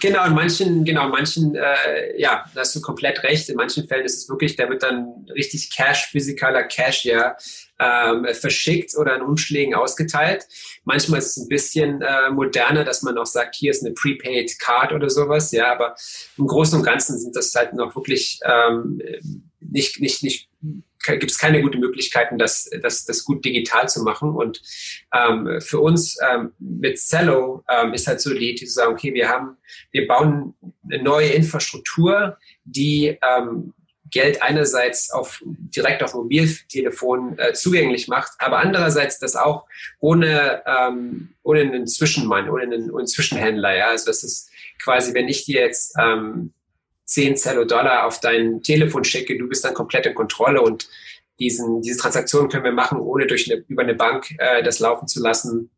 Genau, 0.00 0.24
in 0.26 0.34
manchen, 0.34 0.84
genau, 0.84 1.06
in 1.06 1.12
manchen, 1.12 1.54
äh, 1.54 2.20
ja, 2.20 2.44
da 2.54 2.60
hast 2.60 2.74
du 2.74 2.80
komplett 2.80 3.22
recht. 3.22 3.48
In 3.48 3.56
manchen 3.56 3.86
Fällen 3.86 4.04
ist 4.04 4.22
es 4.22 4.28
wirklich, 4.28 4.56
da 4.56 4.68
wird 4.68 4.82
dann 4.82 5.26
richtig 5.34 5.70
Cash, 5.74 6.08
physikaler 6.10 6.64
Cash, 6.64 7.04
ja, 7.04 7.36
ähm, 7.78 8.26
verschickt 8.34 8.96
oder 8.96 9.16
in 9.16 9.22
Umschlägen 9.22 9.74
ausgeteilt. 9.74 10.46
Manchmal 10.84 11.18
ist 11.20 11.36
es 11.36 11.44
ein 11.44 11.48
bisschen 11.48 12.02
äh, 12.02 12.30
moderner, 12.30 12.84
dass 12.84 13.02
man 13.02 13.18
auch 13.18 13.26
sagt, 13.26 13.54
hier 13.54 13.70
ist 13.70 13.84
eine 13.84 13.94
Prepaid 13.94 14.58
Card 14.58 14.92
oder 14.92 15.10
sowas, 15.10 15.52
ja, 15.52 15.72
aber 15.72 15.94
im 16.36 16.46
Großen 16.46 16.78
und 16.78 16.84
Ganzen 16.84 17.18
sind 17.18 17.36
das 17.36 17.54
halt 17.54 17.74
noch 17.74 17.94
wirklich 17.94 18.40
ähm, 18.44 19.00
nicht, 19.60 20.00
nicht, 20.00 20.22
nicht 20.22 20.48
gibt 21.06 21.30
es 21.30 21.38
keine 21.38 21.62
guten 21.62 21.80
Möglichkeiten, 21.80 22.38
das, 22.38 22.68
das, 22.82 23.04
das 23.04 23.24
gut 23.24 23.44
digital 23.44 23.88
zu 23.88 24.02
machen. 24.02 24.34
Und 24.34 24.60
ähm, 25.14 25.60
für 25.60 25.80
uns 25.80 26.16
ähm, 26.28 26.52
mit 26.58 26.98
Cello 26.98 27.64
ähm, 27.68 27.94
ist 27.94 28.06
halt 28.06 28.20
so 28.20 28.34
die 28.34 28.50
Idee 28.50 28.66
zu 28.66 28.72
sagen, 28.72 28.92
okay, 28.92 29.14
wir 29.14 29.28
haben, 29.28 29.56
wir 29.92 30.06
bauen 30.06 30.54
eine 30.84 31.02
neue 31.02 31.28
Infrastruktur, 31.28 32.36
die 32.64 33.16
ähm, 33.22 33.72
Geld 34.10 34.42
einerseits 34.42 35.10
auf, 35.10 35.42
direkt 35.44 36.02
auf 36.02 36.14
Mobiltelefon 36.14 37.38
äh, 37.38 37.52
zugänglich 37.52 38.08
macht, 38.08 38.32
aber 38.38 38.58
andererseits 38.58 39.18
das 39.18 39.36
auch 39.36 39.66
ohne, 40.00 40.62
ähm, 40.66 41.34
ohne 41.42 41.60
einen 41.60 41.86
Zwischenmann, 41.86 42.48
ohne 42.50 42.64
einen, 42.64 42.90
ohne 42.90 43.00
einen 43.00 43.06
Zwischenhändler. 43.06 43.76
Ja? 43.76 43.88
Also 43.88 44.06
das 44.06 44.22
ist 44.24 44.50
quasi, 44.82 45.14
wenn 45.14 45.28
ich 45.28 45.44
dir 45.44 45.60
jetzt 45.60 45.94
ähm, 46.00 46.52
10 47.04 47.36
Zello 47.36 47.64
Dollar 47.64 48.06
auf 48.06 48.20
dein 48.20 48.62
Telefon 48.62 49.04
schicke, 49.04 49.36
du 49.38 49.48
bist 49.48 49.64
dann 49.64 49.74
komplett 49.74 50.06
in 50.06 50.14
Kontrolle 50.14 50.62
und 50.62 50.88
diesen, 51.40 51.82
diese 51.82 51.98
Transaktion 51.98 52.48
können 52.48 52.64
wir 52.64 52.72
machen, 52.72 52.98
ohne 52.98 53.26
durch 53.26 53.50
eine, 53.50 53.64
über 53.68 53.82
eine 53.82 53.94
Bank 53.94 54.34
äh, 54.38 54.62
das 54.62 54.80
laufen 54.80 55.06
zu 55.06 55.20
lassen 55.20 55.70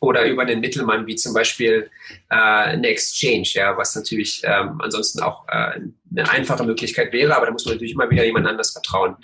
oder 0.00 0.24
über 0.26 0.42
einen 0.42 0.60
Mittelmann, 0.60 1.06
wie 1.06 1.16
zum 1.16 1.34
Beispiel 1.34 1.90
äh, 2.30 2.34
eine 2.34 2.88
Exchange, 2.88 3.48
ja, 3.54 3.76
was 3.76 3.94
natürlich 3.94 4.42
ähm, 4.44 4.80
ansonsten 4.80 5.20
auch 5.20 5.46
äh, 5.48 5.80
eine 6.10 6.30
einfache 6.30 6.64
Möglichkeit 6.64 7.12
wäre, 7.12 7.36
aber 7.36 7.46
da 7.46 7.52
muss 7.52 7.64
man 7.64 7.74
natürlich 7.74 7.94
immer 7.94 8.10
wieder 8.10 8.24
jemand 8.24 8.46
anders 8.46 8.72
vertrauen. 8.72 9.16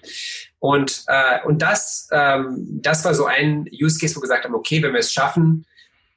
Und, 0.58 1.04
äh, 1.08 1.44
und 1.44 1.60
das, 1.60 2.08
ähm, 2.12 2.80
das 2.82 3.04
war 3.04 3.14
so 3.14 3.26
ein 3.26 3.68
Use 3.72 3.98
Case, 3.98 4.14
wo 4.14 4.20
wir 4.20 4.22
gesagt 4.22 4.44
haben, 4.44 4.54
okay, 4.54 4.82
wenn 4.82 4.92
wir 4.92 5.00
es 5.00 5.12
schaffen, 5.12 5.66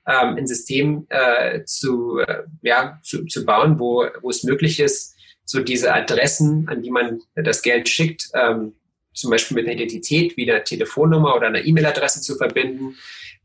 ähm, 0.07 0.35
ein 0.37 0.47
System 0.47 1.07
äh, 1.09 1.63
zu, 1.63 2.19
äh, 2.19 2.43
ja, 2.61 2.99
zu, 3.01 3.25
zu 3.25 3.45
bauen, 3.45 3.79
wo, 3.79 4.05
wo 4.21 4.29
es 4.29 4.43
möglich 4.43 4.79
ist, 4.79 5.15
so 5.45 5.61
diese 5.61 5.93
Adressen, 5.93 6.67
an 6.69 6.81
die 6.81 6.91
man 6.91 7.21
das 7.35 7.61
Geld 7.61 7.89
schickt, 7.89 8.29
ähm, 8.33 8.73
zum 9.13 9.31
Beispiel 9.31 9.55
mit 9.55 9.65
einer 9.65 9.75
Identität 9.75 10.35
wie 10.37 10.49
einer 10.49 10.63
Telefonnummer 10.63 11.35
oder 11.35 11.47
einer 11.47 11.63
E-Mail-Adresse 11.63 12.21
zu 12.21 12.35
verbinden, 12.35 12.97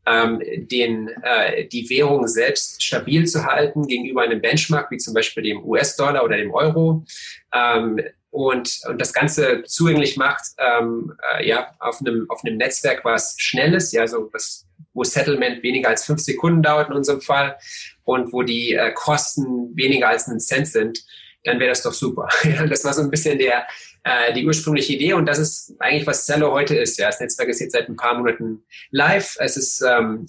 ähm, 0.05 0.41
den, 0.55 1.09
äh, 1.23 1.67
die 1.67 1.89
Währung 1.89 2.27
selbst 2.27 2.83
stabil 2.83 3.27
zu 3.27 3.45
halten 3.45 3.87
gegenüber 3.87 4.21
einem 4.21 4.41
Benchmark, 4.41 4.89
wie 4.91 4.97
zum 4.97 5.13
Beispiel 5.13 5.43
dem 5.43 5.63
US-Dollar 5.63 6.23
oder 6.23 6.37
dem 6.37 6.53
Euro. 6.53 7.05
Ähm, 7.53 8.01
und, 8.31 8.79
und 8.87 9.01
das 9.01 9.13
Ganze 9.13 9.63
zugänglich 9.63 10.15
macht, 10.15 10.43
ähm, 10.57 11.13
äh, 11.33 11.47
ja, 11.47 11.71
auf 11.79 11.99
einem, 11.99 12.25
auf 12.29 12.43
einem 12.43 12.57
Netzwerk, 12.57 13.03
was 13.03 13.35
schnell 13.37 13.73
ist, 13.73 13.91
ja, 13.91 14.07
so 14.07 14.29
was, 14.31 14.65
wo 14.93 15.03
Settlement 15.03 15.61
weniger 15.63 15.89
als 15.89 16.05
fünf 16.05 16.21
Sekunden 16.21 16.63
dauert 16.63 16.89
in 16.89 16.95
unserem 16.95 17.21
Fall 17.21 17.57
und 18.05 18.31
wo 18.31 18.41
die 18.43 18.73
äh, 18.73 18.93
Kosten 18.93 19.75
weniger 19.75 20.07
als 20.07 20.27
einen 20.27 20.39
Cent 20.39 20.67
sind, 20.67 21.03
dann 21.43 21.59
wäre 21.59 21.69
das 21.69 21.81
doch 21.81 21.93
super. 21.93 22.27
das 22.69 22.83
war 22.83 22.93
so 22.93 23.01
ein 23.01 23.09
bisschen 23.09 23.37
der, 23.37 23.67
äh, 24.03 24.33
die 24.33 24.45
ursprüngliche 24.45 24.93
Idee 24.93 25.13
und 25.13 25.25
das 25.25 25.39
ist 25.39 25.75
eigentlich, 25.79 26.07
was 26.07 26.25
Zello 26.25 26.51
heute 26.51 26.75
ist. 26.75 26.97
Ja, 26.97 27.07
das 27.07 27.19
Netzwerk 27.19 27.49
ist 27.49 27.59
jetzt 27.59 27.73
seit 27.73 27.89
ein 27.89 27.95
paar 27.95 28.17
Monaten 28.17 28.63
live. 28.91 29.35
Es 29.39 29.57
ist 29.57 29.81
ähm, 29.81 30.25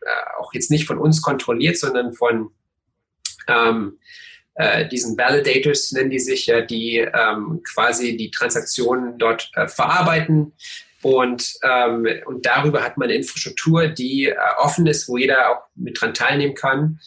äh, 0.00 0.40
auch 0.40 0.52
jetzt 0.52 0.70
nicht 0.70 0.86
von 0.86 0.98
uns 0.98 1.22
kontrolliert, 1.22 1.78
sondern 1.78 2.12
von 2.12 2.50
ähm, 3.48 3.98
äh, 4.54 4.88
diesen 4.88 5.16
Validators 5.16 5.92
nennen 5.92 6.10
die 6.10 6.18
sich, 6.18 6.46
ja, 6.46 6.60
die 6.60 6.98
ähm, 6.98 7.62
quasi 7.72 8.16
die 8.16 8.30
Transaktionen 8.30 9.18
dort 9.18 9.50
äh, 9.54 9.68
verarbeiten. 9.68 10.52
Und, 11.00 11.54
ähm, 11.62 12.08
und 12.26 12.44
darüber 12.44 12.82
hat 12.82 12.98
man 12.98 13.08
eine 13.08 13.16
Infrastruktur, 13.16 13.86
die 13.86 14.26
äh, 14.26 14.36
offen 14.58 14.86
ist, 14.88 15.08
wo 15.08 15.16
jeder 15.16 15.50
auch 15.50 15.62
mit 15.76 16.00
dran 16.00 16.12
teilnehmen 16.12 16.54
kann 16.54 16.98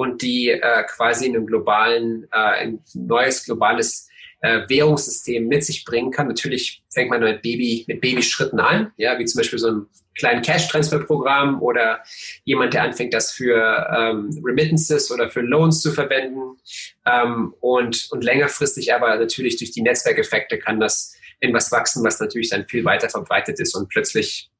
und 0.00 0.22
die 0.22 0.48
äh, 0.48 0.82
quasi 0.84 1.26
in 1.26 1.36
einem 1.36 1.46
globalen, 1.46 2.26
äh, 2.32 2.38
ein 2.38 2.82
neues 2.94 3.44
globales 3.44 4.08
äh, 4.40 4.62
Währungssystem 4.66 5.46
mit 5.46 5.62
sich 5.62 5.84
bringen 5.84 6.10
kann. 6.10 6.26
Natürlich 6.26 6.82
fängt 6.88 7.10
man 7.10 7.20
mit 7.20 7.42
Baby, 7.42 7.84
mit 7.86 8.00
Babyschritten 8.00 8.60
an, 8.60 8.92
ja, 8.96 9.18
wie 9.18 9.26
zum 9.26 9.40
Beispiel 9.40 9.58
so 9.58 9.70
ein 9.70 9.86
kleinen 10.16 10.40
Cash-Transfer-Programm 10.40 11.60
oder 11.60 12.02
jemand, 12.44 12.72
der 12.72 12.84
anfängt, 12.84 13.12
das 13.12 13.30
für 13.30 13.58
ähm, 13.94 14.42
Remittances 14.42 15.10
oder 15.10 15.28
für 15.28 15.42
Loans 15.42 15.82
zu 15.82 15.92
verwenden. 15.92 16.56
Ähm, 17.04 17.54
und, 17.60 18.08
und 18.10 18.24
längerfristig 18.24 18.94
aber 18.94 19.14
natürlich 19.16 19.58
durch 19.58 19.70
die 19.70 19.82
Netzwerkeffekte 19.82 20.58
kann 20.58 20.80
das 20.80 21.14
in 21.40 21.52
was 21.52 21.70
wachsen, 21.72 22.02
was 22.02 22.18
natürlich 22.20 22.48
dann 22.48 22.66
viel 22.66 22.86
weiter 22.86 23.10
verbreitet 23.10 23.60
ist 23.60 23.74
und 23.76 23.90
plötzlich 23.90 24.50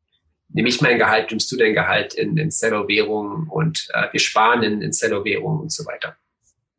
nehme 0.52 0.68
ich 0.68 0.80
mein 0.80 0.98
Gehalt, 0.98 1.30
nimmst 1.30 1.50
du 1.52 1.56
dein 1.56 1.74
Gehalt 1.74 2.14
in, 2.14 2.36
in 2.36 2.50
Cello-Währungen 2.50 3.48
und 3.48 3.88
äh, 3.94 4.08
wir 4.12 4.20
sparen 4.20 4.62
in, 4.62 4.82
in 4.82 4.92
Cello-Währungen 4.92 5.60
und 5.60 5.72
so 5.72 5.84
weiter. 5.86 6.16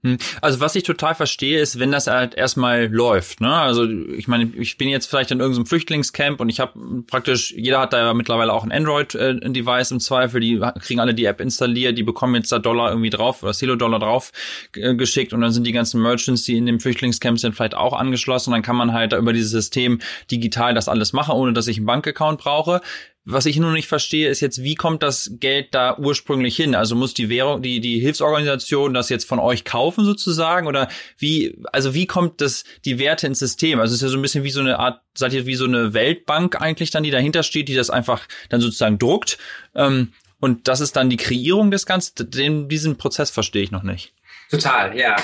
Hm. 0.03 0.17
Also 0.41 0.59
was 0.59 0.75
ich 0.75 0.81
total 0.81 1.13
verstehe, 1.13 1.59
ist, 1.59 1.77
wenn 1.77 1.91
das 1.91 2.07
halt 2.07 2.33
erstmal 2.33 2.87
läuft. 2.87 3.39
Ne? 3.39 3.53
Also 3.53 3.87
ich 3.87 4.27
meine, 4.27 4.51
ich 4.55 4.77
bin 4.77 4.89
jetzt 4.89 5.05
vielleicht 5.05 5.29
in 5.29 5.39
irgendeinem 5.39 5.67
Flüchtlingscamp 5.67 6.39
und 6.39 6.49
ich 6.49 6.59
habe 6.59 7.03
praktisch, 7.05 7.51
jeder 7.51 7.79
hat 7.79 7.93
da 7.93 7.99
ja 7.99 8.13
mittlerweile 8.15 8.51
auch 8.51 8.63
ein 8.63 8.71
Android-Device 8.71 9.91
im 9.91 9.99
Zweifel, 9.99 10.41
die 10.41 10.59
kriegen 10.79 10.99
alle 10.99 11.13
die 11.13 11.25
App 11.25 11.39
installiert, 11.39 11.99
die 11.99 12.03
bekommen 12.03 12.33
jetzt 12.33 12.51
da 12.51 12.57
Dollar 12.57 12.89
irgendwie 12.89 13.11
drauf 13.11 13.43
oder 13.43 13.53
Silo-Dollar 13.53 13.99
drauf 13.99 14.31
äh, 14.75 14.95
geschickt 14.95 15.33
und 15.33 15.41
dann 15.41 15.51
sind 15.51 15.67
die 15.67 15.71
ganzen 15.71 16.01
Merchants, 16.01 16.43
die 16.43 16.57
in 16.57 16.65
dem 16.65 16.79
Flüchtlingscamp 16.79 17.37
sind, 17.37 17.53
vielleicht 17.53 17.75
auch 17.75 17.93
angeschlossen 17.93 18.49
und 18.49 18.55
dann 18.55 18.63
kann 18.63 18.75
man 18.75 18.93
halt 18.93 19.11
da 19.13 19.19
über 19.19 19.33
dieses 19.33 19.51
System 19.51 19.99
digital 20.31 20.73
das 20.73 20.89
alles 20.89 21.13
machen, 21.13 21.35
ohne 21.35 21.53
dass 21.53 21.67
ich 21.67 21.77
einen 21.77 21.85
Bankaccount 21.85 22.39
brauche. 22.39 22.81
Was 23.23 23.45
ich 23.45 23.57
nur 23.57 23.71
nicht 23.71 23.87
verstehe, 23.87 24.29
ist 24.29 24.39
jetzt, 24.39 24.63
wie 24.63 24.73
kommt 24.73 25.03
das 25.03 25.33
Geld 25.39 25.75
da 25.75 25.95
ursprünglich 25.97 26.55
hin? 26.55 26.73
Also 26.73 26.95
muss 26.95 27.13
die 27.13 27.29
Währung, 27.29 27.61
die, 27.61 27.79
die 27.79 27.99
Hilfsorganisation 27.99 28.95
das 28.95 29.09
jetzt 29.09 29.27
von 29.27 29.37
euch 29.37 29.63
kaufen 29.63 30.05
sozusagen? 30.05 30.65
Oder 30.65 30.89
wie, 31.19 31.55
also 31.71 31.93
wie 31.93 32.07
kommt 32.07 32.41
das, 32.41 32.63
die 32.83 32.97
Werte 32.97 33.27
ins 33.27 33.37
System? 33.37 33.79
Also 33.79 33.91
es 33.91 34.01
ist 34.01 34.01
ja 34.01 34.09
so 34.09 34.17
ein 34.17 34.23
bisschen 34.23 34.43
wie 34.43 34.49
so 34.49 34.59
eine 34.59 34.79
Art, 34.79 35.01
seid 35.13 35.33
ihr 35.33 35.45
wie 35.45 35.53
so 35.53 35.65
eine 35.65 35.93
Weltbank 35.93 36.59
eigentlich 36.59 36.89
dann, 36.89 37.03
die 37.03 37.11
dahinter 37.11 37.43
steht, 37.43 37.67
die 37.67 37.75
das 37.75 37.91
einfach 37.91 38.27
dann 38.49 38.59
sozusagen 38.59 38.97
druckt. 38.97 39.37
Ähm, 39.75 40.13
und 40.39 40.67
das 40.67 40.81
ist 40.81 40.95
dann 40.95 41.11
die 41.11 41.17
Kreierung 41.17 41.69
des 41.69 41.85
Ganzen. 41.85 42.31
Den, 42.31 42.69
diesen 42.69 42.97
Prozess 42.97 43.29
verstehe 43.29 43.61
ich 43.61 43.69
noch 43.69 43.83
nicht. 43.83 44.13
Total, 44.49 44.97
ja. 44.97 45.15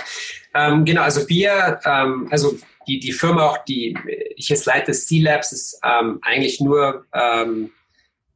Ähm, 0.53 0.86
genau, 0.86 1.01
also 1.01 1.27
wir, 1.27 1.79
ähm, 1.83 2.27
also 2.29 2.60
die, 2.88 2.99
die 2.99 3.12
Firma 3.12 3.47
auch, 3.47 3.57
die 3.65 3.97
ich 4.36 4.49
jetzt 4.49 4.65
leite, 4.65 4.91
C-Labs, 4.91 5.51
ist 5.51 5.79
ähm, 5.83 6.19
eigentlich 6.21 6.62
nur 6.62 7.05
ähm, 7.12 7.71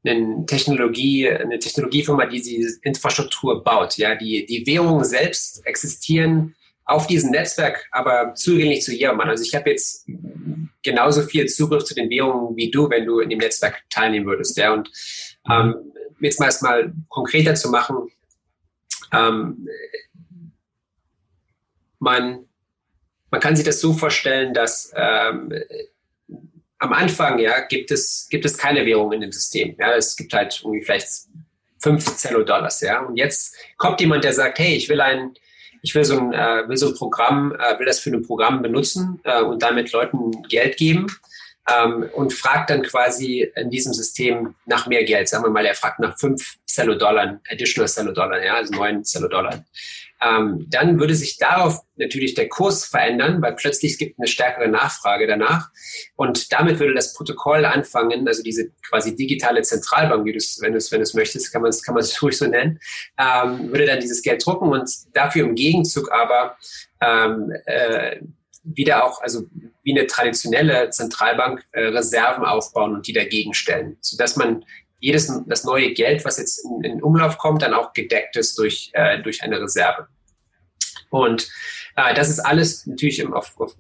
eine 0.03 0.45
Technologie, 0.45 1.29
eine 1.29 1.59
Technologiefirma, 1.59 2.25
die 2.25 2.41
diese 2.41 2.79
Infrastruktur 2.81 3.63
baut. 3.63 3.97
Ja, 3.97 4.15
die, 4.15 4.45
die 4.45 4.65
Währungen 4.65 5.03
selbst 5.03 5.65
existieren 5.65 6.55
auf 6.85 7.07
diesem 7.07 7.31
Netzwerk, 7.31 7.87
aber 7.91 8.33
zugänglich 8.33 8.81
zu 8.81 8.93
jedermann. 8.93 9.29
Also 9.29 9.43
ich 9.43 9.55
habe 9.55 9.69
jetzt 9.69 10.07
genauso 10.83 11.21
viel 11.21 11.47
Zugriff 11.47 11.83
zu 11.83 11.93
den 11.93 12.09
Währungen 12.09 12.55
wie 12.55 12.71
du, 12.71 12.89
wenn 12.89 13.05
du 13.05 13.19
in 13.19 13.29
dem 13.29 13.39
Netzwerk 13.39 13.83
teilnehmen 13.89 14.25
würdest. 14.25 14.57
Ja, 14.57 14.73
und 14.73 14.89
ähm, 15.49 15.75
jetzt 16.19 16.39
mal 16.39 16.47
erstmal 16.47 16.93
konkreter 17.07 17.55
zu 17.55 17.69
machen, 17.69 18.09
ähm, 19.13 19.67
man, 21.99 22.45
man 23.29 23.41
kann 23.41 23.55
sich 23.55 23.65
das 23.65 23.79
so 23.79 23.93
vorstellen, 23.93 24.53
dass 24.53 24.91
ähm, 24.95 25.53
am 26.81 26.93
Anfang 26.93 27.37
ja, 27.37 27.59
gibt, 27.59 27.91
es, 27.91 28.27
gibt 28.29 28.43
es 28.43 28.57
keine 28.57 28.85
Währung 28.85 29.11
in 29.11 29.21
dem 29.21 29.31
System. 29.31 29.75
Ja, 29.79 29.93
es 29.93 30.15
gibt 30.15 30.33
halt 30.33 30.59
irgendwie 30.63 30.83
vielleicht 30.83 31.07
fünf 31.77 32.03
Zello-Dollars. 32.17 32.81
Ja, 32.81 33.01
und 33.01 33.17
jetzt 33.17 33.55
kommt 33.77 34.01
jemand, 34.01 34.23
der 34.23 34.33
sagt, 34.33 34.57
hey, 34.57 34.75
ich 34.75 34.89
will 34.89 34.99
ein, 34.99 35.35
ich 35.83 35.93
will 35.93 36.03
so 36.03 36.17
ein, 36.17 36.33
äh, 36.33 36.67
will 36.67 36.77
so 36.77 36.87
ein 36.87 36.95
Programm, 36.95 37.53
äh, 37.53 37.77
will 37.77 37.85
das 37.85 37.99
für 37.99 38.09
ein 38.09 38.23
Programm 38.23 38.63
benutzen 38.63 39.21
äh, 39.23 39.43
und 39.43 39.61
damit 39.61 39.91
Leuten 39.91 40.41
Geld 40.49 40.77
geben 40.77 41.05
ähm, 41.69 42.09
und 42.13 42.33
fragt 42.33 42.71
dann 42.71 42.81
quasi 42.81 43.51
in 43.55 43.69
diesem 43.69 43.93
System 43.93 44.55
nach 44.65 44.87
mehr 44.87 45.03
Geld. 45.03 45.29
Sagen 45.29 45.43
wir 45.43 45.51
mal, 45.51 45.65
er 45.65 45.75
fragt 45.75 45.99
nach 45.99 46.17
fünf 46.17 46.55
Cello-Dollar, 46.65 47.41
additional 47.51 47.87
Cello-Dollar, 47.87 48.43
ja, 48.43 48.55
also 48.55 48.73
neun 48.73 49.03
Cello-Dollar. 49.03 49.63
Ähm, 50.23 50.67
dann 50.69 50.99
würde 50.99 51.15
sich 51.15 51.37
darauf 51.37 51.79
natürlich 51.95 52.35
der 52.35 52.47
Kurs 52.47 52.85
verändern, 52.85 53.41
weil 53.41 53.55
plötzlich 53.55 53.93
es 53.93 53.97
gibt 53.97 54.19
eine 54.19 54.27
stärkere 54.27 54.67
Nachfrage 54.67 55.25
danach. 55.25 55.69
Und 56.15 56.51
damit 56.51 56.79
würde 56.79 56.93
das 56.93 57.13
Protokoll 57.13 57.65
anfangen, 57.65 58.27
also 58.27 58.43
diese 58.43 58.71
quasi 58.87 59.15
digitale 59.15 59.63
Zentralbank, 59.63 60.25
wie 60.25 60.33
wenn 60.61 60.73
du 60.73 60.77
es 60.77 60.91
wenn 60.91 61.03
möchtest, 61.15 61.51
kann 61.51 61.61
man 61.61 61.69
es 61.69 61.83
kann 61.83 61.95
man 61.95 62.03
es 62.03 62.21
ruhig 62.21 62.37
so 62.37 62.45
nennen, 62.45 62.79
ähm, 63.17 63.69
würde 63.69 63.87
dann 63.87 63.99
dieses 63.99 64.21
Geld 64.21 64.45
drucken 64.45 64.69
und 64.69 64.89
dafür 65.13 65.45
im 65.45 65.55
Gegenzug 65.55 66.11
aber 66.11 66.55
ähm, 67.01 67.51
äh, 67.65 68.21
wieder 68.63 69.05
auch, 69.05 69.21
also 69.21 69.43
wie 69.83 69.97
eine 69.97 70.07
traditionelle 70.07 70.89
Zentralbank 70.91 71.63
äh, 71.71 71.85
Reserven 71.85 72.45
aufbauen 72.45 72.93
und 72.93 73.07
die 73.07 73.13
dagegen 73.13 73.53
stellen, 73.53 73.97
sodass 74.01 74.35
man 74.35 74.63
jedes 75.01 75.29
das 75.47 75.65
neue 75.65 75.93
Geld, 75.93 76.23
was 76.23 76.37
jetzt 76.37 76.63
in, 76.63 76.83
in 76.83 77.03
Umlauf 77.03 77.37
kommt, 77.37 77.63
dann 77.63 77.73
auch 77.73 77.91
gedeckt 77.91 78.37
ist 78.37 78.57
durch, 78.57 78.91
äh, 78.93 79.21
durch 79.21 79.43
eine 79.43 79.59
Reserve. 79.59 80.07
Und 81.09 81.49
äh, 81.97 82.13
das 82.13 82.29
ist 82.29 82.39
alles 82.39 82.85
natürlich 82.87 83.25
auf, 83.27 83.59
auf, 83.59 83.75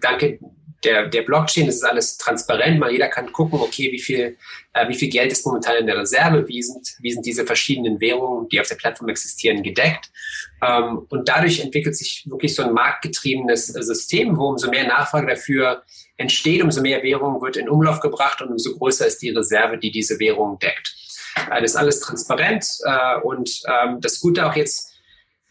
danke 0.00 0.38
der, 0.84 1.08
der 1.08 1.22
Blockchain, 1.22 1.66
das 1.66 1.76
ist 1.76 1.84
alles 1.84 2.18
transparent, 2.18 2.78
mal 2.78 2.92
jeder 2.92 3.08
kann 3.08 3.32
gucken, 3.32 3.60
okay, 3.60 3.90
wie 3.90 3.98
viel, 3.98 4.36
äh, 4.74 4.88
wie 4.88 4.94
viel 4.94 5.08
Geld 5.08 5.32
ist 5.32 5.44
momentan 5.44 5.76
in 5.76 5.86
der 5.86 5.98
Reserve, 5.98 6.46
wie 6.46 6.62
sind, 6.62 6.96
wie 7.00 7.10
sind 7.10 7.26
diese 7.26 7.44
verschiedenen 7.44 8.00
Währungen, 8.00 8.48
die 8.48 8.60
auf 8.60 8.68
der 8.68 8.76
Plattform 8.76 9.08
existieren, 9.08 9.62
gedeckt. 9.62 10.10
Ähm, 10.62 11.06
und 11.08 11.28
dadurch 11.28 11.60
entwickelt 11.60 11.96
sich 11.96 12.24
wirklich 12.28 12.54
so 12.54 12.62
ein 12.62 12.72
marktgetriebenes 12.72 13.66
System, 13.66 14.36
wo 14.36 14.48
umso 14.48 14.70
mehr 14.70 14.86
Nachfrage 14.86 15.26
dafür 15.26 15.82
entsteht, 16.16 16.62
umso 16.62 16.80
mehr 16.80 17.02
Währung 17.02 17.40
wird 17.42 17.56
in 17.56 17.68
Umlauf 17.68 18.00
gebracht 18.00 18.40
und 18.40 18.50
umso 18.50 18.76
größer 18.76 19.06
ist 19.06 19.20
die 19.22 19.30
Reserve, 19.30 19.78
die 19.78 19.90
diese 19.90 20.18
Währung 20.20 20.58
deckt. 20.60 20.94
Äh, 21.50 21.60
das 21.60 21.72
ist 21.72 21.76
alles 21.76 22.00
transparent 22.00 22.64
äh, 22.84 23.20
und 23.22 23.62
ähm, 23.66 24.00
das 24.00 24.20
Gute 24.20 24.46
auch 24.46 24.54
jetzt 24.54 24.92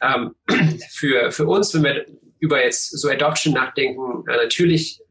ähm, 0.01 0.35
für, 0.91 1.31
für 1.31 1.47
uns, 1.47 1.73
wenn 1.73 1.83
wir 1.83 2.05
über 2.39 2.63
jetzt 2.63 2.97
so 2.97 3.09
Adoption 3.09 3.53
nachdenken, 3.53 4.23
äh, 4.29 4.37
natürlich 4.37 5.01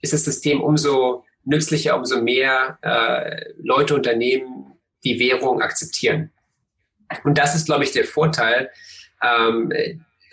ist 0.00 0.12
das 0.12 0.24
System 0.24 0.60
umso 0.60 1.24
nützlicher, 1.44 1.96
umso 1.96 2.20
mehr 2.20 2.78
äh, 2.82 3.52
Leute, 3.58 3.94
Unternehmen 3.94 4.72
die 5.04 5.18
Währung 5.18 5.62
akzeptieren. 5.62 6.32
Und 7.24 7.38
das 7.38 7.54
ist, 7.54 7.66
glaube 7.66 7.84
ich, 7.84 7.92
der 7.92 8.04
Vorteil 8.04 8.70
ähm, 9.22 9.72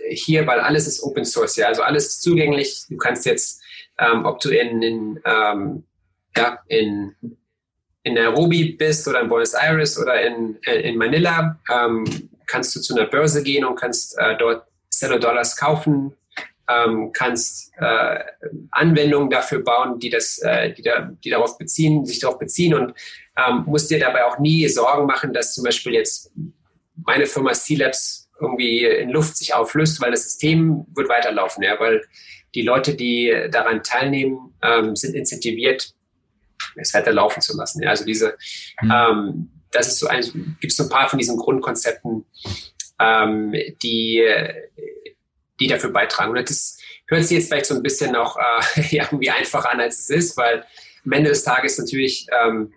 hier, 0.10 0.46
weil 0.48 0.60
alles 0.60 0.88
ist 0.88 1.02
Open 1.04 1.24
Source, 1.24 1.56
ja, 1.56 1.68
also 1.68 1.84
alles 1.84 2.08
ist 2.08 2.24
zugänglich. 2.24 2.86
Du 2.90 2.98
kannst 2.98 3.26
jetzt, 3.26 3.62
ähm, 4.00 4.26
ob 4.26 4.40
du 4.40 4.50
in, 4.50 4.82
in, 4.82 5.20
ähm, 5.24 5.84
ja, 6.36 6.60
in, 6.68 7.16
in 8.02 8.16
Nairobi 8.16 8.74
bist 8.74 9.08
oder 9.08 9.22
in 9.22 9.30
Buenos 9.30 9.54
Aires 9.54 9.98
oder 10.00 10.22
in, 10.22 10.56
in 10.64 10.98
Manila, 10.98 11.60
ähm, 11.72 12.06
kannst 12.48 12.76
du 12.76 12.82
zu 12.82 12.96
einer 12.96 13.06
Börse 13.06 13.44
gehen 13.44 13.64
und 13.64 13.76
kannst 13.76 14.18
äh, 14.18 14.36
dort 14.38 14.68
Cello 14.92 15.20
Dollars 15.20 15.56
kaufen, 15.56 16.14
ähm, 16.70 17.12
kannst 17.14 17.72
äh, 17.78 18.20
Anwendungen 18.72 19.30
dafür 19.30 19.64
bauen, 19.64 20.00
die 20.00 20.10
das, 20.10 20.38
äh, 20.40 20.74
die, 20.74 20.82
da, 20.82 21.12
die 21.24 21.30
darauf 21.30 21.58
beziehen, 21.58 22.06
sich 22.06 22.20
darauf 22.20 22.40
beziehen 22.40 22.74
und 22.74 22.94
ähm, 23.38 23.64
musst 23.66 23.92
dir 23.92 24.00
dabei 24.00 24.26
auch 24.26 24.40
nie 24.40 24.68
Sorgen 24.68 25.06
machen, 25.06 25.34
dass 25.34 25.54
zum 25.54 25.64
Beispiel 25.64 25.94
jetzt 25.94 26.32
meine 27.06 27.26
Firma 27.26 27.54
C-Labs 27.54 28.30
irgendwie 28.40 28.86
in 28.86 29.10
Luft 29.10 29.38
sich 29.38 29.54
auflöst, 29.54 30.02
weil 30.02 30.12
das 30.12 30.24
System 30.24 30.86
wird 30.96 31.10
weiterlaufen, 31.10 31.64
ja, 31.64 31.80
weil 31.80 32.02
die 32.56 32.62
Leute, 32.62 32.96
die 32.96 33.48
daran 33.52 33.84
teilnehmen, 33.84 34.54
ähm, 34.62 34.96
sind 34.96 35.16
incentiviert, 35.16 35.94
es 36.76 36.94
weiterlaufen 36.94 37.42
zu 37.42 37.58
lassen. 37.58 37.82
Ja. 37.82 37.90
Also 37.90 38.06
diese, 38.06 38.38
mhm. 38.82 38.92
ähm, 38.92 39.50
das 39.72 39.88
ist 39.88 40.00
so 40.00 40.08
ein, 40.08 40.22
gibt 40.60 40.72
es 40.72 40.78
so 40.78 40.84
ein 40.84 40.90
paar 40.90 41.10
von 41.10 41.20
diesen 41.20 41.38
Grundkonzepten, 41.38 42.26
ähm, 43.00 43.54
die 43.82 44.24
die 45.64 45.68
dafür 45.68 45.92
beitragen. 45.92 46.32
Und 46.32 46.50
das 46.50 46.78
hört 47.08 47.24
sich 47.24 47.38
jetzt 47.38 47.48
vielleicht 47.48 47.66
so 47.66 47.76
ein 47.76 47.84
bisschen 47.84 48.12
noch 48.12 48.38
äh, 48.38 48.82
irgendwie 48.92 49.30
einfacher 49.30 49.72
an, 49.72 49.82
als 49.82 50.00
es 50.00 50.10
ist, 50.10 50.38
weil 50.38 50.66
am 51.06 51.12
Ende 51.12 51.30
des 51.30 51.44
Tages 51.44 51.78
natürlich 51.78 52.28
ähm, 52.46 52.74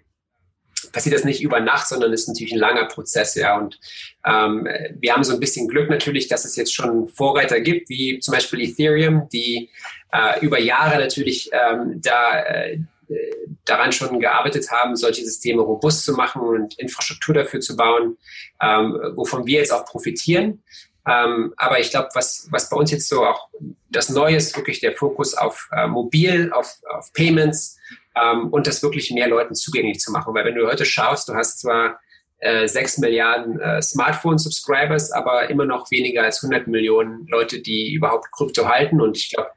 passiert 0.92 1.14
das 1.14 1.24
nicht 1.24 1.42
über 1.42 1.60
Nacht, 1.60 1.88
sondern 1.88 2.12
ist 2.12 2.28
natürlich 2.28 2.52
ein 2.52 2.58
langer 2.58 2.86
Prozess, 2.86 3.34
ja. 3.34 3.58
Und 3.58 3.78
ähm, 4.24 4.68
wir 4.98 5.12
haben 5.12 5.24
so 5.24 5.32
ein 5.32 5.40
bisschen 5.40 5.68
Glück 5.68 5.90
natürlich, 5.90 6.28
dass 6.28 6.44
es 6.44 6.56
jetzt 6.56 6.74
schon 6.74 7.08
Vorreiter 7.08 7.60
gibt, 7.60 7.88
wie 7.88 8.18
zum 8.20 8.32
Beispiel 8.32 8.60
Ethereum, 8.60 9.28
die 9.32 9.70
äh, 10.12 10.40
über 10.40 10.60
Jahre 10.60 10.98
natürlich 10.98 11.50
ähm, 11.52 12.00
da 12.02 12.42
äh, 12.42 12.78
daran 13.64 13.92
schon 13.92 14.18
gearbeitet 14.20 14.70
haben, 14.70 14.96
solche 14.96 15.24
Systeme 15.24 15.62
robust 15.62 16.04
zu 16.04 16.14
machen 16.14 16.42
und 16.42 16.78
Infrastruktur 16.78 17.34
dafür 17.34 17.60
zu 17.60 17.76
bauen, 17.76 18.16
ähm, 18.60 18.98
wovon 19.14 19.46
wir 19.46 19.60
jetzt 19.60 19.72
auch 19.72 19.84
profitieren. 19.84 20.62
Ähm, 21.06 21.54
aber 21.56 21.78
ich 21.78 21.90
glaube, 21.90 22.08
was, 22.14 22.48
was 22.50 22.68
bei 22.68 22.76
uns 22.76 22.90
jetzt 22.90 23.08
so 23.08 23.24
auch 23.24 23.48
das 23.90 24.08
Neue 24.08 24.36
ist, 24.36 24.56
wirklich 24.56 24.80
der 24.80 24.92
Fokus 24.92 25.34
auf 25.34 25.68
äh, 25.72 25.86
Mobil, 25.86 26.52
auf, 26.52 26.78
auf 26.90 27.12
Payments 27.12 27.78
ähm, 28.16 28.48
und 28.48 28.66
das 28.66 28.82
wirklich 28.82 29.10
mehr 29.12 29.28
Leuten 29.28 29.54
zugänglich 29.54 30.00
zu 30.00 30.10
machen. 30.10 30.34
Weil 30.34 30.44
wenn 30.44 30.56
du 30.56 30.66
heute 30.66 30.84
schaust, 30.84 31.28
du 31.28 31.34
hast 31.34 31.60
zwar 31.60 32.00
äh, 32.38 32.66
6 32.66 32.98
Milliarden 32.98 33.60
äh, 33.60 33.80
Smartphone-Subscribers, 33.80 35.12
aber 35.12 35.48
immer 35.48 35.64
noch 35.64 35.90
weniger 35.90 36.24
als 36.24 36.42
100 36.42 36.66
Millionen 36.66 37.26
Leute, 37.28 37.60
die 37.60 37.94
überhaupt 37.94 38.32
Krypto 38.32 38.68
halten. 38.68 39.00
Und 39.00 39.16
ich 39.16 39.30
glaube, 39.32 39.50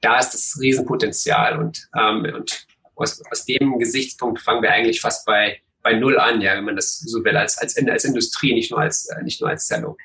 da 0.00 0.18
ist 0.18 0.30
das 0.30 0.58
Riesenpotenzial. 0.60 1.58
Und, 1.58 1.88
ähm, 1.96 2.26
und 2.34 2.66
aus, 2.96 3.22
aus 3.30 3.44
dem 3.44 3.78
Gesichtspunkt 3.78 4.40
fangen 4.40 4.62
wir 4.62 4.72
eigentlich 4.72 5.00
fast 5.00 5.24
bei, 5.24 5.60
bei 5.82 5.94
Null 5.94 6.18
an, 6.18 6.40
ja, 6.40 6.56
wenn 6.56 6.64
man 6.64 6.76
das 6.76 6.98
so 6.98 7.24
will, 7.24 7.36
als, 7.36 7.58
als, 7.58 7.76
als 7.76 8.04
Industrie, 8.04 8.54
nicht 8.54 8.70
nur 8.70 8.80
als, 8.80 9.06
äh, 9.06 9.22
nicht 9.22 9.40
nur 9.40 9.50
als 9.50 9.66
Zello. 9.66 9.96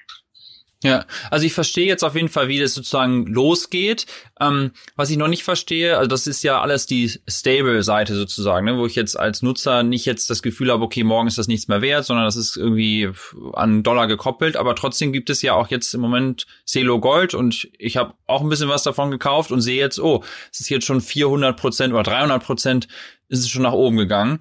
Ja, 0.84 1.06
also 1.30 1.46
ich 1.46 1.54
verstehe 1.54 1.86
jetzt 1.86 2.04
auf 2.04 2.16
jeden 2.16 2.30
Fall, 2.30 2.48
wie 2.48 2.60
das 2.60 2.74
sozusagen 2.74 3.28
losgeht. 3.28 4.08
Ähm, 4.40 4.72
was 4.96 5.12
ich 5.12 5.18
noch 5.18 5.28
nicht 5.28 5.44
verstehe, 5.44 5.96
also 5.96 6.08
das 6.08 6.26
ist 6.26 6.42
ja 6.42 6.60
alles 6.60 6.88
die 6.88 7.12
Stable-Seite 7.28 8.16
sozusagen, 8.16 8.66
ne, 8.66 8.78
wo 8.78 8.88
ich 8.88 8.96
jetzt 8.96 9.20
als 9.20 9.44
Nutzer 9.44 9.84
nicht 9.84 10.06
jetzt 10.06 10.32
das 10.32 10.42
Gefühl 10.42 10.72
habe, 10.72 10.84
okay, 10.84 11.04
morgen 11.04 11.28
ist 11.28 11.38
das 11.38 11.48
nichts 11.48 11.68
mehr 11.68 11.84
wert, 11.84 12.06
sondern 12.06 12.26
das 12.26 12.36
ist 12.36 12.58
irgendwie 12.58 13.12
an 13.54 13.84
Dollar 13.84 14.08
gekoppelt. 14.08 14.58
Aber 14.58 14.74
trotzdem 14.74 15.14
gibt 15.14 15.30
es 15.30 15.44
ja 15.44 15.54
auch 15.54 15.68
jetzt 15.68 15.94
im 15.94 16.02
Moment 16.02 16.48
Celo 16.66 17.00
Gold 17.00 17.36
und 17.36 17.70
ich 17.78 17.98
habe 17.98 18.16
auch 18.26 18.42
ein 18.42 18.50
bisschen 18.50 18.70
was 18.70 18.82
davon 18.82 19.12
gekauft 19.12 19.52
und 19.52 19.62
sehe 19.62 19.78
jetzt, 19.78 20.00
oh, 20.00 20.24
es 20.52 20.62
ist 20.62 20.70
jetzt 20.70 20.88
schon 20.88 21.02
400 21.02 21.56
Prozent 21.56 21.94
oder 21.94 22.04
300 22.04 22.44
Prozent 22.44 22.88
ist 23.30 23.40
es 23.40 23.50
schon 23.50 23.62
nach 23.62 23.74
oben 23.74 23.98
gegangen. 23.98 24.40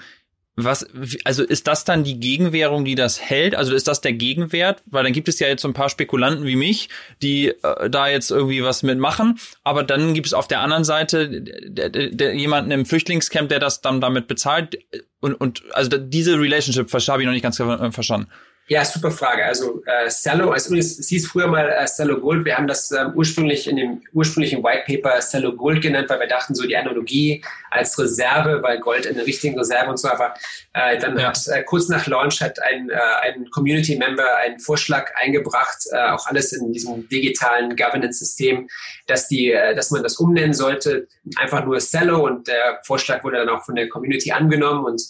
Was, 0.64 0.86
also 1.24 1.42
ist 1.42 1.66
das 1.66 1.84
dann 1.84 2.04
die 2.04 2.20
Gegenwährung, 2.20 2.84
die 2.84 2.94
das 2.94 3.20
hält? 3.20 3.54
Also 3.54 3.74
ist 3.74 3.88
das 3.88 4.00
der 4.00 4.12
Gegenwert? 4.12 4.82
Weil 4.86 5.04
dann 5.04 5.12
gibt 5.12 5.28
es 5.28 5.38
ja 5.38 5.48
jetzt 5.48 5.62
so 5.62 5.68
ein 5.68 5.74
paar 5.74 5.88
Spekulanten 5.88 6.46
wie 6.46 6.56
mich, 6.56 6.88
die 7.22 7.48
äh, 7.48 7.90
da 7.90 8.08
jetzt 8.08 8.30
irgendwie 8.30 8.62
was 8.62 8.82
mitmachen. 8.82 9.38
Aber 9.64 9.82
dann 9.82 10.14
gibt 10.14 10.26
es 10.26 10.34
auf 10.34 10.48
der 10.48 10.60
anderen 10.60 10.84
Seite 10.84 11.28
der, 11.28 11.90
der, 11.90 12.10
der, 12.10 12.34
jemanden 12.34 12.70
im 12.70 12.86
Flüchtlingscamp, 12.86 13.48
der 13.48 13.58
das 13.58 13.80
dann 13.80 14.00
damit 14.00 14.28
bezahlt. 14.28 14.78
Und, 15.20 15.34
und 15.34 15.62
also 15.72 15.90
diese 15.96 16.38
Relationship 16.38 16.90
habe 17.08 17.22
ich 17.22 17.26
noch 17.26 17.32
nicht 17.32 17.42
ganz 17.42 17.56
verstanden. 17.56 18.28
Ja, 18.72 18.84
super 18.84 19.10
Frage. 19.10 19.44
Also 19.44 19.82
äh, 19.84 20.08
Cello, 20.08 20.52
also 20.52 20.76
es 20.76 21.08
hieß 21.08 21.26
früher 21.26 21.48
mal 21.48 21.68
äh, 21.68 21.86
Cello 21.86 22.20
Gold. 22.20 22.44
Wir 22.44 22.56
haben 22.56 22.68
das 22.68 22.92
ähm, 22.92 23.14
ursprünglich 23.16 23.66
in 23.66 23.74
dem 23.74 24.02
ursprünglichen 24.12 24.62
White 24.62 24.84
Paper 24.86 25.18
Cello 25.18 25.56
Gold 25.56 25.82
genannt, 25.82 26.08
weil 26.08 26.20
wir 26.20 26.28
dachten 26.28 26.54
so 26.54 26.64
die 26.64 26.76
Analogie 26.76 27.44
als 27.72 27.98
Reserve, 27.98 28.62
weil 28.62 28.78
Gold 28.78 29.06
in 29.06 29.16
der 29.16 29.26
richtigen 29.26 29.58
Reserve 29.58 29.90
und 29.90 29.96
so. 29.96 30.08
Aber 30.08 30.34
äh, 30.72 30.96
dann 30.98 31.18
ja. 31.18 31.30
hat 31.30 31.48
äh, 31.48 31.64
kurz 31.64 31.88
nach 31.88 32.06
Launch 32.06 32.40
hat 32.40 32.62
ein, 32.62 32.90
äh, 32.90 32.94
ein 33.22 33.50
Community 33.50 33.96
Member 33.96 34.36
einen 34.36 34.60
Vorschlag 34.60 35.10
eingebracht, 35.16 35.78
äh, 35.90 36.10
auch 36.10 36.28
alles 36.28 36.52
in 36.52 36.72
diesem 36.72 37.08
digitalen 37.08 37.74
Governance-System, 37.74 38.68
dass 39.08 39.26
die, 39.26 39.50
äh, 39.50 39.74
dass 39.74 39.90
man 39.90 40.04
das 40.04 40.14
umnennen 40.18 40.54
sollte, 40.54 41.08
einfach 41.38 41.64
nur 41.64 41.78
Cello 41.78 42.24
und 42.24 42.46
der 42.46 42.78
Vorschlag 42.84 43.24
wurde 43.24 43.38
dann 43.38 43.48
auch 43.48 43.64
von 43.64 43.74
der 43.74 43.88
Community 43.88 44.30
angenommen 44.30 44.84
und 44.84 45.02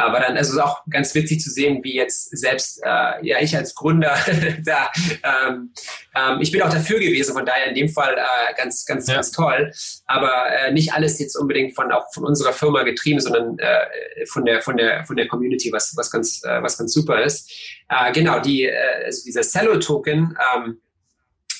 war 0.00 0.20
dann 0.20 0.36
also 0.36 0.60
auch 0.60 0.82
ganz 0.90 1.14
witzig 1.14 1.40
zu 1.40 1.50
sehen, 1.50 1.82
wie 1.82 1.94
jetzt 1.94 2.36
selbst 2.36 2.80
äh, 2.82 3.26
ja 3.26 3.40
ich 3.40 3.56
als 3.56 3.74
Gründer 3.74 4.14
da 4.64 4.90
ähm, 5.22 5.72
ähm, 6.14 6.38
ich 6.40 6.50
bin 6.52 6.62
auch 6.62 6.70
dafür 6.70 6.98
gewesen, 6.98 7.34
von 7.34 7.46
daher 7.46 7.66
in 7.66 7.74
dem 7.74 7.88
Fall 7.88 8.14
äh, 8.14 8.54
ganz 8.56 8.84
ganz 8.84 9.06
ja. 9.06 9.14
ganz 9.14 9.30
toll, 9.32 9.72
aber 10.06 10.32
äh, 10.50 10.72
nicht 10.72 10.92
alles 10.92 11.18
jetzt 11.18 11.36
unbedingt 11.36 11.74
von 11.74 11.92
auch 11.92 12.06
von 12.12 12.24
unserer 12.24 12.52
Firma 12.52 12.82
getrieben, 12.82 13.20
sondern 13.20 13.58
äh, 13.58 14.26
von 14.26 14.44
der 14.44 14.60
von 14.62 14.76
der 14.76 15.04
von 15.04 15.16
der 15.16 15.28
Community, 15.28 15.72
was 15.72 15.94
was 15.96 16.10
ganz 16.10 16.42
äh, 16.44 16.62
was 16.62 16.78
ganz 16.78 16.92
super 16.92 17.22
ist. 17.22 17.50
Äh, 17.88 18.12
genau 18.12 18.40
die 18.40 18.64
äh, 18.64 19.04
also 19.04 19.24
dieser 19.24 19.42
Cello 19.42 19.78
Token 19.78 20.36
ähm, 20.54 20.80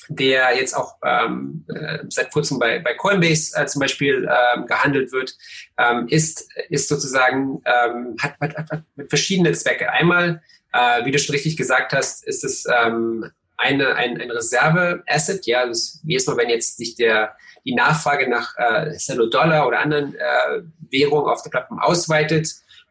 der 0.09 0.57
jetzt 0.57 0.75
auch 0.75 0.97
ähm, 1.05 1.65
äh, 1.69 1.99
seit 2.09 2.33
kurzem 2.33 2.59
bei, 2.59 2.79
bei 2.79 2.95
Coinbase 2.95 3.57
äh, 3.57 3.67
zum 3.67 3.81
Beispiel 3.81 4.29
ähm, 4.29 4.67
gehandelt 4.67 5.13
wird, 5.13 5.37
ähm, 5.79 6.07
ist, 6.09 6.49
ist 6.69 6.89
sozusagen, 6.89 7.63
ähm, 7.65 8.17
hat, 8.21 8.35
hat, 8.41 8.57
hat, 8.57 8.71
hat 8.71 8.83
verschiedene 9.09 9.53
Zwecke. 9.53 9.91
Einmal, 9.91 10.43
äh, 10.73 11.05
wie 11.05 11.11
du 11.11 11.19
schon 11.19 11.35
richtig 11.35 11.57
gesagt 11.57 11.93
hast, 11.93 12.25
ist 12.25 12.45
es 12.45 12.67
ähm, 12.67 13.31
eine, 13.57 13.95
ein, 13.95 14.21
ein 14.21 14.31
Reserve-Asset. 14.31 15.47
Ja, 15.47 15.67
das, 15.67 16.01
jedes 16.05 16.27
Mal, 16.27 16.37
wenn 16.37 16.51
jetzt 16.51 16.77
sich 16.77 16.95
der, 16.95 17.37
die 17.65 17.75
Nachfrage 17.75 18.29
nach 18.29 18.55
äh, 18.57 18.97
Cello 18.97 19.27
Dollar 19.27 19.67
oder 19.67 19.81
anderen 19.81 20.15
äh, 20.15 20.63
Währungen 20.91 21.31
auf 21.31 21.43
der 21.43 21.51
Plattform 21.51 21.79
ausweitet, 21.79 22.49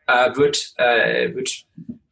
äh, 0.07 0.35
wird, 0.35 0.73
äh, 0.77 1.33
wird, 1.33 1.65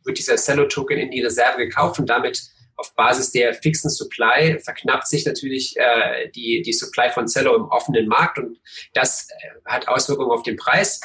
wird 0.03 0.17
dieser 0.17 0.35
Cello-Token 0.35 0.97
in 0.97 1.11
die 1.11 1.21
Reserve 1.21 1.57
gekauft 1.57 1.99
und 1.99 2.09
damit 2.09 2.41
auf 2.75 2.95
Basis 2.95 3.31
der 3.31 3.53
fixen 3.53 3.89
Supply 3.89 4.59
verknappt 4.59 5.07
sich 5.07 5.25
natürlich 5.25 5.75
äh, 5.77 6.29
die, 6.31 6.61
die 6.61 6.73
Supply 6.73 7.09
von 7.09 7.27
Cello 7.27 7.55
im 7.55 7.65
offenen 7.65 8.07
Markt 8.07 8.39
und 8.39 8.59
das 8.93 9.27
äh, 9.29 9.69
hat 9.69 9.87
Auswirkungen 9.87 10.31
auf 10.31 10.43
den 10.43 10.57
Preis. 10.57 11.01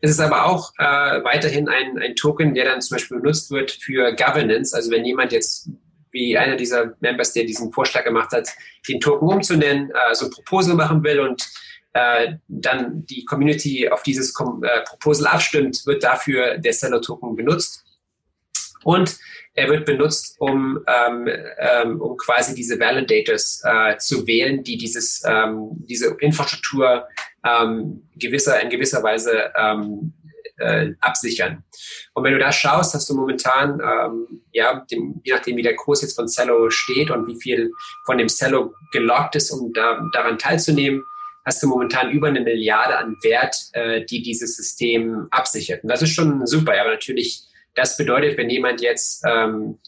Es 0.00 0.10
ist 0.10 0.20
aber 0.20 0.46
auch 0.46 0.72
äh, 0.78 0.84
weiterhin 0.84 1.68
ein, 1.68 1.98
ein 1.98 2.14
Token, 2.14 2.54
der 2.54 2.66
dann 2.66 2.82
zum 2.82 2.96
Beispiel 2.96 3.18
benutzt 3.18 3.50
wird 3.50 3.70
für 3.70 4.14
Governance. 4.14 4.74
Also 4.74 4.90
wenn 4.90 5.04
jemand 5.04 5.32
jetzt 5.32 5.70
wie 6.10 6.38
einer 6.38 6.56
dieser 6.56 6.94
Members, 7.00 7.32
der 7.32 7.44
diesen 7.44 7.72
Vorschlag 7.72 8.04
gemacht 8.04 8.32
hat, 8.32 8.48
den 8.88 9.00
Token 9.00 9.28
umzunennen, 9.28 9.90
äh, 9.90 10.14
so 10.14 10.26
ein 10.26 10.30
Proposal 10.30 10.74
machen 10.76 11.02
will 11.02 11.20
und 11.20 11.46
äh, 11.94 12.34
dann 12.48 13.06
die 13.06 13.24
Community 13.24 13.88
auf 13.88 14.02
dieses 14.02 14.30
äh, 14.30 14.80
Proposal 14.84 15.26
abstimmt, 15.26 15.86
wird 15.86 16.02
dafür 16.02 16.58
der 16.58 16.72
Seller-Token 16.72 17.36
benutzt. 17.36 17.84
Und 18.84 19.16
er 19.54 19.68
wird 19.68 19.86
benutzt, 19.86 20.36
um, 20.40 20.80
ähm, 20.86 21.28
ähm, 21.58 22.00
um 22.00 22.16
quasi 22.16 22.54
diese 22.54 22.78
Validators 22.78 23.62
äh, 23.64 23.96
zu 23.98 24.26
wählen, 24.26 24.64
die 24.64 24.76
dieses, 24.76 25.22
ähm, 25.24 25.70
diese 25.88 26.16
Infrastruktur 26.20 27.06
ähm, 27.44 28.08
gewisser, 28.16 28.60
in 28.60 28.70
gewisser 28.70 29.02
Weise 29.02 29.52
ähm, 29.56 30.12
äh, 30.56 30.92
absichern. 31.00 31.62
Und 32.14 32.24
wenn 32.24 32.32
du 32.32 32.38
da 32.38 32.52
schaust, 32.52 32.94
hast 32.94 33.08
du 33.08 33.14
momentan, 33.14 33.80
ähm, 33.80 34.42
ja, 34.52 34.84
dem, 34.90 35.20
je 35.24 35.34
nachdem, 35.34 35.56
wie 35.56 35.62
der 35.62 35.76
Kurs 35.76 36.02
jetzt 36.02 36.16
von 36.16 36.26
Cello 36.26 36.70
steht 36.70 37.10
und 37.10 37.26
wie 37.26 37.40
viel 37.40 37.72
von 38.04 38.18
dem 38.18 38.28
Cello 38.28 38.74
gelockt 38.92 39.36
ist, 39.36 39.50
um 39.50 39.72
da, 39.72 40.00
daran 40.12 40.38
teilzunehmen, 40.38 41.04
hast 41.44 41.62
du 41.62 41.68
momentan 41.68 42.10
über 42.10 42.28
eine 42.28 42.40
Milliarde 42.40 42.98
an 42.98 43.16
Wert, 43.22 43.56
äh, 43.72 44.04
die 44.04 44.22
dieses 44.22 44.56
System 44.56 45.28
absichert. 45.30 45.84
Und 45.84 45.90
das 45.90 46.02
ist 46.02 46.14
schon 46.14 46.46
super, 46.46 46.72
aber 46.80 46.90
natürlich 46.90 47.44
das 47.74 47.96
bedeutet, 47.96 48.38
wenn 48.38 48.50
jemand 48.50 48.80
jetzt 48.80 49.24
ähm, 49.26 49.78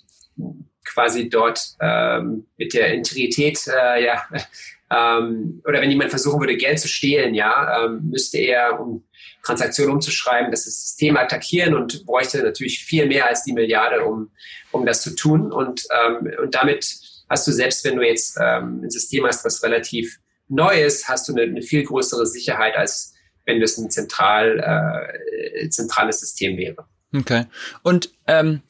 quasi 0.85 1.29
dort 1.29 1.75
ähm, 1.81 2.47
mit 2.57 2.75
der 2.75 2.95
Integrität, 2.95 3.61
äh, 3.67 4.05
ja, 4.05 4.23
ähm, 4.91 5.63
oder 5.65 5.81
wenn 5.81 5.91
jemand 5.91 6.11
versuchen 6.11 6.41
würde, 6.41 6.57
Geld 6.57 6.79
zu 6.79 6.89
stehlen, 6.89 7.35
ja, 7.35 7.85
ähm, 7.85 8.09
müsste 8.11 8.39
er, 8.39 8.81
um 8.81 9.05
Transaktionen 9.45 9.95
umzuschreiben, 9.95 10.51
das 10.51 10.65
System 10.65 11.17
attackieren 11.17 11.75
und 11.75 12.05
bräuchte 12.05 12.43
natürlich 12.43 12.85
viel 12.85 13.07
mehr 13.07 13.27
als 13.27 13.45
die 13.45 13.53
Milliarde, 13.53 14.05
um, 14.05 14.31
um 14.73 14.85
das 14.85 15.03
zu 15.03 15.15
tun. 15.15 15.53
Und, 15.53 15.87
ähm, 15.91 16.33
und 16.43 16.55
damit 16.55 16.97
hast 17.29 17.47
du 17.47 17.53
selbst, 17.53 17.85
wenn 17.85 17.97
du 17.97 18.03
jetzt 18.03 18.39
ähm, 18.41 18.83
ein 18.83 18.91
System 18.91 19.25
hast, 19.25 19.45
was 19.45 19.63
relativ 19.63 20.19
neu 20.49 20.83
ist, 20.83 21.09
hast 21.09 21.29
du 21.29 21.33
eine, 21.33 21.43
eine 21.43 21.63
viel 21.63 21.85
größere 21.85 22.27
Sicherheit, 22.27 22.77
als 22.77 23.15
wenn 23.45 23.61
das 23.61 23.79
ein 23.79 23.91
zentral, 23.91 24.59
äh, 25.63 25.69
zentrales 25.69 26.21
System 26.21 26.57
wäre. 26.57 26.87
Okay. 27.19 27.47
Und 27.83 28.11
ähm, 28.27 28.63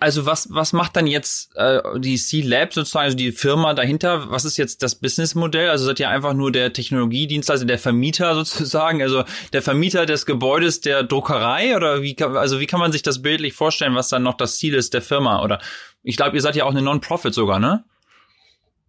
also 0.00 0.26
was, 0.26 0.48
was 0.52 0.72
macht 0.72 0.96
dann 0.96 1.06
jetzt 1.06 1.54
äh, 1.56 1.80
die 1.98 2.16
C-Lab 2.16 2.72
sozusagen, 2.72 3.04
also 3.04 3.16
die 3.16 3.32
Firma 3.32 3.74
dahinter? 3.74 4.30
Was 4.30 4.44
ist 4.44 4.56
jetzt 4.56 4.82
das 4.82 4.94
Businessmodell? 4.94 5.68
Also 5.70 5.84
seid 5.84 6.00
ihr 6.00 6.08
einfach 6.08 6.34
nur 6.34 6.52
der 6.52 6.72
Technologiedienstleister, 6.72 7.66
der 7.66 7.78
Vermieter 7.78 8.34
sozusagen, 8.44 9.02
also 9.02 9.24
der 9.52 9.62
Vermieter 9.62 10.06
des 10.06 10.26
Gebäudes 10.26 10.80
der 10.80 11.02
Druckerei? 11.02 11.76
Oder 11.76 12.02
wie 12.02 12.14
kann, 12.14 12.36
also 12.36 12.60
wie 12.60 12.66
kann 12.66 12.80
man 12.80 12.92
sich 12.92 13.02
das 13.02 13.22
bildlich 13.22 13.54
vorstellen, 13.54 13.94
was 13.94 14.08
dann 14.08 14.22
noch 14.22 14.36
das 14.36 14.58
Ziel 14.58 14.74
ist 14.74 14.94
der 14.94 15.02
Firma? 15.02 15.42
Oder 15.42 15.60
ich 16.02 16.16
glaube, 16.16 16.36
ihr 16.36 16.42
seid 16.42 16.56
ja 16.56 16.64
auch 16.64 16.70
eine 16.70 16.82
Non-Profit 16.82 17.34
sogar, 17.34 17.58
ne? 17.58 17.84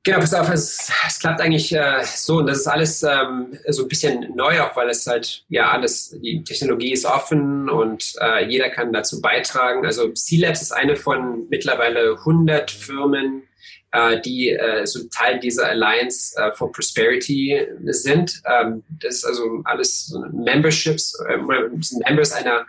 Genau, 0.03 0.19
pass 0.19 0.33
auf, 0.33 0.49
es, 0.49 0.89
es 1.07 1.19
klappt 1.19 1.41
eigentlich 1.41 1.73
äh, 1.73 2.03
so 2.03 2.37
und 2.37 2.47
das 2.47 2.59
ist 2.59 2.67
alles 2.67 3.03
ähm, 3.03 3.57
so 3.67 3.83
ein 3.83 3.87
bisschen 3.89 4.33
neu, 4.33 4.61
auch 4.61 4.75
weil 4.75 4.89
es 4.89 5.05
halt, 5.05 5.43
ja, 5.49 5.71
alles, 5.71 6.17
die 6.23 6.41
Technologie 6.43 6.93
ist 6.93 7.05
offen 7.05 7.69
und 7.69 8.13
äh, 8.21 8.45
jeder 8.45 8.69
kann 8.69 8.93
dazu 8.93 9.21
beitragen. 9.21 9.85
Also 9.85 10.09
C-Labs 10.09 10.61
ist 10.61 10.71
eine 10.71 10.95
von 10.95 11.47
mittlerweile 11.49 12.13
100 12.17 12.71
Firmen, 12.71 13.43
äh, 13.91 14.21
die 14.21 14.51
äh, 14.51 14.85
so 14.85 15.01
Teil 15.09 15.39
dieser 15.39 15.67
Alliance 15.67 16.33
äh, 16.37 16.53
for 16.53 16.71
Prosperity 16.71 17.67
sind. 17.87 18.41
Ähm, 18.45 18.83
das 19.01 19.15
ist 19.15 19.25
also 19.25 19.61
alles 19.65 20.07
so 20.07 20.23
Memberships, 20.31 21.13
äh, 21.27 21.37
sind 21.81 22.07
Members 22.07 22.31
einer, 22.31 22.65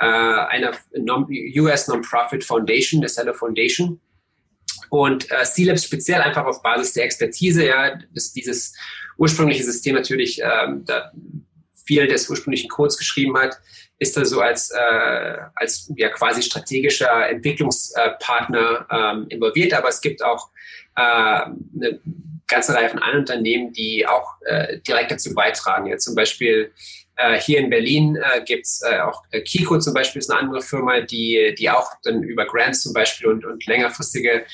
äh, 0.00 0.04
einer 0.04 0.72
US 1.56 1.88
Non-Profit 1.88 2.44
Foundation, 2.44 3.00
der 3.00 3.08
Seller 3.08 3.32
Foundation. 3.32 4.00
Und 4.90 5.30
äh, 5.30 5.44
C-Labs 5.44 5.84
speziell 5.84 6.20
einfach 6.20 6.44
auf 6.44 6.62
Basis 6.62 6.92
der 6.92 7.04
Expertise, 7.04 7.66
ja, 7.66 7.98
dass 8.14 8.32
dieses 8.32 8.74
ursprüngliche 9.16 9.64
System 9.64 9.94
natürlich 9.94 10.40
ähm, 10.40 10.84
da 10.86 11.12
viel 11.86 12.06
des 12.06 12.28
ursprünglichen 12.28 12.70
Codes 12.70 12.96
geschrieben 12.96 13.36
hat, 13.36 13.58
ist 13.98 14.16
da 14.16 14.24
so 14.24 14.40
als, 14.40 14.70
äh, 14.70 15.36
als 15.54 15.92
ja, 15.96 16.08
quasi 16.08 16.42
strategischer 16.42 17.28
Entwicklungspartner 17.28 18.86
ähm, 18.90 19.26
involviert. 19.28 19.74
Aber 19.74 19.88
es 19.88 20.00
gibt 20.00 20.22
auch 20.22 20.50
äh, 20.96 21.00
eine 21.00 22.00
ganze 22.46 22.74
Reihe 22.74 22.88
von 22.88 22.98
anderen 23.00 23.20
Unternehmen, 23.20 23.72
die 23.72 24.06
auch 24.06 24.36
äh, 24.46 24.78
direkt 24.80 25.10
dazu 25.10 25.34
beitragen. 25.34 25.86
Ja, 25.86 25.96
zum 25.98 26.14
Beispiel 26.14 26.72
äh, 27.16 27.38
hier 27.40 27.58
in 27.58 27.70
Berlin 27.70 28.16
äh, 28.16 28.42
gibt's 28.42 28.82
äh, 28.82 29.00
auch 29.00 29.22
äh, 29.30 29.40
Kiko 29.40 29.78
zum 29.78 29.94
Beispiel, 29.94 30.20
ist 30.20 30.30
eine 30.30 30.40
andere 30.40 30.62
Firma, 30.62 31.00
die, 31.00 31.54
die 31.56 31.70
auch 31.70 31.88
dann 32.02 32.22
über 32.22 32.44
Grants 32.46 32.82
zum 32.82 32.92
Beispiel 32.92 33.28
und, 33.28 33.44
und 33.44 33.64
längerfristige 33.66 34.44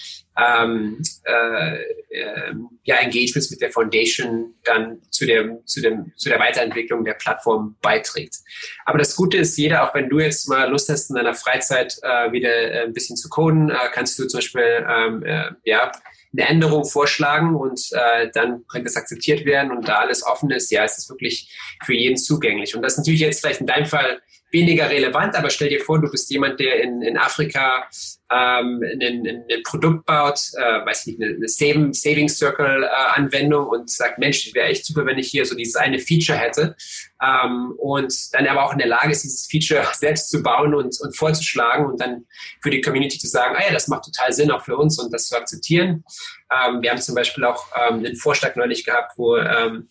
ähm, 0.41 1.03
äh, 1.25 1.75
äh, 2.11 2.55
ja, 2.85 2.97
Engagements 2.97 3.51
mit 3.51 3.61
der 3.61 3.71
Foundation 3.71 4.55
dann 4.65 5.01
zu, 5.11 5.27
dem, 5.27 5.65
zu, 5.67 5.81
dem, 5.81 6.13
zu 6.17 6.29
der 6.29 6.39
Weiterentwicklung 6.39 7.05
der 7.05 7.15
Plattform 7.15 7.77
beiträgt. 7.83 8.37
Aber 8.85 8.99
das 8.99 9.15
Gute 9.17 9.39
ist, 9.39 9.57
jeder, 9.57 9.89
auch 9.89 9.95
wenn 9.95 10.09
du 10.09 10.19
jetzt 10.19 10.49
mal 10.49 10.69
Lust 10.71 10.89
hast, 10.89 11.11
in 11.11 11.17
deiner 11.17 11.35
Freizeit 11.35 11.97
äh, 12.03 12.33
wieder 12.33 12.51
äh, 12.51 12.85
ein 12.85 12.93
bisschen 12.93 13.17
zu 13.17 13.29
coden, 13.29 13.71
äh, 13.71 13.75
kannst 13.93 14.19
du 14.19 14.27
zum 14.27 14.39
Beispiel 14.39 14.87
ähm, 14.89 15.23
äh, 15.23 15.51
ja, 15.65 15.93
eine 16.33 16.49
Änderung 16.49 16.85
vorschlagen 16.85 17.57
und 17.57 17.91
dann 17.91 18.65
kann 18.71 18.85
das 18.85 18.95
akzeptiert 18.95 19.45
werden 19.45 19.73
und 19.73 19.89
da 19.89 19.97
alles 19.97 20.25
offen 20.25 20.53
ist, 20.53 20.71
ja, 20.71 20.85
ist 20.85 20.97
es 20.97 21.11
wirklich 21.11 21.53
für 21.85 21.93
jeden 21.93 22.17
zugänglich. 22.17 22.77
Und 22.77 22.83
das 22.83 22.93
ist 22.93 22.99
natürlich 22.99 23.21
jetzt 23.21 23.41
vielleicht 23.41 23.61
in 23.61 23.67
deinem 23.67 23.87
Fall 23.87 24.21
weniger 24.53 24.91
relevant, 24.91 25.37
aber 25.37 25.51
stell 25.51 25.69
dir 25.69 25.81
vor, 25.81 26.01
du 26.01 26.11
bist 26.11 26.31
jemand, 26.31 26.59
der 26.59 26.83
in, 26.83 27.03
in 27.03 27.17
Afrika 27.17 27.87
ähm, 28.33 28.83
ein, 28.83 29.47
ein, 29.49 29.63
Produkt 29.65 30.07
baut, 30.07 30.41
äh, 30.57 30.87
weiß 30.87 31.07
nicht, 31.07 31.21
eine, 31.21 31.35
eine 31.35 31.49
Saving, 31.49 31.93
Saving 31.93 32.29
Circle 32.29 32.85
äh, 32.85 32.87
Anwendung 32.87 33.67
und 33.67 33.91
sagt, 33.91 34.19
Mensch, 34.19 34.53
wäre 34.55 34.69
echt 34.69 34.87
super, 34.87 35.07
wenn 35.07 35.19
ich 35.19 35.31
hier 35.31 35.45
so 35.45 35.55
dieses 35.55 35.77
eine 35.77 35.99
Feature 35.99 36.39
hätte 36.39 36.77
ähm, 37.23 37.75
und 37.79 38.13
dann 38.33 38.47
aber 38.47 38.65
auch 38.65 38.73
in 38.73 38.79
der 38.79 38.89
Lage 38.89 39.11
ist, 39.11 39.25
dieses 39.25 39.47
Feature 39.47 39.87
selbst 39.95 40.31
zu 40.31 40.43
bauen 40.43 40.75
und, 40.75 41.01
und 41.01 41.17
vorzuschlagen 41.17 41.87
und 41.87 42.01
dann 42.01 42.27
für 42.61 42.71
die 42.71 42.81
Community 42.81 43.19
zu 43.19 43.29
sagen, 43.29 43.57
ah 43.57 43.65
ja, 43.65 43.73
das 43.73 43.89
macht 43.89 44.05
total 44.05 44.33
Sinn 44.33 44.51
auch 44.51 44.65
für 44.65 44.77
uns 44.77 44.99
und 44.99 45.13
das 45.13 45.27
zu 45.27 45.37
akzeptieren. 45.37 46.05
Ähm, 46.51 46.83
wir 46.83 46.91
haben 46.91 47.01
zum 47.01 47.15
Beispiel 47.15 47.45
auch 47.45 47.67
ähm, 47.77 47.99
einen 47.99 48.17
Vorschlag 48.17 48.57
neulich 48.57 48.85
gehabt, 48.85 49.13
wo 49.17 49.37
ähm, 49.37 49.89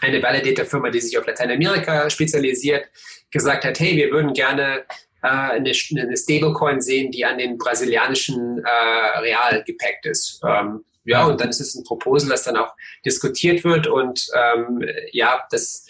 eine 0.00 0.22
Validator-Firma, 0.22 0.90
die 0.90 1.00
sich 1.00 1.18
auf 1.18 1.26
Lateinamerika 1.26 2.08
spezialisiert, 2.08 2.86
gesagt 3.30 3.64
hat, 3.64 3.78
hey, 3.80 3.96
wir 3.96 4.10
würden 4.10 4.32
gerne 4.32 4.84
äh, 5.22 5.28
eine, 5.28 5.72
eine 5.72 6.16
Stablecoin 6.16 6.80
sehen, 6.80 7.10
die 7.10 7.24
an 7.24 7.38
den 7.38 7.58
brasilianischen 7.58 8.64
äh, 8.64 9.18
Real 9.18 9.62
gepackt 9.64 10.06
ist. 10.06 10.40
Ähm, 10.46 10.84
ja, 11.04 11.24
und 11.24 11.40
dann 11.40 11.48
ist 11.48 11.60
es 11.60 11.74
ein 11.74 11.84
Proposal, 11.84 12.30
das 12.30 12.44
dann 12.44 12.56
auch 12.56 12.72
diskutiert 13.04 13.64
wird 13.64 13.86
und 13.86 14.28
ähm, 14.34 14.84
ja, 15.12 15.42
das 15.50 15.86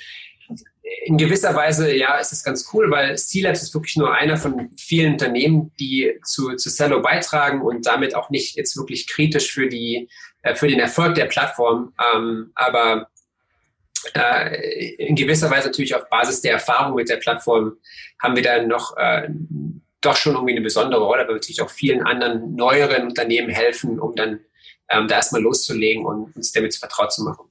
in 1.05 1.19
gewisser 1.19 1.55
Weise, 1.55 1.95
ja, 1.95 2.17
ist 2.17 2.33
es 2.33 2.43
ganz 2.43 2.69
cool, 2.73 2.91
weil 2.91 3.17
C-Labs 3.17 3.63
ist 3.63 3.75
wirklich 3.75 3.97
nur 3.97 4.15
einer 4.15 4.37
von 4.37 4.71
vielen 4.77 5.13
Unternehmen, 5.13 5.73
die 5.79 6.19
zu, 6.25 6.57
zu 6.57 6.71
Cello 6.71 7.01
beitragen 7.01 7.63
und 7.63 7.87
damit 7.87 8.15
auch 8.15 8.31
nicht 8.31 8.57
jetzt 8.57 8.77
wirklich 8.77 9.07
kritisch 9.09 9.53
für 9.53 9.69
die, 9.69 10.09
äh, 10.43 10.55
für 10.55 10.69
den 10.69 10.81
Erfolg 10.81 11.15
der 11.15 11.27
Plattform. 11.27 11.93
Ähm, 12.15 12.51
aber 12.55 13.09
in 14.99 15.15
gewisser 15.15 15.51
Weise 15.51 15.69
natürlich 15.69 15.95
auf 15.95 16.09
Basis 16.09 16.41
der 16.41 16.53
Erfahrung 16.53 16.95
mit 16.95 17.09
der 17.09 17.17
Plattform 17.17 17.77
haben 18.21 18.37
wir 18.37 18.43
dann 18.43 18.69
noch 18.69 18.97
äh, 18.97 19.29
doch 20.01 20.17
schon 20.17 20.35
irgendwie 20.35 20.53
eine 20.53 20.63
besondere 20.63 21.03
Rolle, 21.03 21.23
weil 21.23 21.29
wir 21.29 21.35
natürlich 21.35 21.63
auch 21.63 21.71
vielen 21.71 22.03
anderen 22.03 22.55
neueren 22.55 23.09
Unternehmen 23.09 23.51
helfen, 23.51 24.01
um 24.01 24.15
dann 24.17 24.41
ähm, 24.89 25.09
da 25.09 25.17
erstmal 25.17 25.43
loszulegen 25.43 26.05
und 26.05 26.35
uns 26.35 26.53
damit 26.53 26.75
vertraut 26.75 27.13
zu 27.13 27.23
machen. 27.23 27.47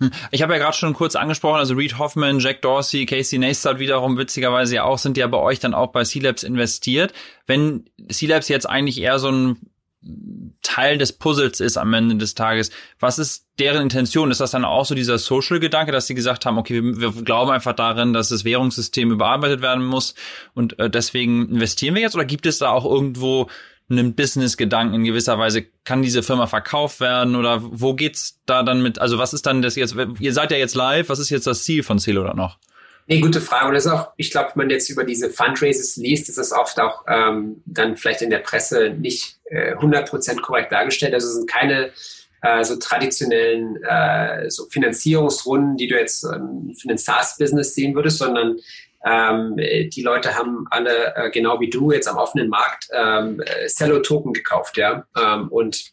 Hm. 0.00 0.10
Ich 0.30 0.42
habe 0.42 0.52
ja 0.52 0.58
gerade 0.58 0.76
schon 0.76 0.94
kurz 0.94 1.16
angesprochen, 1.16 1.58
also 1.58 1.74
Reed 1.74 1.98
Hoffman, 1.98 2.38
Jack 2.38 2.62
Dorsey, 2.62 3.06
Casey 3.06 3.38
Neistat 3.38 3.78
wiederum 3.78 4.16
witzigerweise 4.16 4.76
ja 4.76 4.84
auch, 4.84 4.98
sind 4.98 5.16
ja 5.16 5.26
bei 5.26 5.38
euch 5.38 5.58
dann 5.58 5.74
auch 5.74 5.88
bei 5.88 6.04
C-Labs 6.04 6.42
investiert. 6.42 7.12
Wenn 7.46 7.90
C-Labs 8.08 8.48
jetzt 8.48 8.68
eigentlich 8.68 9.00
eher 9.00 9.18
so 9.18 9.30
ein 9.30 9.70
Teil 10.62 10.96
des 10.96 11.12
Puzzles 11.12 11.60
ist 11.60 11.76
am 11.76 11.92
Ende 11.92 12.16
des 12.16 12.34
Tages. 12.34 12.70
Was 13.00 13.18
ist 13.18 13.46
deren 13.58 13.82
Intention? 13.82 14.30
Ist 14.30 14.40
das 14.40 14.52
dann 14.52 14.64
auch 14.64 14.84
so 14.84 14.94
dieser 14.94 15.18
Social-Gedanke, 15.18 15.90
dass 15.90 16.06
sie 16.06 16.14
gesagt 16.14 16.46
haben, 16.46 16.56
okay, 16.56 16.82
wir, 16.82 17.16
wir, 17.16 17.22
glauben 17.22 17.50
einfach 17.50 17.72
darin, 17.72 18.12
dass 18.12 18.28
das 18.28 18.44
Währungssystem 18.44 19.10
überarbeitet 19.10 19.60
werden 19.60 19.84
muss 19.84 20.14
und 20.54 20.78
äh, 20.78 20.88
deswegen 20.88 21.48
investieren 21.48 21.94
wir 21.96 22.02
jetzt? 22.02 22.14
Oder 22.14 22.24
gibt 22.24 22.46
es 22.46 22.58
da 22.58 22.70
auch 22.70 22.84
irgendwo 22.84 23.48
einen 23.90 24.14
Business-Gedanken 24.14 24.94
in 24.94 25.04
gewisser 25.04 25.38
Weise? 25.38 25.64
Kann 25.84 26.02
diese 26.02 26.22
Firma 26.22 26.46
verkauft 26.46 27.00
werden 27.00 27.34
oder 27.34 27.58
wo 27.60 27.94
geht's 27.94 28.40
da 28.46 28.62
dann 28.62 28.80
mit? 28.80 29.00
Also 29.00 29.18
was 29.18 29.34
ist 29.34 29.46
dann 29.46 29.62
das 29.62 29.74
jetzt? 29.74 29.96
Ihr 30.20 30.32
seid 30.32 30.52
ja 30.52 30.58
jetzt 30.58 30.76
live. 30.76 31.08
Was 31.08 31.18
ist 31.18 31.30
jetzt 31.30 31.46
das 31.46 31.64
Ziel 31.64 31.82
von 31.82 31.98
Celo 31.98 32.22
noch? 32.34 32.58
Nee, 33.10 33.20
gute 33.20 33.40
Frage. 33.40 33.68
Und 33.68 33.74
das 33.74 33.86
ist 33.86 33.90
auch, 33.90 34.12
ich 34.18 34.30
glaube, 34.30 34.50
wenn 34.50 34.66
man 34.66 34.70
jetzt 34.70 34.90
über 34.90 35.02
diese 35.02 35.30
Fundraises 35.30 35.96
liest, 35.96 36.28
ist 36.28 36.36
das 36.36 36.52
oft 36.52 36.78
auch 36.78 37.06
ähm, 37.08 37.62
dann 37.64 37.96
vielleicht 37.96 38.20
in 38.20 38.28
der 38.28 38.40
Presse 38.40 38.90
nicht 38.90 39.40
äh, 39.46 39.74
100% 39.76 40.42
korrekt 40.42 40.72
dargestellt. 40.72 41.14
Also 41.14 41.28
es 41.28 41.34
sind 41.36 41.48
keine 41.48 41.90
äh, 42.42 42.64
so 42.64 42.76
traditionellen 42.76 43.82
äh, 43.82 44.50
so 44.50 44.66
Finanzierungsrunden, 44.66 45.78
die 45.78 45.88
du 45.88 45.98
jetzt 45.98 46.22
ähm, 46.22 46.74
für 46.78 46.90
ein 46.90 46.98
SaaS-Business 46.98 47.74
sehen 47.74 47.94
würdest, 47.94 48.18
sondern 48.18 48.58
ähm, 49.06 49.56
die 49.56 50.02
Leute 50.02 50.36
haben 50.36 50.66
alle, 50.68 51.16
äh, 51.16 51.30
genau 51.30 51.60
wie 51.60 51.70
du, 51.70 51.92
jetzt 51.92 52.08
am 52.08 52.18
offenen 52.18 52.50
Markt 52.50 52.88
ähm, 52.92 53.42
Cello-Token 53.68 54.34
gekauft, 54.34 54.76
ja, 54.76 55.06
ähm, 55.18 55.48
und 55.48 55.92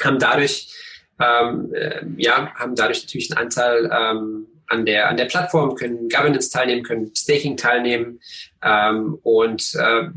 haben 0.00 0.20
dadurch, 0.20 0.72
ähm, 1.18 1.74
äh, 1.74 2.04
ja, 2.18 2.54
haben 2.54 2.76
dadurch 2.76 3.02
natürlich 3.02 3.32
einen 3.32 3.46
Anteil 3.46 3.90
ähm, 3.92 4.46
an 4.74 4.84
der, 4.84 5.08
an 5.08 5.16
der 5.16 5.26
Plattform, 5.26 5.74
können 5.74 6.08
Governance 6.08 6.50
teilnehmen, 6.50 6.82
können 6.82 7.14
Staking 7.16 7.56
teilnehmen 7.56 8.20
ähm, 8.62 9.18
und 9.22 9.74
äh, 9.74 10.08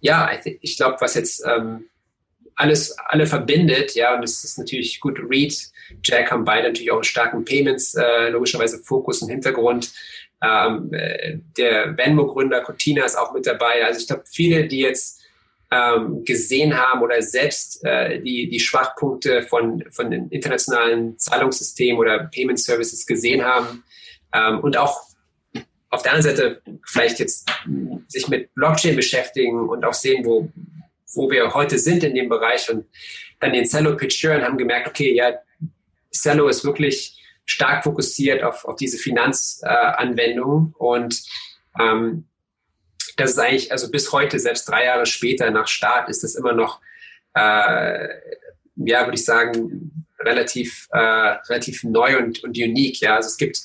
ja, 0.00 0.30
ich 0.60 0.76
glaube, 0.76 0.96
was 1.00 1.14
jetzt 1.14 1.44
ähm, 1.46 1.84
alles 2.54 2.96
alle 2.98 3.26
verbindet, 3.26 3.94
ja, 3.94 4.14
und 4.14 4.22
das 4.22 4.44
ist 4.44 4.58
natürlich 4.58 5.00
gut. 5.00 5.18
Reed, 5.28 5.56
Jack 6.02 6.30
haben 6.30 6.44
beide 6.44 6.68
natürlich 6.68 6.90
auch 6.90 6.96
einen 6.96 7.04
starken 7.04 7.44
Payments, 7.44 7.94
äh, 7.94 8.30
logischerweise 8.30 8.78
Fokus 8.78 9.22
und 9.22 9.30
Hintergrund. 9.30 9.92
Ähm, 10.42 10.92
äh, 10.92 11.38
der 11.56 11.96
Venmo-Gründer 11.96 12.60
Cortina 12.62 13.04
ist 13.04 13.16
auch 13.16 13.32
mit 13.32 13.46
dabei. 13.46 13.84
Also 13.84 14.00
ich 14.00 14.06
glaube, 14.06 14.24
viele, 14.26 14.66
die 14.66 14.80
jetzt 14.80 15.17
ähm, 15.70 16.24
gesehen 16.24 16.76
haben 16.76 17.02
oder 17.02 17.20
selbst 17.20 17.84
äh, 17.84 18.20
die, 18.20 18.48
die 18.48 18.60
Schwachpunkte 18.60 19.42
von, 19.42 19.84
von 19.90 20.10
den 20.10 20.28
internationalen 20.28 21.18
Zahlungssystemen 21.18 21.98
oder 21.98 22.30
Payment 22.32 22.58
Services 22.58 23.06
gesehen 23.06 23.44
haben 23.44 23.84
ähm, 24.34 24.60
und 24.60 24.76
auch 24.76 25.02
auf 25.90 26.02
der 26.02 26.12
anderen 26.12 26.36
Seite 26.36 26.62
vielleicht 26.84 27.18
jetzt 27.18 27.50
sich 28.08 28.28
mit 28.28 28.54
Blockchain 28.54 28.96
beschäftigen 28.96 29.68
und 29.68 29.84
auch 29.84 29.94
sehen, 29.94 30.24
wo, 30.24 30.50
wo 31.14 31.30
wir 31.30 31.54
heute 31.54 31.78
sind 31.78 32.04
in 32.04 32.14
dem 32.14 32.28
Bereich 32.28 32.70
und 32.70 32.86
dann 33.40 33.52
den 33.52 33.64
Cello-Pitch 33.64 34.22
hören, 34.22 34.42
haben 34.42 34.58
gemerkt, 34.58 34.88
okay, 34.88 35.14
ja, 35.14 35.32
Cello 36.12 36.48
ist 36.48 36.64
wirklich 36.64 37.22
stark 37.44 37.84
fokussiert 37.84 38.42
auf, 38.42 38.64
auf 38.64 38.76
diese 38.76 38.98
Finanzanwendung 38.98 40.74
äh, 40.74 40.82
und 40.82 41.22
ähm, 41.80 42.26
das 43.18 43.32
ist 43.32 43.38
eigentlich, 43.38 43.72
also 43.72 43.90
bis 43.90 44.12
heute, 44.12 44.38
selbst 44.38 44.68
drei 44.68 44.84
Jahre 44.84 45.04
später 45.04 45.50
nach 45.50 45.66
Start, 45.66 46.08
ist 46.08 46.22
das 46.22 46.36
immer 46.36 46.52
noch, 46.52 46.80
äh, 47.34 48.08
ja, 48.76 49.04
würde 49.04 49.14
ich 49.14 49.24
sagen, 49.24 50.06
relativ, 50.20 50.88
äh, 50.92 50.98
relativ 50.98 51.82
neu 51.82 52.16
und, 52.18 52.42
und 52.44 52.56
unique. 52.56 53.00
Ja, 53.00 53.16
also 53.16 53.26
es 53.26 53.36
gibt 53.36 53.60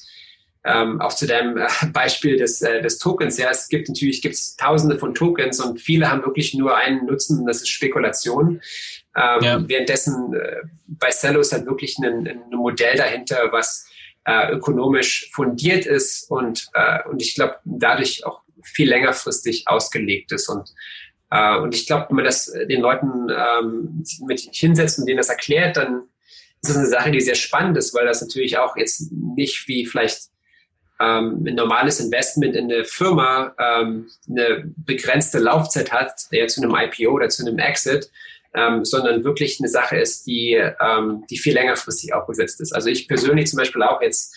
ähm, 0.66 1.00
auch 1.02 1.14
zu 1.14 1.28
deinem 1.28 1.58
äh, 1.58 1.68
Beispiel 1.94 2.38
des, 2.38 2.64
äh, 2.64 2.82
des 2.82 2.98
Tokens. 2.98 3.38
Ja, 3.38 3.52
es 3.52 3.68
gibt 3.68 3.88
natürlich 3.90 4.24
gibt's 4.24 4.56
Tausende 4.56 4.98
von 4.98 5.14
Tokens 5.14 5.60
und 5.60 5.80
viele 5.80 6.10
haben 6.10 6.24
wirklich 6.24 6.56
nur 6.56 6.76
einen 6.76 7.06
Nutzen, 7.06 7.42
und 7.42 7.46
das 7.46 7.58
ist 7.58 7.70
Spekulation. 7.70 8.60
Ähm, 9.16 9.44
ja. 9.44 9.70
Währenddessen 9.70 10.34
äh, 10.34 10.62
bei 10.88 11.10
Cello 11.10 11.42
ist 11.42 11.54
halt 11.54 11.68
wirklich 11.68 11.98
ein, 12.00 12.28
ein 12.28 12.42
Modell 12.52 12.98
dahinter, 12.98 13.52
was 13.52 13.86
äh, 14.26 14.52
ökonomisch 14.52 15.30
fundiert 15.32 15.86
ist 15.86 16.32
und, 16.32 16.70
äh, 16.74 17.08
und 17.10 17.22
ich 17.22 17.36
glaube 17.36 17.58
dadurch 17.66 18.26
auch 18.26 18.43
viel 18.64 18.90
längerfristig 18.90 19.68
ausgelegt 19.68 20.32
ist. 20.32 20.50
Und, 20.50 20.70
äh, 21.32 21.58
und 21.58 21.74
ich 21.74 21.86
glaube, 21.86 22.08
wenn 22.10 22.18
man 22.18 22.26
das 22.26 22.52
den 22.70 22.82
Leuten 22.82 23.30
ähm, 23.30 24.04
mit 24.26 24.42
hinsetzt 24.52 25.00
und 25.00 25.06
denen 25.06 25.18
das 25.18 25.30
erklärt, 25.30 25.78
dann 25.78 26.04
ist 26.62 26.70
das 26.70 26.78
eine 26.78 26.88
Sache, 26.88 27.12
die 27.12 27.22
sehr 27.22 27.36
spannend 27.36 27.78
ist, 27.78 27.94
weil 27.94 28.06
das 28.06 28.22
natürlich 28.22 28.58
auch 28.58 28.78
jetzt 28.78 29.12
nicht 29.12 29.68
wie 29.68 29.86
vielleicht 29.86 30.30
ähm, 31.00 31.44
ein 31.46 31.56
normales 31.56 32.00
Investment 32.00 32.56
in 32.56 32.72
eine 32.72 32.86
Firma 32.86 33.54
ähm, 33.60 34.10
eine 34.30 34.72
begrenzte 34.78 35.40
Laufzeit 35.40 35.92
hat, 35.92 36.32
der 36.32 36.48
zu 36.48 36.62
einem 36.62 36.76
IPO 36.76 37.12
oder 37.12 37.30
zu 37.30 37.46
einem 37.46 37.60
Exit, 37.60 38.10
ähm, 38.54 38.86
sondern 38.86 39.24
wirklich 39.24 39.60
eine 39.60 39.70
Sache 39.70 39.98
ist, 39.98 40.28
die, 40.28 40.54
ähm, 40.54 41.26
die 41.30 41.38
viel 41.38 41.54
längerfristig 41.54 42.14
aufgesetzt 42.14 42.62
ist. 42.62 42.74
Also 42.74 42.90
ich 42.90 43.08
persönlich 43.08 43.48
zum 43.48 43.58
Beispiel 43.58 43.84
auch 43.84 44.02
jetzt 44.02 44.36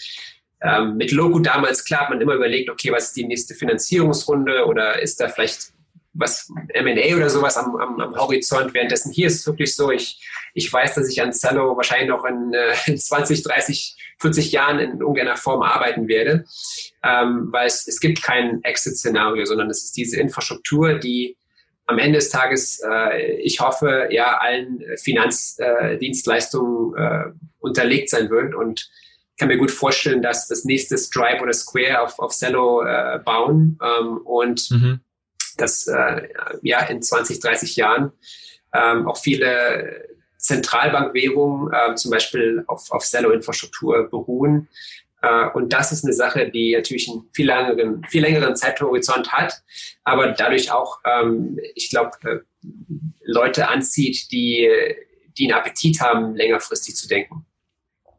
ähm, 0.62 0.96
mit 0.96 1.12
Logo 1.12 1.38
damals, 1.38 1.84
klar, 1.84 2.02
hat 2.02 2.10
man 2.10 2.20
immer 2.20 2.34
überlegt, 2.34 2.70
okay, 2.70 2.92
was 2.92 3.08
ist 3.08 3.16
die 3.16 3.26
nächste 3.26 3.54
Finanzierungsrunde 3.54 4.66
oder 4.66 5.00
ist 5.00 5.20
da 5.20 5.28
vielleicht 5.28 5.72
was 6.18 6.50
M&A 6.68 7.14
oder 7.14 7.28
sowas 7.28 7.56
am, 7.56 7.76
am, 7.76 8.00
am 8.00 8.16
Horizont. 8.16 8.72
Währenddessen 8.74 9.12
hier 9.12 9.26
ist 9.26 9.40
es 9.40 9.46
wirklich 9.46 9.76
so, 9.76 9.90
ich, 9.90 10.24
ich 10.54 10.72
weiß, 10.72 10.94
dass 10.94 11.10
ich 11.10 11.20
an 11.20 11.32
Zello 11.32 11.76
wahrscheinlich 11.76 12.08
noch 12.08 12.24
in, 12.24 12.54
äh, 12.54 12.74
in 12.86 12.96
20, 12.98 13.42
30, 13.42 13.96
40 14.18 14.52
Jahren 14.52 14.78
in 14.78 15.00
irgendeiner 15.00 15.36
Form 15.36 15.62
arbeiten 15.62 16.08
werde, 16.08 16.46
ähm, 17.04 17.48
weil 17.50 17.66
es, 17.66 17.86
es 17.86 18.00
gibt 18.00 18.22
kein 18.22 18.64
Exit-Szenario, 18.64 19.44
sondern 19.44 19.68
es 19.68 19.84
ist 19.84 19.94
diese 19.96 20.18
Infrastruktur, 20.18 20.94
die 20.94 21.36
am 21.86 21.98
Ende 21.98 22.18
des 22.18 22.30
Tages, 22.30 22.80
äh, 22.88 23.34
ich 23.36 23.60
hoffe, 23.60 24.08
ja, 24.10 24.38
allen 24.38 24.82
Finanzdienstleistungen 24.96 26.96
äh, 26.96 27.02
äh, 27.02 27.32
unterlegt 27.60 28.08
sein 28.10 28.30
wird 28.30 28.54
und 28.54 28.88
kann 29.36 29.48
mir 29.48 29.58
gut 29.58 29.70
vorstellen, 29.70 30.22
dass 30.22 30.48
das 30.48 30.64
nächste 30.64 30.96
Stripe 30.96 31.42
oder 31.42 31.52
Square 31.52 32.00
auf, 32.02 32.18
auf 32.18 32.32
Cello 32.32 32.82
äh, 32.82 33.18
bauen 33.24 33.78
ähm, 33.82 34.18
und 34.18 34.70
mhm. 34.70 35.00
dass 35.56 35.86
äh, 35.86 36.28
ja 36.62 36.80
in 36.86 37.02
20, 37.02 37.40
30 37.40 37.76
Jahren 37.76 38.12
ähm, 38.72 39.06
auch 39.06 39.18
viele 39.18 40.06
Zentralbankwährungen 40.38 41.72
äh, 41.72 41.94
zum 41.94 42.10
Beispiel 42.10 42.64
auf, 42.66 42.90
auf 42.92 43.04
Cello-Infrastruktur 43.04 44.08
beruhen. 44.10 44.68
Äh, 45.22 45.48
und 45.54 45.72
das 45.72 45.92
ist 45.92 46.04
eine 46.04 46.12
Sache, 46.12 46.50
die 46.50 46.74
natürlich 46.74 47.08
einen 47.08 47.28
viel 47.32 47.46
längeren, 47.46 48.04
viel 48.04 48.22
längeren 48.22 48.56
Zeithorizont 48.56 49.32
hat, 49.32 49.62
aber 50.04 50.28
dadurch 50.28 50.70
auch, 50.70 51.00
ähm, 51.04 51.58
ich 51.74 51.90
glaube, 51.90 52.12
äh, 52.24 52.38
Leute 53.24 53.68
anzieht, 53.68 54.30
die, 54.30 54.68
die 55.38 55.44
einen 55.44 55.58
Appetit 55.58 56.00
haben, 56.00 56.34
längerfristig 56.34 56.96
zu 56.96 57.08
denken. 57.08 57.45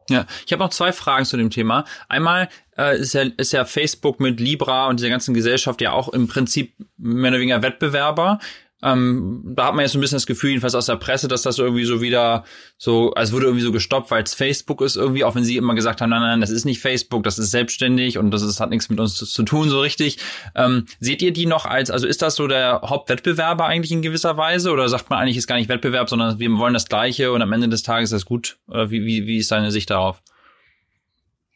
Ja, 0.08 0.26
ich 0.46 0.52
habe 0.52 0.62
noch 0.62 0.70
zwei 0.70 0.92
Fragen 0.92 1.24
zu 1.24 1.36
dem 1.36 1.50
Thema. 1.50 1.84
Einmal 2.08 2.48
äh, 2.78 2.98
ist, 2.98 3.12
ja, 3.12 3.22
ist 3.36 3.52
ja 3.52 3.64
Facebook 3.64 4.20
mit 4.20 4.40
Libra 4.40 4.88
und 4.88 5.00
dieser 5.00 5.10
ganzen 5.10 5.34
Gesellschaft 5.34 5.80
ja 5.80 5.92
auch 5.92 6.08
im 6.08 6.28
Prinzip 6.28 6.74
mehr 6.96 7.30
oder 7.30 7.40
weniger 7.40 7.62
Wettbewerber. 7.62 8.38
Ähm, 8.80 9.42
da 9.44 9.66
hat 9.66 9.74
man 9.74 9.82
jetzt 9.82 9.92
so 9.92 9.98
ein 9.98 10.00
bisschen 10.00 10.16
das 10.16 10.26
Gefühl, 10.26 10.50
jedenfalls 10.50 10.76
aus 10.76 10.86
der 10.86 10.96
Presse, 10.96 11.26
dass 11.26 11.42
das 11.42 11.58
irgendwie 11.58 11.84
so 11.84 12.00
wieder 12.00 12.44
so, 12.76 13.12
als 13.14 13.32
wurde 13.32 13.46
irgendwie 13.46 13.64
so 13.64 13.72
gestoppt, 13.72 14.10
weil 14.12 14.22
es 14.22 14.34
Facebook 14.34 14.80
ist 14.82 14.96
irgendwie, 14.96 15.24
auch 15.24 15.34
wenn 15.34 15.42
sie 15.42 15.56
immer 15.56 15.74
gesagt 15.74 16.00
haben, 16.00 16.10
nein, 16.10 16.20
nein, 16.20 16.40
das 16.40 16.50
ist 16.50 16.64
nicht 16.64 16.80
Facebook, 16.80 17.24
das 17.24 17.38
ist 17.38 17.50
selbstständig 17.50 18.18
und 18.18 18.30
das 18.30 18.42
ist, 18.42 18.60
hat 18.60 18.70
nichts 18.70 18.88
mit 18.88 19.00
uns 19.00 19.16
zu, 19.16 19.26
zu 19.26 19.42
tun 19.42 19.68
so 19.68 19.80
richtig. 19.80 20.18
Ähm, 20.54 20.86
seht 21.00 21.22
ihr 21.22 21.32
die 21.32 21.46
noch 21.46 21.66
als, 21.66 21.90
also 21.90 22.06
ist 22.06 22.22
das 22.22 22.36
so 22.36 22.46
der 22.46 22.82
Hauptwettbewerber 22.84 23.66
eigentlich 23.66 23.90
in 23.90 24.02
gewisser 24.02 24.36
Weise 24.36 24.70
oder 24.70 24.88
sagt 24.88 25.10
man 25.10 25.18
eigentlich 25.18 25.36
ist 25.36 25.48
gar 25.48 25.56
nicht 25.56 25.68
Wettbewerb, 25.68 26.08
sondern 26.08 26.38
wir 26.38 26.50
wollen 26.58 26.74
das 26.74 26.88
Gleiche 26.88 27.32
und 27.32 27.42
am 27.42 27.52
Ende 27.52 27.68
des 27.68 27.82
Tages 27.82 28.12
ist 28.12 28.22
das 28.22 28.24
gut? 28.26 28.58
Oder 28.68 28.90
wie, 28.90 29.04
wie, 29.04 29.26
wie 29.26 29.38
ist 29.38 29.50
deine 29.50 29.72
Sicht 29.72 29.90
darauf? 29.90 30.22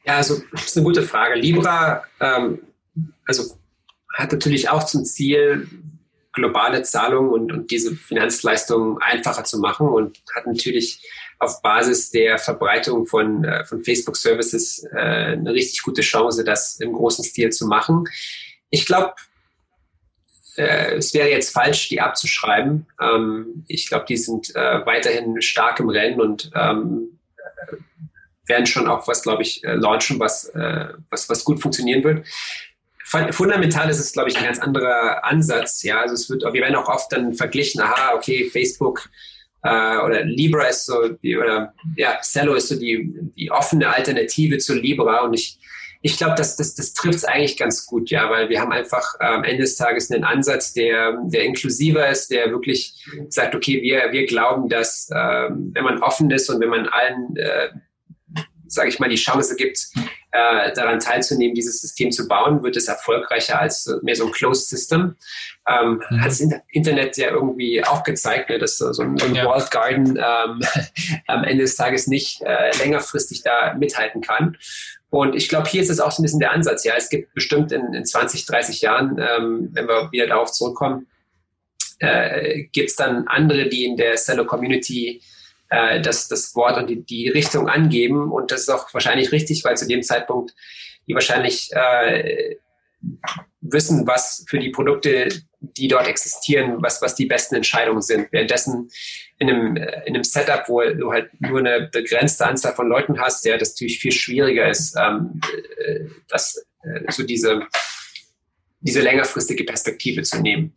Ja, 0.05 0.16
also 0.16 0.43
das 0.51 0.64
ist 0.64 0.77
eine 0.77 0.85
gute 0.85 1.03
Frage. 1.03 1.39
Libra, 1.39 2.03
ähm, 2.20 2.59
also 3.27 3.57
hat 4.12 4.33
natürlich 4.33 4.68
auch 4.68 4.85
zum 4.85 5.05
Ziel, 5.05 5.68
globale 6.33 6.83
Zahlungen 6.83 7.30
und, 7.30 7.53
und 7.53 7.70
diese 7.70 7.95
Finanzleistungen 7.95 8.99
einfacher 9.01 9.45
zu 9.45 9.59
machen 9.59 9.89
und 9.89 10.22
hat 10.35 10.47
natürlich 10.47 11.07
auf 11.39 11.61
Basis 11.61 12.11
der 12.11 12.39
Verbreitung 12.39 13.07
von, 13.07 13.45
äh, 13.45 13.64
von 13.64 13.85
Facebook-Services 13.85 14.85
äh, 14.93 14.97
eine 14.97 15.53
richtig 15.53 15.83
gute 15.83 16.03
Chance, 16.03 16.45
das 16.45 16.76
im 16.80 16.93
großen 16.93 17.24
Stil 17.24 17.51
zu 17.51 17.66
machen. 17.66 18.05
Ich 18.70 18.87
glaube, 18.87 19.14
äh, 20.57 20.95
es 20.95 21.12
wäre 21.14 21.28
jetzt 21.28 21.53
falsch, 21.53 21.89
die 21.89 22.01
abzuschreiben. 22.01 22.87
Ähm, 23.01 23.64
ich 23.68 23.89
glaube, 23.89 24.07
die 24.09 24.16
sind 24.16 24.55
äh, 24.55 24.87
weiterhin 24.87 25.43
stark 25.43 25.80
im 25.80 25.89
Rennen 25.89 26.20
und 26.20 26.51
ähm, 26.55 27.18
äh, 27.37 27.76
werden 28.47 28.66
schon 28.66 28.89
auch 28.89 29.07
was, 29.09 29.22
glaube 29.22 29.43
ich, 29.43 29.64
äh, 29.64 29.74
launchen, 29.74 30.18
was, 30.18 30.51
was, 31.11 31.28
was 31.28 31.45
gut 31.45 31.61
funktionieren 31.61 32.05
wird 32.05 32.26
fundamental 33.05 33.90
ist 33.90 33.98
es, 33.98 34.12
glaube 34.12 34.30
ich, 34.30 34.38
ein 34.38 34.44
ganz 34.44 34.59
anderer 34.59 35.24
Ansatz. 35.24 35.82
Ja, 35.82 36.00
also 36.00 36.14
es 36.14 36.30
wird, 36.30 36.42
wir 36.42 36.61
werden 36.62 36.76
auch 36.76 36.88
oft 36.88 37.12
dann 37.12 37.34
verglichen, 37.34 37.80
aha, 37.80 38.14
okay, 38.14 38.48
Facebook 38.50 39.09
äh, 39.62 39.98
oder 39.98 40.24
Libra 40.24 40.66
ist 40.66 40.86
so, 40.86 41.09
die, 41.09 41.36
oder 41.36 41.74
ja, 41.96 42.18
Cello 42.20 42.55
ist 42.55 42.68
so 42.68 42.78
die, 42.78 43.12
die 43.36 43.50
offene 43.50 43.88
Alternative 43.88 44.59
zu 44.59 44.74
Libra 44.74 45.20
und 45.20 45.34
ich, 45.34 45.59
ich 46.05 46.16
glaube, 46.16 46.34
das, 46.36 46.57
das, 46.57 46.74
das 46.74 46.94
trifft 46.94 47.18
es 47.18 47.24
eigentlich 47.24 47.57
ganz 47.57 47.86
gut, 47.86 48.11
ja, 48.11 48.28
weil 48.28 48.48
wir 48.48 48.61
haben 48.61 48.72
einfach 48.72 49.14
äh, 49.20 49.24
am 49.24 49.44
Ende 49.44 49.62
des 49.62 49.76
Tages 49.76 50.11
einen 50.11 50.24
Ansatz, 50.24 50.72
der, 50.72 51.16
der 51.26 51.44
inklusiver 51.44 52.09
ist, 52.09 52.32
der 52.32 52.50
wirklich 52.50 53.07
sagt, 53.28 53.55
okay, 53.55 53.80
wir, 53.82 54.11
wir 54.11 54.26
glauben, 54.26 54.68
dass 54.68 55.09
äh, 55.11 55.48
wenn 55.50 55.84
man 55.84 56.03
offen 56.03 56.28
ist 56.32 56.50
und 56.50 56.61
wenn 56.61 56.70
man 56.70 56.88
allen, 56.88 57.36
äh, 57.36 57.68
sage 58.66 58.88
ich 58.88 58.98
mal, 58.98 59.09
die 59.09 59.16
Chance 59.16 59.55
gibt, 59.55 59.86
äh, 60.33 60.72
daran 60.72 60.99
teilzunehmen, 60.99 61.55
dieses 61.55 61.80
System 61.80 62.11
zu 62.11 62.26
bauen, 62.26 62.62
wird 62.62 62.76
es 62.76 62.89
erfolgreicher 62.89 63.61
als 63.61 63.91
mehr 64.03 64.16
so 64.16 64.26
ein 64.26 64.33
Closed 64.33 64.68
System. 64.68 65.16
Ähm, 65.68 66.03
mhm. 66.11 66.20
Hat 66.20 66.30
das 66.30 66.41
Internet 66.68 67.16
ja 67.18 67.30
irgendwie 67.30 67.85
auch 67.85 68.03
gezeigt, 68.03 68.49
ne, 68.51 68.59
dass 68.59 68.78
so 68.78 68.87
ein, 68.87 69.18
so 69.18 69.26
ein 69.26 69.35
ja. 69.35 69.45
Walled 69.45 69.70
Garden 69.70 70.16
ähm, 70.16 70.61
am 71.26 71.45
Ende 71.45 71.64
des 71.64 71.76
Tages 71.76 72.07
nicht 72.07 72.43
äh, 72.43 72.76
längerfristig 72.78 73.43
da 73.43 73.74
mithalten 73.74 74.22
kann. 74.22 74.57
Und 75.11 75.35
ich 75.35 75.51
glaube, 75.51 75.68
hier 75.68 75.83
ist 75.83 75.91
es 75.91 76.01
auch 76.01 76.11
so 76.11 76.22
ein 76.22 76.24
bisschen 76.24 76.41
der 76.41 76.53
Ansatz. 76.53 76.85
Ja, 76.85 76.95
es 76.97 77.11
gibt 77.11 77.35
bestimmt 77.35 77.70
in, 77.70 77.93
in 77.93 78.07
20, 78.07 78.47
30 78.47 78.80
Jahren, 78.80 79.18
ähm, 79.18 79.68
wenn 79.72 79.87
wir 79.87 80.11
wieder 80.11 80.26
darauf 80.26 80.51
zurückkommen, 80.51 81.07
äh, 81.99 82.64
gibt 82.72 82.89
es 82.89 82.97
dann 82.97 83.28
andere, 83.28 83.68
die 83.68 83.85
in 83.85 83.99
der 83.99 84.16
Seller 84.16 84.47
Community 84.47 85.20
äh, 85.73 86.01
das, 86.01 86.29
das 86.29 86.55
Wort 86.55 86.77
und 86.77 86.89
die, 86.89 87.03
die 87.03 87.29
Richtung 87.29 87.68
angeben. 87.68 88.31
Und 88.31 88.51
das 88.51 88.62
ist 88.62 88.68
auch 88.68 88.93
wahrscheinlich 88.93 89.33
richtig, 89.33 89.64
weil 89.64 89.77
zu 89.77 89.87
dem 89.87 90.03
Zeitpunkt 90.03 90.55
die 91.09 91.14
wahrscheinlich 91.14 91.70
äh, 91.73 92.57
wissen, 93.61 94.07
was 94.07 94.45
für 94.49 94.59
die 94.59 94.70
Produkte, 94.70 95.29
die 95.61 95.89
dort 95.89 96.07
existieren, 96.07 96.77
was, 96.81 97.03
was 97.03 97.14
die 97.14 97.27
besten 97.27 97.57
Entscheidungen 97.57 98.03
sind. 98.03 98.29
Währenddessen 98.31 98.91
in 99.39 99.51
einem, 99.51 99.77
äh, 99.77 100.03
in 100.05 100.14
einem 100.14 100.25
Setup, 100.25 100.68
wo 100.68 100.83
du 100.83 101.11
halt 101.11 101.31
nur 101.41 101.59
eine 101.59 101.89
begrenzte 101.91 102.47
Anzahl 102.47 102.75
von 102.75 102.89
Leuten 102.89 103.18
hast, 103.20 103.45
der 103.45 103.59
das 103.59 103.70
natürlich 103.70 103.99
viel 103.99 104.12
schwieriger 104.12 104.68
ist, 104.68 104.95
ähm, 104.97 105.41
äh, 105.79 106.01
das, 106.29 106.64
äh, 106.85 107.11
so 107.11 107.23
diese, 107.25 107.66
diese 108.81 109.01
längerfristige 109.01 109.64
Perspektive 109.64 110.23
zu 110.23 110.41
nehmen 110.41 110.75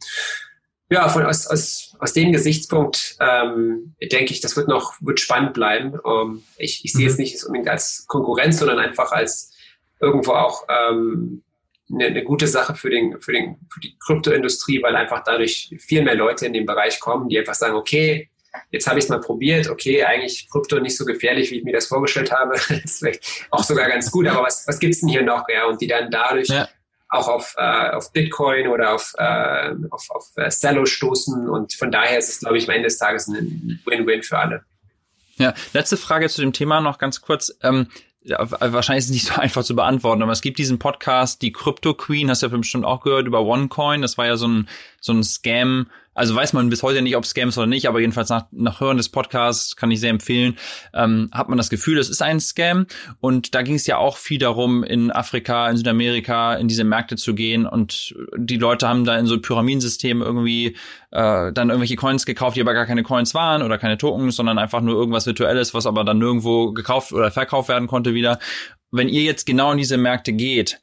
ja, 0.90 1.10
von, 1.10 1.26
aus, 1.26 1.48
aus, 1.48 1.85
aus 2.00 2.14
dem 2.14 2.32
Gesichtspunkt 2.32 3.18
ähm, 3.20 3.96
denke 4.12 4.34
ich, 4.34 4.42
das 4.42 4.56
wird 4.56 4.68
noch 4.68 4.94
wird 5.02 5.20
spannend 5.20 5.54
bleiben. 5.54 6.00
Ähm, 6.06 6.44
ich, 6.58 6.84
ich 6.84 6.94
sehe 6.94 7.06
mhm. 7.06 7.12
es 7.12 7.18
nicht 7.18 7.44
unbedingt 7.44 7.70
als 7.70 8.06
Konkurrenz, 8.08 8.60
sondern 8.60 8.80
einfach 8.80 9.12
als 9.12 9.54
irgendwo 10.00 10.32
auch 10.32 10.66
ähm, 10.70 11.44
eine, 11.92 12.06
eine 12.08 12.24
gute 12.24 12.48
Sache 12.48 12.76
für, 12.76 12.90
den, 12.90 13.20
für, 13.20 13.32
den, 13.32 13.58
für 13.70 13.80
die 13.80 13.96
Kryptoindustrie, 14.00 14.82
weil 14.82 14.96
einfach 14.96 15.24
dadurch 15.24 15.74
viel 15.80 16.04
mehr 16.04 16.16
Leute 16.16 16.46
in 16.46 16.54
den 16.54 16.66
Bereich 16.66 17.00
kommen, 17.00 17.30
die 17.30 17.40
einfach 17.40 17.54
sagen, 17.54 17.76
okay, 17.76 18.30
jetzt 18.72 18.88
habe 18.88 19.00
ich 19.00 19.06
es 19.06 19.10
mal 19.10 19.20
probiert, 19.20 19.70
okay, 19.70 20.04
eigentlich 20.04 20.50
Krypto 20.50 20.80
nicht 20.80 20.98
so 20.98 21.06
gefährlich, 21.06 21.52
wie 21.52 21.58
ich 21.58 21.64
mir 21.64 21.74
das 21.74 21.88
vorgestellt 21.88 22.32
habe. 22.32 22.54
das 22.70 22.70
ist 22.70 23.00
vielleicht 23.00 23.48
auch 23.52 23.64
sogar 23.64 23.90
ganz 23.90 24.12
gut, 24.12 24.28
aber 24.28 24.44
was, 24.44 24.68
was 24.68 24.80
gibt's 24.80 25.02
denn 25.02 25.10
hier 25.10 25.24
noch? 25.24 25.48
Ja, 25.50 25.66
und 25.66 25.82
die 25.82 25.88
dann 25.88 26.10
dadurch 26.10 26.50
ja 26.50 26.68
auch 27.10 27.28
auf, 27.28 27.56
äh, 27.58 27.90
auf 27.92 28.12
Bitcoin 28.12 28.68
oder 28.68 28.94
auf, 28.94 29.14
äh, 29.18 29.74
auf, 29.90 30.10
auf 30.10 30.32
äh, 30.36 30.50
Cello 30.50 30.86
stoßen. 30.86 31.50
Und 31.50 31.74
von 31.74 31.92
daher 31.92 32.18
ist 32.18 32.30
es, 32.30 32.40
glaube 32.40 32.58
ich, 32.58 32.68
am 32.68 32.76
Ende 32.76 32.88
des 32.88 32.98
Tages 32.98 33.28
ein 33.28 33.80
Win-Win 33.86 34.24
für 34.24 34.40
alle. 34.40 34.64
Ja, 35.38 35.54
letzte 35.74 35.98
Frage 35.98 36.30
zu 36.30 36.42
dem 36.42 36.54
Thema 36.54 36.82
noch 36.82 36.98
ganz 36.98 37.22
kurz. 37.22 37.56
Ähm, 37.62 37.88
ja, 38.24 38.40
wahrscheinlich 38.40 39.04
ist 39.04 39.10
es 39.10 39.14
nicht 39.14 39.28
so 39.28 39.36
einfach 39.40 39.64
zu 39.64 39.76
beantworten, 39.76 40.24
aber 40.24 40.32
es 40.32 40.42
gibt 40.42 40.58
diesen 40.58 40.80
Podcast, 40.80 41.42
die 41.42 41.52
Crypto 41.52 41.94
Queen, 41.94 42.30
hast 42.30 42.42
du 42.42 42.48
ja 42.48 42.58
bestimmt 42.58 42.86
auch 42.86 43.02
gehört, 43.02 43.28
über 43.28 43.42
OneCoin. 43.42 44.02
Das 44.02 44.18
war 44.18 44.26
ja 44.26 44.36
so 44.36 44.48
ein, 44.48 44.68
so 45.00 45.14
ein 45.14 45.24
Scam, 45.24 45.88
also 46.16 46.34
weiß 46.34 46.54
man 46.54 46.70
bis 46.70 46.82
heute 46.82 47.02
nicht, 47.02 47.18
ob 47.18 47.26
Scams 47.26 47.58
oder 47.58 47.68
nicht, 47.68 47.88
aber 47.88 48.00
jedenfalls 48.00 48.30
nach, 48.30 48.46
nach 48.52 48.80
Hören 48.80 48.98
des 48.98 49.10
Podcasts 49.10 49.76
kann 49.76 49.92
ich 49.92 50.00
sehr 50.00 50.10
empfehlen, 50.10 50.58
ähm, 50.94 51.30
hat 51.32 51.50
man 51.50 51.58
das 51.58 51.70
Gefühl, 51.70 51.98
es 51.98 52.10
ist 52.10 52.22
ein 52.22 52.40
Scam. 52.40 52.88
Und 53.20 53.54
da 53.54 53.62
ging 53.62 53.76
es 53.76 53.86
ja 53.86 53.98
auch 53.98 54.18
viel 54.18 54.40
darum, 54.40 54.84
in 54.84 55.12
Afrika, 55.12 55.70
in 55.70 55.78
Südamerika, 55.78 56.56
in 56.56 56.70
diese 56.70 56.86
Märkte 56.86 57.18
zu 57.18 57.36
gehen. 57.36 57.68
Und 57.68 58.16
die 58.38 58.58
Leute 58.58 58.88
haben 58.88 59.04
da 59.04 59.18
in 59.20 59.28
so 59.28 59.40
Pyramidensystemen 59.40 60.24
irgendwie 60.24 60.78
äh, 61.12 61.52
dann 61.52 61.70
irgendwelche 61.70 61.98
Coins 61.98 62.26
gekauft, 62.26 62.56
die 62.56 62.62
aber 62.62 62.74
gar 62.74 62.86
keine 62.86 63.04
Coins 63.04 63.34
waren 63.36 63.62
oder 63.62 63.78
keine 63.78 63.98
Tokens, 63.98 64.38
sondern 64.38 64.58
einfach 64.58 64.82
nur 64.82 64.96
irgendwas 64.96 65.26
Virtuelles, 65.26 65.74
was 65.74 65.86
aber 65.86 66.06
dann 66.06 66.20
nirgendwo 66.20 66.72
gekauft 66.72 67.12
oder 67.12 67.30
verkauft 67.30 67.68
werden 67.68 67.88
konnte 67.88 68.14
wieder. 68.14 68.40
Wenn 68.90 69.10
ihr 69.10 69.24
jetzt 69.24 69.46
genau 69.46 69.74
in 69.74 69.78
diese 69.78 69.98
Märkte 69.98 70.32
geht, 70.32 70.80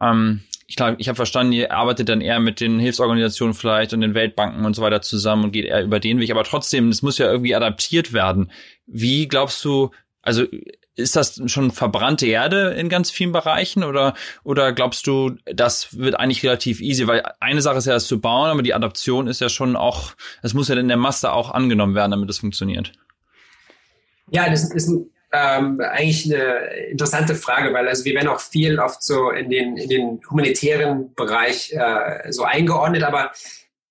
ähm, 0.00 0.42
ich 0.68 0.76
glaube, 0.76 0.96
ich 0.98 1.08
habe 1.08 1.16
verstanden, 1.16 1.54
ihr 1.54 1.72
arbeitet 1.72 2.10
dann 2.10 2.20
eher 2.20 2.38
mit 2.40 2.60
den 2.60 2.78
Hilfsorganisationen 2.78 3.54
vielleicht 3.54 3.94
und 3.94 4.02
den 4.02 4.12
Weltbanken 4.12 4.66
und 4.66 4.76
so 4.76 4.82
weiter 4.82 5.00
zusammen 5.00 5.44
und 5.44 5.52
geht 5.52 5.64
eher 5.64 5.82
über 5.82 5.98
den 5.98 6.20
Weg. 6.20 6.30
Aber 6.30 6.44
trotzdem, 6.44 6.90
es 6.90 7.00
muss 7.00 7.16
ja 7.16 7.30
irgendwie 7.30 7.54
adaptiert 7.54 8.12
werden. 8.12 8.52
Wie 8.86 9.26
glaubst 9.28 9.64
du, 9.64 9.92
also 10.20 10.44
ist 10.94 11.16
das 11.16 11.40
schon 11.46 11.70
verbrannte 11.70 12.26
Erde 12.26 12.74
in 12.74 12.90
ganz 12.90 13.10
vielen 13.10 13.32
Bereichen 13.32 13.82
oder, 13.82 14.12
oder 14.44 14.74
glaubst 14.74 15.06
du, 15.06 15.36
das 15.46 15.96
wird 15.96 16.20
eigentlich 16.20 16.42
relativ 16.42 16.82
easy? 16.82 17.06
Weil 17.06 17.22
eine 17.40 17.62
Sache 17.62 17.78
ist 17.78 17.86
ja, 17.86 17.94
es 17.94 18.06
zu 18.06 18.20
bauen, 18.20 18.50
aber 18.50 18.62
die 18.62 18.74
Adaption 18.74 19.26
ist 19.26 19.40
ja 19.40 19.48
schon 19.48 19.74
auch, 19.74 20.12
es 20.42 20.52
muss 20.52 20.68
ja 20.68 20.76
in 20.76 20.88
der 20.88 20.98
Masse 20.98 21.32
auch 21.32 21.50
angenommen 21.50 21.94
werden, 21.94 22.10
damit 22.10 22.28
es 22.28 22.40
funktioniert. 22.40 22.92
Ja, 24.30 24.50
das 24.50 24.70
ist 24.70 24.88
ein 24.88 25.10
ähm, 25.32 25.80
eigentlich 25.80 26.32
eine 26.32 26.88
interessante 26.90 27.34
Frage, 27.34 27.72
weil 27.74 27.86
also 27.86 28.04
wir 28.04 28.14
werden 28.14 28.28
auch 28.28 28.40
viel 28.40 28.78
oft 28.78 29.02
so 29.02 29.30
in 29.30 29.50
den, 29.50 29.76
in 29.76 29.88
den 29.88 30.20
humanitären 30.30 31.14
Bereich 31.14 31.72
äh, 31.72 32.32
so 32.32 32.44
eingeordnet, 32.44 33.02
aber 33.02 33.32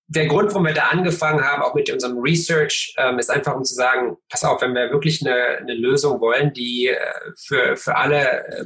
der 0.09 0.27
Grund, 0.27 0.49
warum 0.51 0.65
wir 0.65 0.73
da 0.73 0.87
angefangen 0.87 1.43
haben, 1.43 1.61
auch 1.61 1.75
mit 1.75 1.91
unserem 1.91 2.17
Research, 2.19 2.93
ähm, 2.97 3.19
ist 3.19 3.29
einfach, 3.29 3.55
um 3.55 3.65
zu 3.65 3.75
sagen, 3.75 4.17
pass 4.29 4.43
auf, 4.43 4.61
wenn 4.61 4.73
wir 4.73 4.89
wirklich 4.91 5.25
eine, 5.25 5.57
eine 5.57 5.73
Lösung 5.73 6.21
wollen, 6.21 6.53
die 6.53 6.87
äh, 6.87 6.97
für, 7.35 7.75
für 7.75 7.95
alle 7.97 8.47
äh, 8.47 8.65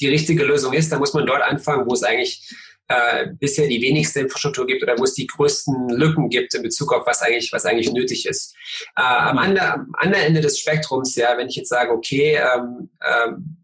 die 0.00 0.08
richtige 0.08 0.44
Lösung 0.44 0.72
ist, 0.72 0.92
dann 0.92 1.00
muss 1.00 1.14
man 1.14 1.26
dort 1.26 1.42
anfangen, 1.42 1.86
wo 1.88 1.94
es 1.94 2.02
eigentlich 2.02 2.54
äh, 2.88 3.26
bisher 3.38 3.66
die 3.66 3.82
wenigste 3.82 4.20
Infrastruktur 4.20 4.66
gibt 4.66 4.82
oder 4.82 4.98
wo 4.98 5.04
es 5.04 5.14
die 5.14 5.26
größten 5.26 5.88
Lücken 5.88 6.28
gibt 6.28 6.54
in 6.54 6.62
Bezug 6.62 6.92
auf 6.92 7.06
was 7.06 7.22
eigentlich, 7.22 7.52
was 7.52 7.66
eigentlich 7.66 7.92
nötig 7.92 8.26
ist. 8.26 8.54
Äh, 8.96 9.02
am, 9.02 9.38
andre, 9.38 9.74
am 9.74 9.92
anderen 9.96 10.26
Ende 10.26 10.40
des 10.40 10.58
Spektrums, 10.58 11.16
ja, 11.16 11.36
wenn 11.36 11.48
ich 11.48 11.56
jetzt 11.56 11.68
sage, 11.68 11.90
okay, 11.90 12.36
ähm, 12.36 12.90
ähm, 13.04 13.56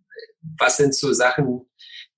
was 0.58 0.76
sind 0.76 0.94
so 0.94 1.12
Sachen, 1.12 1.62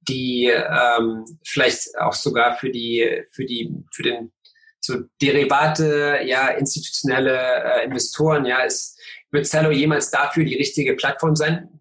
die 0.09 0.47
ähm, 0.47 1.25
vielleicht 1.47 1.97
auch 1.99 2.15
sogar 2.15 2.57
für 2.57 2.71
die, 2.71 3.23
für 3.33 3.45
die, 3.45 3.71
für 3.93 4.03
den 4.03 4.33
so 4.81 5.01
Derivate, 5.21 6.21
ja, 6.25 6.49
institutionelle 6.49 7.37
äh, 7.37 7.85
Investoren, 7.85 8.45
ja, 8.45 8.61
ist, 8.61 8.99
wird 9.31 9.47
Cello 9.47 9.71
jemals 9.71 10.11
dafür 10.11 10.45
die 10.45 10.57
richtige 10.57 10.95
Plattform 10.95 11.37
sein? 11.37 11.74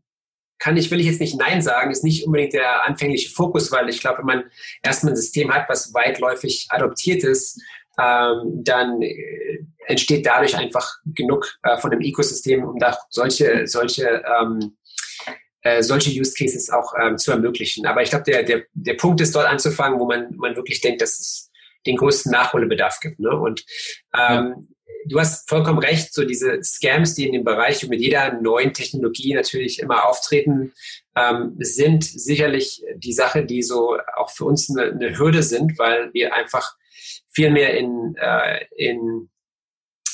Kann 0.63 0.77
ich, 0.77 0.89
will 0.91 1.01
ich 1.01 1.07
jetzt 1.07 1.19
nicht 1.19 1.37
Nein 1.37 1.61
sagen, 1.61 1.91
ist 1.91 2.05
nicht 2.05 2.25
unbedingt 2.25 2.53
der 2.53 2.85
anfängliche 2.85 3.29
Fokus, 3.29 3.69
weil 3.73 3.89
ich 3.89 3.99
glaube, 3.99 4.19
wenn 4.19 4.25
man 4.25 4.43
erstmal 4.81 5.11
ein 5.11 5.17
System 5.17 5.53
hat, 5.53 5.67
was 5.67 5.93
weitläufig 5.93 6.67
adoptiert 6.69 7.25
ist, 7.25 7.61
ähm, 7.99 8.63
dann 8.63 9.01
äh, 9.01 9.65
entsteht 9.87 10.25
dadurch 10.25 10.55
einfach 10.55 10.89
genug 11.05 11.59
äh, 11.63 11.77
von 11.77 11.91
dem 11.91 11.99
Ökosystem, 11.99 12.63
um 12.63 12.79
da 12.79 12.97
solche, 13.09 13.67
solche, 13.67 14.23
ähm, 14.39 14.77
äh, 15.63 15.83
solche 15.83 16.17
Use 16.17 16.33
Cases 16.33 16.69
auch 16.69 16.93
ähm, 16.97 17.17
zu 17.17 17.31
ermöglichen. 17.31 17.85
Aber 17.85 18.01
ich 18.01 18.11
glaube, 18.11 18.23
der, 18.23 18.43
der, 18.43 18.63
der 18.73 18.93
Punkt 18.93 19.19
ist 19.19 19.35
dort 19.35 19.47
anzufangen, 19.47 19.99
wo 19.99 20.05
man, 20.05 20.33
man 20.37 20.55
wirklich 20.55 20.79
denkt, 20.79 21.01
dass 21.01 21.19
es 21.19 21.51
den 21.85 21.97
größten 21.97 22.31
Nachholbedarf 22.31 23.01
gibt. 23.01 23.19
Ne? 23.19 23.37
Und 23.37 23.65
ähm, 24.17 24.72
du 25.05 25.19
hast 25.19 25.49
vollkommen 25.49 25.79
recht, 25.79 26.13
so 26.13 26.23
diese 26.23 26.63
Scams, 26.63 27.15
die 27.15 27.25
in 27.25 27.33
dem 27.33 27.43
Bereich 27.43 27.87
mit 27.87 28.01
jeder 28.01 28.33
neuen 28.41 28.73
Technologie 28.73 29.33
natürlich 29.33 29.79
immer 29.79 30.07
auftreten, 30.07 30.73
ähm, 31.15 31.55
sind 31.59 32.03
sicherlich 32.03 32.83
die 32.95 33.13
Sache, 33.13 33.45
die 33.45 33.63
so 33.63 33.97
auch 34.15 34.29
für 34.29 34.45
uns 34.45 34.69
eine, 34.69 34.91
eine 34.91 35.17
Hürde 35.17 35.43
sind, 35.43 35.77
weil 35.77 36.13
wir 36.13 36.33
einfach 36.33 36.75
viel 37.31 37.51
mehr 37.51 37.77
in, 37.77 38.15
äh, 38.17 38.65
in 38.75 39.29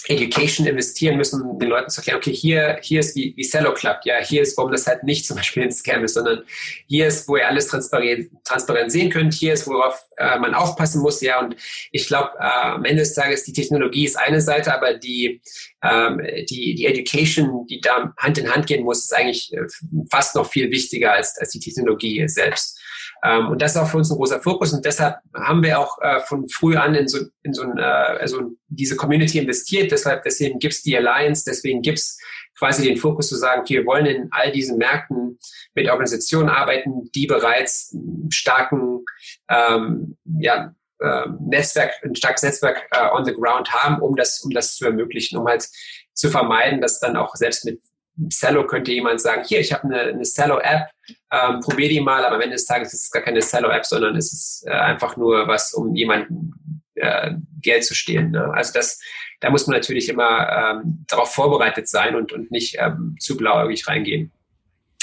Education 0.07 0.65
investieren 0.65 1.17
müssen, 1.17 1.59
den 1.59 1.69
Leuten 1.69 1.89
zu 1.89 1.99
erklären, 1.99 2.17
okay, 2.17 2.33
hier, 2.33 2.79
hier 2.81 2.99
ist 2.99 3.15
wie, 3.15 3.33
wie 3.35 3.47
Cello 3.47 3.73
klappt, 3.73 4.05
ja, 4.05 4.15
hier 4.23 4.41
ist, 4.41 4.57
warum 4.57 4.71
das 4.71 4.87
halt 4.87 5.03
nicht 5.03 5.25
zum 5.25 5.37
Beispiel 5.37 5.63
ein 5.63 5.71
Scam 5.71 6.03
ist, 6.03 6.13
sondern 6.13 6.43
hier 6.87 7.07
ist, 7.07 7.27
wo 7.27 7.37
ihr 7.37 7.47
alles 7.47 7.67
transparent, 7.67 8.29
transparent 8.43 8.91
sehen 8.91 9.09
könnt, 9.09 9.33
hier 9.33 9.53
ist, 9.53 9.67
worauf 9.67 10.05
äh, 10.17 10.39
man 10.39 10.53
aufpassen 10.53 11.01
muss, 11.01 11.21
ja, 11.21 11.39
und 11.39 11.55
ich 11.91 12.07
glaube, 12.07 12.31
äh, 12.39 12.43
am 12.43 12.85
Ende 12.85 13.03
des 13.03 13.13
Tages, 13.13 13.43
die 13.43 13.53
Technologie 13.53 14.05
ist 14.05 14.17
eine 14.17 14.41
Seite, 14.41 14.73
aber 14.73 14.93
die, 14.93 15.41
ähm, 15.83 16.21
die, 16.49 16.75
die 16.75 16.85
Education, 16.85 17.65
die 17.67 17.81
da 17.81 18.13
Hand 18.17 18.37
in 18.37 18.53
Hand 18.53 18.67
gehen 18.67 18.83
muss, 18.83 19.03
ist 19.03 19.15
eigentlich 19.15 19.53
äh, 19.53 19.61
fast 20.09 20.35
noch 20.35 20.49
viel 20.49 20.71
wichtiger 20.71 21.13
als, 21.13 21.37
als 21.37 21.49
die 21.51 21.59
Technologie 21.59 22.27
selbst. 22.27 22.78
Ähm, 23.23 23.49
und 23.49 23.61
das 23.61 23.71
ist 23.71 23.77
auch 23.77 23.87
für 23.87 23.97
uns 23.97 24.09
ein 24.11 24.17
großer 24.17 24.41
Fokus 24.41 24.73
und 24.73 24.85
deshalb 24.85 25.17
haben 25.35 25.61
wir 25.63 25.79
auch 25.79 25.99
äh, 26.01 26.19
von 26.21 26.47
früh 26.49 26.75
an 26.75 26.95
in 26.95 27.07
so, 27.07 27.19
in 27.43 27.53
so 27.53 27.63
ein, 27.63 27.77
äh, 27.77 27.81
also 27.81 28.51
diese 28.67 28.95
Community 28.95 29.39
investiert. 29.39 29.91
Deshalb, 29.91 30.23
deswegen 30.23 30.59
gibt's 30.59 30.83
die 30.83 30.95
Alliance, 30.95 31.43
deswegen 31.45 31.81
gibt's 31.81 32.19
quasi 32.57 32.83
den 32.83 32.97
Fokus 32.97 33.29
zu 33.29 33.35
sagen, 33.35 33.61
okay, 33.61 33.75
wir 33.75 33.85
wollen 33.85 34.05
in 34.05 34.27
all 34.31 34.51
diesen 34.51 34.77
Märkten 34.77 35.39
mit 35.73 35.89
Organisationen 35.89 36.49
arbeiten, 36.49 37.09
die 37.15 37.25
bereits 37.25 37.95
starken 38.29 39.05
ähm, 39.49 40.17
ja, 40.39 40.73
äh, 40.99 41.25
Netzwerk, 41.39 41.93
ein 42.03 42.15
starkes 42.15 42.43
Netzwerk 42.43 42.87
äh, 42.91 43.09
on 43.11 43.25
the 43.25 43.33
ground 43.33 43.71
haben, 43.73 44.01
um 44.01 44.15
das, 44.15 44.41
um 44.41 44.51
das 44.51 44.75
zu 44.75 44.85
ermöglichen, 44.85 45.37
um 45.37 45.47
halt 45.47 45.67
zu 46.13 46.29
vermeiden, 46.29 46.81
dass 46.81 46.99
dann 46.99 47.15
auch 47.15 47.35
selbst 47.35 47.65
mit 47.65 47.81
Cello 48.29 48.67
könnte 48.67 48.91
jemand 48.91 49.21
sagen, 49.21 49.43
hier, 49.45 49.61
ich 49.61 49.71
habe 49.71 49.83
eine, 49.83 50.01
eine 50.01 50.23
Cello-App, 50.23 50.89
ähm, 51.31 51.59
probier 51.61 51.89
die 51.89 52.01
mal, 52.01 52.25
aber 52.25 52.35
am 52.35 52.41
Ende 52.41 52.55
des 52.55 52.65
Tages 52.65 52.93
ist 52.93 53.03
es 53.03 53.11
gar 53.11 53.23
keine 53.23 53.39
Cello-App, 53.39 53.85
sondern 53.85 54.15
es 54.15 54.33
ist 54.33 54.63
äh, 54.67 54.71
einfach 54.71 55.17
nur 55.17 55.47
was, 55.47 55.73
um 55.73 55.95
jemanden 55.95 56.83
äh, 56.95 57.31
Geld 57.61 57.85
zu 57.85 57.95
stehlen. 57.95 58.31
Ne? 58.31 58.51
Also 58.53 58.73
das, 58.73 58.99
da 59.39 59.49
muss 59.49 59.67
man 59.67 59.77
natürlich 59.77 60.09
immer 60.09 60.81
ähm, 60.81 61.05
darauf 61.07 61.33
vorbereitet 61.33 61.87
sein 61.87 62.15
und, 62.15 62.33
und 62.33 62.51
nicht 62.51 62.77
ähm, 62.79 63.15
zu 63.19 63.37
blauäugig 63.37 63.87
reingehen. 63.87 64.31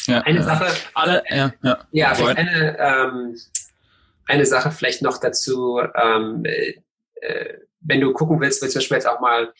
Ja, 0.06 0.14
ja, 0.14 0.20
eine 0.22 0.42
Sache. 0.42 0.66
Alle, 0.94 1.22
ja, 1.30 1.52
ja. 1.62 1.78
ja 1.90 2.12
eine, 2.12 2.78
ähm, 2.78 3.36
eine 4.26 4.46
Sache 4.46 4.70
vielleicht 4.70 5.02
noch 5.02 5.18
dazu, 5.18 5.80
ähm, 5.94 6.44
äh, 6.44 6.74
wenn 7.80 8.00
du 8.00 8.12
gucken 8.12 8.40
willst, 8.40 8.62
willst 8.62 8.74
du 8.74 8.80
zum 8.80 8.84
Beispiel 8.84 8.96
jetzt 8.96 9.08
auch 9.08 9.20
mal 9.20 9.52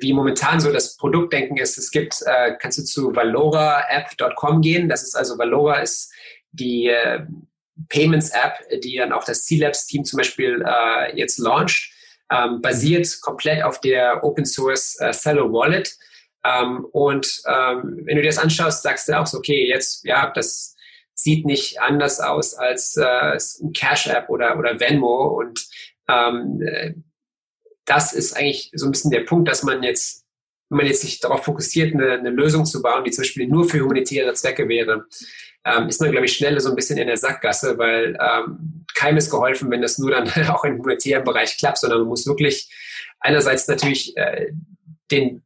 wie 0.00 0.12
momentan 0.12 0.60
so 0.60 0.72
das 0.72 0.96
Produktdenken 0.96 1.56
ist. 1.56 1.78
Es 1.78 1.90
gibt, 1.90 2.22
äh, 2.26 2.54
kannst 2.58 2.78
du 2.78 2.84
zu 2.84 3.14
valoraapp.com 3.14 4.60
gehen. 4.60 4.88
Das 4.88 5.02
ist 5.02 5.16
also 5.16 5.36
Valora 5.38 5.80
ist 5.80 6.12
die 6.52 6.88
äh, 6.88 7.26
Payments 7.88 8.30
App, 8.30 8.58
die 8.82 8.96
dann 8.96 9.12
auch 9.12 9.24
das 9.24 9.44
C-Labs 9.44 9.86
Team 9.86 10.04
zum 10.04 10.18
Beispiel 10.18 10.64
äh, 10.64 11.16
jetzt 11.16 11.38
launcht, 11.38 11.92
ähm, 12.30 12.60
basiert 12.62 13.20
komplett 13.20 13.62
auf 13.62 13.80
der 13.80 14.22
Open 14.22 14.46
Source 14.46 14.96
äh, 15.00 15.10
Cello 15.10 15.52
Wallet. 15.52 15.92
Ähm, 16.44 16.86
und 16.92 17.42
ähm, 17.46 18.02
wenn 18.04 18.16
du 18.16 18.22
dir 18.22 18.28
das 18.28 18.38
anschaust, 18.38 18.82
sagst 18.82 19.08
du 19.08 19.18
auch 19.18 19.26
so, 19.26 19.38
okay, 19.38 19.66
jetzt, 19.66 20.04
ja, 20.04 20.30
das 20.34 20.76
sieht 21.14 21.46
nicht 21.46 21.80
anders 21.80 22.20
aus 22.20 22.54
als 22.54 22.96
äh, 22.96 23.38
ein 23.62 23.72
Cash 23.72 24.08
App 24.08 24.28
oder, 24.28 24.58
oder 24.58 24.78
Venmo 24.78 25.38
und 25.38 25.66
ähm, 26.08 26.60
äh, 26.62 26.94
das 27.84 28.12
ist 28.12 28.36
eigentlich 28.36 28.70
so 28.74 28.86
ein 28.86 28.92
bisschen 28.92 29.10
der 29.10 29.20
Punkt, 29.20 29.48
dass 29.48 29.62
man 29.62 29.82
jetzt, 29.82 30.24
wenn 30.68 30.78
man 30.78 30.86
jetzt 30.86 31.02
sich 31.02 31.20
darauf 31.20 31.44
fokussiert, 31.44 31.94
eine, 31.94 32.12
eine 32.12 32.30
Lösung 32.30 32.64
zu 32.64 32.82
bauen, 32.82 33.04
die 33.04 33.10
zum 33.10 33.22
Beispiel 33.22 33.46
nur 33.46 33.68
für 33.68 33.80
humanitäre 33.80 34.32
Zwecke 34.34 34.68
wäre, 34.68 35.06
ähm, 35.64 35.88
ist 35.88 36.00
man, 36.00 36.10
glaube 36.10 36.26
ich, 36.26 36.36
schnell 36.36 36.58
so 36.60 36.70
ein 36.70 36.76
bisschen 36.76 36.98
in 36.98 37.06
der 37.06 37.16
Sackgasse, 37.16 37.78
weil 37.78 38.18
ähm, 38.20 38.84
keinem 38.94 39.16
ist 39.16 39.30
geholfen, 39.30 39.70
wenn 39.70 39.82
das 39.82 39.98
nur 39.98 40.10
dann 40.10 40.28
auch 40.48 40.64
im 40.64 40.78
humanitären 40.78 41.24
Bereich 41.24 41.56
klappt, 41.56 41.78
sondern 41.78 42.00
man 42.00 42.08
muss 42.08 42.26
wirklich 42.26 42.70
einerseits 43.20 43.66
natürlich 43.68 44.16
äh, 44.16 44.52
den 45.10 45.42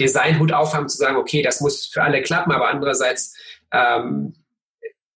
Designhut 0.00 0.52
aufhaben, 0.52 0.88
zu 0.88 0.96
sagen, 0.96 1.16
okay, 1.16 1.42
das 1.42 1.60
muss 1.60 1.86
für 1.86 2.02
alle 2.02 2.22
klappen, 2.22 2.52
aber 2.52 2.68
andererseits 2.68 3.36
ähm, 3.72 4.34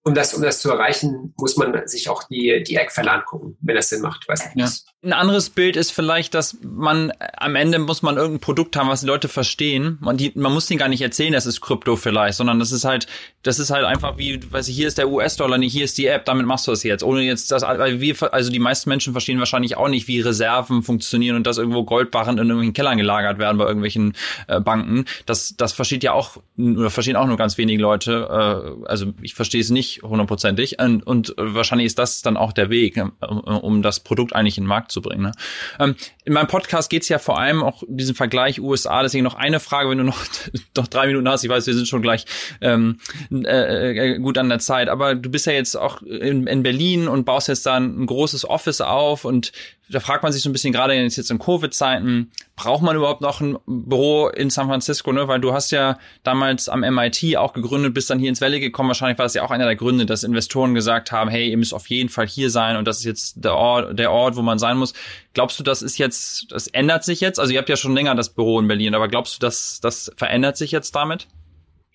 um 0.06 0.14
das, 0.14 0.34
um 0.34 0.42
das 0.42 0.60
zu 0.60 0.70
erreichen, 0.70 1.34
muss 1.36 1.56
man 1.56 1.88
sich 1.88 2.08
auch 2.08 2.22
die, 2.22 2.62
die 2.62 2.76
Eckfälle 2.76 3.10
angucken, 3.10 3.58
wenn 3.60 3.74
das 3.74 3.88
Sinn 3.88 4.02
macht. 4.02 4.28
Weiß 4.28 4.54
nicht. 4.54 4.56
Ja. 4.56 4.70
Ein 5.06 5.12
anderes 5.12 5.50
Bild 5.50 5.76
ist 5.76 5.92
vielleicht, 5.92 6.34
dass 6.34 6.58
man 6.64 7.12
am 7.36 7.54
Ende 7.54 7.78
muss 7.78 8.02
man 8.02 8.16
irgendein 8.16 8.40
Produkt 8.40 8.74
haben, 8.74 8.88
was 8.88 9.02
die 9.02 9.06
Leute 9.06 9.28
verstehen. 9.28 9.98
Man, 10.00 10.16
die, 10.16 10.32
man 10.34 10.52
muss 10.52 10.66
denen 10.66 10.80
gar 10.80 10.88
nicht 10.88 11.00
erzählen, 11.00 11.32
das 11.32 11.46
ist 11.46 11.60
Krypto 11.60 11.94
vielleicht, 11.94 12.36
sondern 12.36 12.58
das 12.58 12.72
ist 12.72 12.84
halt, 12.84 13.06
das 13.44 13.60
ist 13.60 13.70
halt 13.70 13.84
einfach 13.84 14.18
wie, 14.18 14.40
weiß 14.50 14.66
ich, 14.66 14.74
hier 14.74 14.88
ist 14.88 14.98
der 14.98 15.08
US-Dollar, 15.08 15.58
nicht 15.58 15.72
hier 15.72 15.84
ist 15.84 15.96
die 15.96 16.06
App, 16.06 16.24
damit 16.24 16.44
machst 16.44 16.66
du 16.66 16.72
es 16.72 16.82
jetzt. 16.82 17.04
Ohne 17.04 17.22
jetzt 17.22 17.52
das, 17.52 17.62
wir, 17.62 18.34
also 18.34 18.50
die 18.50 18.58
meisten 18.58 18.90
Menschen 18.90 19.12
verstehen 19.12 19.38
wahrscheinlich 19.38 19.76
auch 19.76 19.88
nicht, 19.88 20.08
wie 20.08 20.20
Reserven 20.20 20.82
funktionieren 20.82 21.36
und 21.36 21.46
dass 21.46 21.58
irgendwo 21.58 21.84
Goldbarren 21.84 22.38
in 22.38 22.38
irgendwelchen 22.38 22.74
Kellern 22.74 22.98
gelagert 22.98 23.38
werden 23.38 23.58
bei 23.58 23.64
irgendwelchen 23.66 24.14
äh, 24.48 24.58
Banken. 24.58 25.04
Das, 25.24 25.54
das 25.56 25.72
versteht 25.72 26.02
ja 26.02 26.14
auch, 26.14 26.38
oder 26.58 26.90
verstehen 26.90 27.14
auch 27.14 27.28
nur 27.28 27.36
ganz 27.36 27.58
wenige 27.58 27.80
Leute. 27.80 28.26
Äh, 28.28 28.86
also 28.88 29.14
ich 29.22 29.34
verstehe 29.34 29.60
es 29.60 29.70
nicht 29.70 30.02
hundertprozentig. 30.02 30.80
Und, 30.80 31.06
und 31.06 31.32
wahrscheinlich 31.36 31.86
ist 31.86 32.00
das 32.00 32.22
dann 32.22 32.36
auch 32.36 32.52
der 32.52 32.70
Weg, 32.70 33.00
um, 33.20 33.40
um 33.40 33.82
das 33.82 34.00
Produkt 34.00 34.34
eigentlich 34.34 34.58
in 34.58 34.64
den 34.64 34.68
Markt 34.68 34.90
zu 34.90 34.95
bringen. 35.00 35.22
Ne? 35.22 35.32
Ähm, 35.78 35.96
in 36.24 36.32
meinem 36.32 36.48
Podcast 36.48 36.90
geht's 36.90 37.08
ja 37.08 37.18
vor 37.18 37.38
allem 37.38 37.62
auch 37.62 37.82
diesen 37.86 38.14
Vergleich 38.14 38.60
USA. 38.60 39.02
Deswegen 39.02 39.24
noch 39.24 39.34
eine 39.34 39.60
Frage, 39.60 39.90
wenn 39.90 39.98
du 39.98 40.04
noch, 40.04 40.22
noch 40.76 40.86
drei 40.86 41.06
Minuten 41.06 41.28
hast. 41.28 41.44
Ich 41.44 41.50
weiß, 41.50 41.66
wir 41.66 41.74
sind 41.74 41.88
schon 41.88 42.02
gleich 42.02 42.24
ähm, 42.60 42.98
äh, 43.30 44.14
äh, 44.14 44.18
gut 44.18 44.38
an 44.38 44.48
der 44.48 44.58
Zeit. 44.58 44.88
Aber 44.88 45.14
du 45.14 45.30
bist 45.30 45.46
ja 45.46 45.52
jetzt 45.52 45.76
auch 45.76 46.02
in, 46.02 46.46
in 46.46 46.62
Berlin 46.62 47.08
und 47.08 47.24
baust 47.24 47.48
jetzt 47.48 47.66
da 47.66 47.76
ein 47.76 48.06
großes 48.06 48.48
Office 48.48 48.80
auf 48.80 49.24
und 49.24 49.52
da 49.88 50.00
fragt 50.00 50.22
man 50.22 50.32
sich 50.32 50.42
so 50.42 50.48
ein 50.50 50.52
bisschen 50.52 50.72
gerade 50.72 50.94
jetzt 50.94 51.30
in 51.30 51.38
Covid-Zeiten, 51.38 52.32
braucht 52.56 52.82
man 52.82 52.96
überhaupt 52.96 53.20
noch 53.20 53.40
ein 53.40 53.56
Büro 53.66 54.28
in 54.28 54.50
San 54.50 54.66
Francisco, 54.66 55.12
ne? 55.12 55.28
Weil 55.28 55.40
du 55.40 55.52
hast 55.52 55.70
ja 55.70 55.98
damals 56.24 56.68
am 56.68 56.80
MIT 56.80 57.36
auch 57.36 57.52
gegründet, 57.52 57.94
bist 57.94 58.10
dann 58.10 58.18
hier 58.18 58.28
ins 58.28 58.40
Valley 58.40 58.58
gekommen. 58.58 58.88
Wahrscheinlich 58.88 59.18
war 59.18 59.24
das 59.24 59.34
ja 59.34 59.44
auch 59.44 59.52
einer 59.52 59.66
der 59.66 59.76
Gründe, 59.76 60.04
dass 60.04 60.24
Investoren 60.24 60.74
gesagt 60.74 61.12
haben, 61.12 61.30
hey, 61.30 61.48
ihr 61.50 61.56
müsst 61.56 61.72
auf 61.72 61.88
jeden 61.88 62.08
Fall 62.08 62.26
hier 62.26 62.50
sein 62.50 62.76
und 62.76 62.86
das 62.86 62.98
ist 62.98 63.04
jetzt 63.04 63.44
der 63.44 63.54
Ort, 63.54 63.98
der 63.98 64.10
Ort, 64.10 64.36
wo 64.36 64.42
man 64.42 64.58
sein 64.58 64.76
muss. 64.76 64.92
Glaubst 65.34 65.58
du, 65.60 65.62
das 65.62 65.82
ist 65.82 65.98
jetzt, 65.98 66.50
das 66.50 66.66
ändert 66.66 67.04
sich 67.04 67.20
jetzt? 67.20 67.38
Also 67.38 67.52
ihr 67.52 67.58
habt 67.58 67.68
ja 67.68 67.76
schon 67.76 67.94
länger 67.94 68.14
das 68.16 68.30
Büro 68.30 68.58
in 68.58 68.66
Berlin, 68.66 68.94
aber 68.94 69.06
glaubst 69.06 69.36
du, 69.36 69.38
dass 69.40 69.80
das 69.80 70.10
verändert 70.16 70.56
sich 70.56 70.72
jetzt 70.72 70.96
damit? 70.96 71.28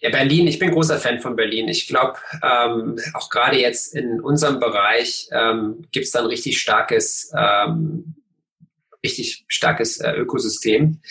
Ja, 0.03 0.09
Berlin, 0.09 0.47
ich 0.47 0.57
bin 0.57 0.71
großer 0.71 0.97
Fan 0.97 1.21
von 1.21 1.35
Berlin. 1.35 1.67
Ich 1.67 1.87
glaube, 1.87 2.17
ähm, 2.41 2.97
auch 3.13 3.29
gerade 3.29 3.59
jetzt 3.59 3.95
in 3.95 4.19
unserem 4.19 4.59
Bereich 4.59 5.29
ähm, 5.31 5.85
gibt 5.91 6.07
es 6.07 6.11
da 6.11 6.21
ein 6.21 6.25
richtig 6.25 6.59
starkes, 6.59 7.31
ähm, 7.37 8.15
richtig 9.03 9.45
starkes 9.47 9.99
äh, 9.99 10.13
Ökosystem. 10.13 11.01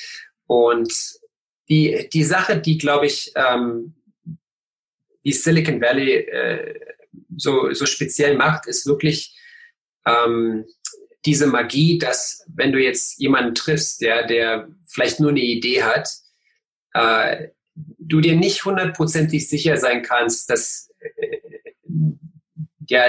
Und 0.48 0.92
die, 1.68 2.08
die 2.12 2.24
Sache, 2.24 2.60
die, 2.60 2.78
glaube 2.78 3.06
ich, 3.06 3.32
ähm, 3.36 3.94
die 5.24 5.32
Silicon 5.34 5.80
Valley 5.80 6.12
äh, 6.14 6.80
so, 7.36 7.72
so 7.72 7.86
speziell 7.86 8.36
macht, 8.36 8.66
ist 8.66 8.86
wirklich 8.86 9.38
ähm, 10.04 10.64
diese 11.24 11.46
Magie, 11.46 11.98
dass 11.98 12.44
wenn 12.52 12.72
du 12.72 12.82
jetzt 12.82 13.20
jemanden 13.20 13.54
triffst, 13.54 14.00
der, 14.00 14.26
der 14.26 14.68
vielleicht 14.84 15.20
nur 15.20 15.30
eine 15.30 15.42
Idee 15.42 15.84
hat, 15.84 16.08
äh, 16.92 17.50
du 17.98 18.20
dir 18.20 18.36
nicht 18.36 18.64
hundertprozentig 18.64 19.48
sicher 19.48 19.76
sein 19.76 20.02
kannst, 20.02 20.50
dass 20.50 20.90
äh, 21.00 21.38
ja, 22.88 23.04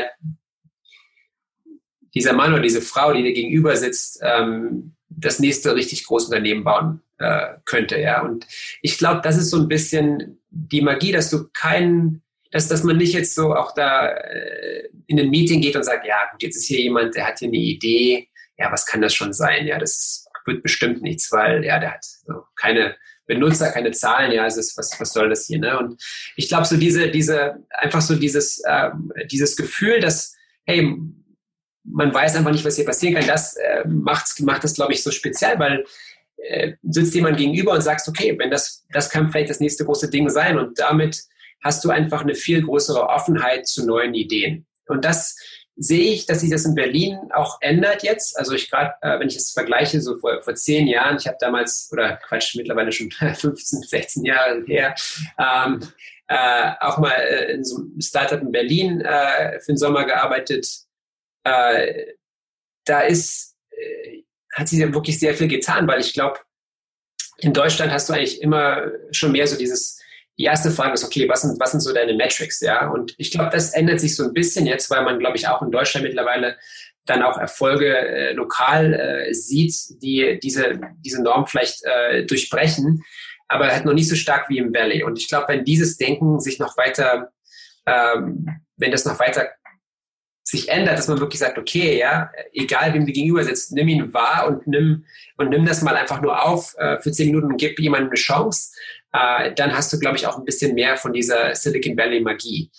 dieser 2.13 2.33
Mann 2.33 2.53
oder 2.53 2.61
diese 2.61 2.81
Frau, 2.81 3.13
die 3.13 3.23
dir 3.23 3.33
gegenüber 3.33 3.75
sitzt, 3.75 4.19
ähm, 4.21 4.95
das 5.09 5.39
nächste 5.39 5.75
richtig 5.75 6.05
große 6.05 6.27
Unternehmen 6.27 6.63
bauen 6.63 7.01
äh, 7.17 7.55
könnte. 7.65 7.99
Ja. 7.99 8.21
Und 8.21 8.47
ich 8.81 8.97
glaube, 8.97 9.21
das 9.23 9.37
ist 9.37 9.49
so 9.49 9.57
ein 9.57 9.67
bisschen 9.67 10.39
die 10.49 10.81
Magie, 10.81 11.11
dass 11.11 11.29
du 11.29 11.49
keinen, 11.53 12.21
dass, 12.51 12.67
dass 12.67 12.83
man 12.83 12.97
nicht 12.97 13.13
jetzt 13.13 13.35
so 13.35 13.55
auch 13.55 13.73
da 13.73 14.09
äh, 14.09 14.89
in 15.07 15.19
ein 15.19 15.29
Meeting 15.29 15.61
geht 15.61 15.75
und 15.75 15.83
sagt, 15.83 16.05
ja 16.05 16.29
gut, 16.31 16.41
jetzt 16.43 16.57
ist 16.57 16.67
hier 16.67 16.81
jemand, 16.81 17.15
der 17.15 17.27
hat 17.27 17.39
hier 17.39 17.47
eine 17.47 17.57
Idee, 17.57 18.29
ja, 18.57 18.71
was 18.71 18.85
kann 18.85 19.01
das 19.01 19.13
schon 19.13 19.33
sein? 19.33 19.65
Ja, 19.67 19.79
das 19.79 19.97
ist, 19.97 20.27
wird 20.45 20.63
bestimmt 20.63 21.01
nichts, 21.01 21.31
weil 21.31 21.63
ja, 21.63 21.79
der 21.79 21.93
hat 21.93 22.03
so 22.03 22.43
keine 22.55 22.95
Benutzer, 23.31 23.71
keine 23.71 23.91
Zahlen, 23.91 24.33
ja, 24.33 24.45
ist, 24.45 24.77
was, 24.77 24.99
was 24.99 25.13
soll 25.13 25.29
das 25.29 25.45
hier, 25.45 25.59
ne? 25.59 25.79
Und 25.79 26.03
ich 26.35 26.49
glaube, 26.49 26.65
so 26.65 26.75
diese, 26.75 27.09
diese, 27.09 27.63
einfach 27.69 28.01
so 28.01 28.15
dieses, 28.15 28.61
ähm, 28.67 29.09
dieses 29.31 29.55
Gefühl, 29.55 30.01
dass, 30.01 30.35
hey, 30.65 30.97
man 31.83 32.13
weiß 32.13 32.35
einfach 32.35 32.51
nicht, 32.51 32.65
was 32.65 32.75
hier 32.75 32.85
passieren 32.85 33.15
kann, 33.15 33.27
das 33.27 33.55
äh, 33.55 33.87
macht, 33.87 34.37
macht 34.41 34.65
das, 34.65 34.73
glaube 34.73 34.91
ich, 34.91 35.01
so 35.01 35.11
speziell, 35.11 35.57
weil 35.59 35.85
äh, 36.37 36.73
sitzt 36.83 37.15
jemand 37.15 37.37
gegenüber 37.37 37.71
und 37.71 37.81
sagst, 37.81 38.09
okay, 38.09 38.35
wenn 38.37 38.51
das, 38.51 38.85
das 38.91 39.09
kann 39.09 39.31
vielleicht 39.31 39.49
das 39.49 39.61
nächste 39.61 39.85
große 39.85 40.09
Ding 40.09 40.29
sein 40.29 40.59
und 40.59 40.77
damit 40.77 41.21
hast 41.63 41.85
du 41.85 41.89
einfach 41.89 42.21
eine 42.21 42.35
viel 42.35 42.61
größere 42.61 43.07
Offenheit 43.07 43.65
zu 43.65 43.85
neuen 43.85 44.13
Ideen. 44.13 44.65
Und 44.87 45.05
das 45.05 45.37
sehe 45.75 46.13
ich, 46.13 46.25
dass 46.25 46.41
sich 46.41 46.49
das 46.49 46.65
in 46.65 46.75
Berlin 46.75 47.17
auch 47.33 47.57
ändert 47.61 48.03
jetzt. 48.03 48.37
Also 48.37 48.53
ich 48.53 48.69
gerade, 48.69 48.93
äh, 49.01 49.19
wenn 49.19 49.27
ich 49.27 49.35
es 49.35 49.51
vergleiche, 49.51 50.01
so 50.01 50.17
vor, 50.17 50.41
vor 50.41 50.55
zehn 50.55 50.87
Jahren, 50.87 51.17
ich 51.17 51.27
habe 51.27 51.37
damals, 51.39 51.89
oder 51.91 52.17
Quatsch, 52.17 52.55
mittlerweile 52.55 52.91
schon 52.91 53.11
15, 53.11 53.81
16 53.81 54.25
Jahre 54.25 54.63
her, 54.65 54.95
ähm, 55.39 55.81
äh, 56.27 56.71
auch 56.79 56.97
mal 56.97 57.11
äh, 57.11 57.53
in 57.53 57.63
so 57.63 57.77
einem 57.77 57.99
Startup 58.01 58.41
in 58.41 58.51
Berlin 58.51 59.01
äh, 59.01 59.59
für 59.59 59.73
den 59.73 59.77
Sommer 59.77 60.05
gearbeitet. 60.05 60.67
Äh, 61.43 62.13
da 62.85 63.01
ist, 63.01 63.55
äh, 63.71 64.23
hat 64.53 64.67
sich 64.67 64.79
ja 64.79 64.93
wirklich 64.93 65.19
sehr 65.19 65.33
viel 65.33 65.47
getan, 65.47 65.87
weil 65.87 65.99
ich 65.99 66.13
glaube, 66.13 66.39
in 67.37 67.53
Deutschland 67.53 67.91
hast 67.91 68.09
du 68.09 68.13
eigentlich 68.13 68.41
immer 68.41 68.91
schon 69.11 69.31
mehr 69.31 69.47
so 69.47 69.57
dieses 69.57 70.00
die 70.37 70.45
erste 70.45 70.71
Frage 70.71 70.93
ist, 70.93 71.03
okay, 71.03 71.27
was 71.29 71.41
sind, 71.41 71.59
was 71.59 71.71
sind 71.71 71.81
so 71.81 71.93
deine 71.93 72.13
Metrics, 72.13 72.61
ja? 72.61 72.89
Und 72.89 73.13
ich 73.17 73.31
glaube, 73.31 73.49
das 73.51 73.73
ändert 73.73 73.99
sich 73.99 74.15
so 74.15 74.23
ein 74.23 74.33
bisschen 74.33 74.65
jetzt, 74.65 74.89
weil 74.89 75.03
man, 75.03 75.19
glaube 75.19 75.37
ich, 75.37 75.47
auch 75.47 75.61
in 75.61 75.71
Deutschland 75.71 76.05
mittlerweile 76.05 76.57
dann 77.05 77.23
auch 77.23 77.37
Erfolge 77.37 77.97
äh, 77.97 78.33
lokal 78.33 78.93
äh, 78.93 79.33
sieht, 79.33 79.75
die 80.01 80.39
diese, 80.41 80.79
diese 80.99 81.21
Norm 81.21 81.47
vielleicht 81.47 81.83
äh, 81.83 82.25
durchbrechen, 82.25 83.03
aber 83.47 83.67
halt 83.67 83.85
noch 83.85 83.93
nicht 83.93 84.09
so 84.09 84.15
stark 84.15 84.49
wie 84.49 84.59
im 84.59 84.73
Valley. 84.73 85.03
Und 85.03 85.17
ich 85.19 85.27
glaube, 85.27 85.47
wenn 85.49 85.65
dieses 85.65 85.97
Denken 85.97 86.39
sich 86.39 86.59
noch 86.59 86.77
weiter, 86.77 87.31
ähm, 87.85 88.61
wenn 88.77 88.91
das 88.91 89.05
noch 89.05 89.19
weiter 89.19 89.49
sich 90.43 90.69
ändert, 90.69 90.97
dass 90.97 91.07
man 91.07 91.19
wirklich 91.19 91.39
sagt, 91.39 91.57
okay, 91.57 91.97
ja, 91.97 92.31
egal 92.53 92.93
wem 92.93 93.05
du 93.05 93.11
gegenüber 93.11 93.43
sitzt, 93.43 93.71
nimm 93.71 93.87
ihn 93.87 94.13
wahr 94.13 94.47
und 94.47 94.67
nimm 94.67 95.05
und 95.37 95.49
nimm 95.49 95.65
das 95.65 95.81
mal 95.81 95.95
einfach 95.95 96.21
nur 96.21 96.43
auf 96.43 96.75
äh, 96.77 96.99
für 96.99 97.11
zehn 97.11 97.27
Minuten 97.27 97.47
und 97.47 97.57
gib 97.57 97.79
jemandem 97.79 98.09
eine 98.09 98.15
Chance 98.15 98.71
äh, 99.13 99.53
dann 99.53 99.75
hast 99.75 99.91
du, 99.91 99.99
glaube 99.99 100.17
ich, 100.17 100.27
auch 100.27 100.37
ein 100.37 100.45
bisschen 100.45 100.73
mehr 100.73 100.97
von 100.97 101.13
dieser 101.13 101.53
Silicon 101.55 101.97
Valley 101.97 102.21
Magie. 102.21 102.71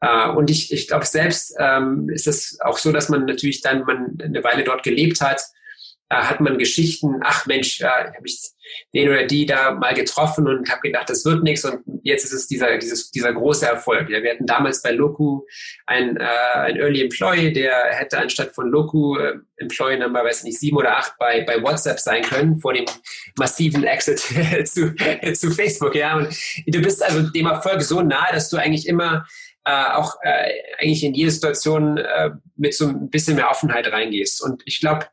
Äh, 0.00 0.30
und 0.30 0.50
ich, 0.50 0.72
ich 0.72 0.88
glaube, 0.88 1.06
selbst 1.06 1.54
ähm, 1.58 2.08
ist 2.08 2.26
es 2.26 2.58
auch 2.60 2.78
so, 2.78 2.92
dass 2.92 3.08
man 3.08 3.24
natürlich 3.24 3.60
dann 3.60 3.84
man 3.84 4.18
eine 4.22 4.42
Weile 4.42 4.64
dort 4.64 4.82
gelebt 4.82 5.20
hat 5.20 5.42
äh, 6.08 6.16
hat 6.16 6.40
man 6.40 6.58
Geschichten, 6.58 7.20
ach 7.22 7.46
Mensch, 7.46 7.80
äh, 7.80 7.86
habe 7.86 8.24
ich 8.24 8.40
den 8.94 9.08
oder 9.08 9.24
die 9.24 9.46
da 9.46 9.72
mal 9.72 9.94
getroffen 9.94 10.46
und 10.46 10.70
habe 10.70 10.80
gedacht, 10.82 11.08
das 11.08 11.24
wird 11.24 11.42
nichts 11.42 11.64
und 11.64 11.80
jetzt 12.02 12.24
ist 12.24 12.32
es 12.32 12.46
dieser, 12.46 12.78
dieses, 12.78 13.10
dieser 13.10 13.32
große 13.32 13.66
Erfolg. 13.66 14.08
Ja, 14.10 14.22
wir 14.22 14.32
hatten 14.32 14.46
damals 14.46 14.82
bei 14.82 14.92
Loku 14.92 15.42
ein, 15.86 16.16
äh, 16.16 16.24
ein 16.24 16.76
Early 16.76 17.02
Employee, 17.02 17.52
der 17.52 17.74
hätte 17.90 18.18
anstatt 18.18 18.54
von 18.54 18.68
Loku 18.68 19.16
äh, 19.18 19.34
Employee 19.56 19.98
Number, 19.98 20.24
weiß 20.24 20.44
nicht, 20.44 20.58
sieben 20.58 20.76
oder 20.76 20.96
acht 20.96 21.14
bei, 21.18 21.42
bei 21.42 21.62
WhatsApp 21.62 21.98
sein 21.98 22.22
können, 22.22 22.58
vor 22.58 22.74
dem 22.74 22.84
massiven 23.36 23.84
Exit 23.84 24.18
zu, 24.68 24.94
zu 25.34 25.50
Facebook. 25.50 25.94
Ja, 25.94 26.16
und 26.16 26.28
du 26.66 26.80
bist 26.80 27.02
also 27.02 27.22
dem 27.22 27.46
Erfolg 27.46 27.82
so 27.82 28.02
nahe, 28.02 28.32
dass 28.32 28.50
du 28.50 28.56
eigentlich 28.56 28.86
immer 28.86 29.26
äh, 29.66 29.90
auch 29.94 30.14
äh, 30.22 30.52
eigentlich 30.78 31.02
in 31.02 31.14
jede 31.14 31.30
Situation 31.30 31.98
äh, 31.98 32.30
mit 32.56 32.74
so 32.74 32.86
ein 32.86 33.10
bisschen 33.10 33.34
mehr 33.34 33.50
Offenheit 33.50 33.90
reingehst. 33.90 34.40
Und 34.40 34.62
ich 34.64 34.80
glaube, 34.80 35.06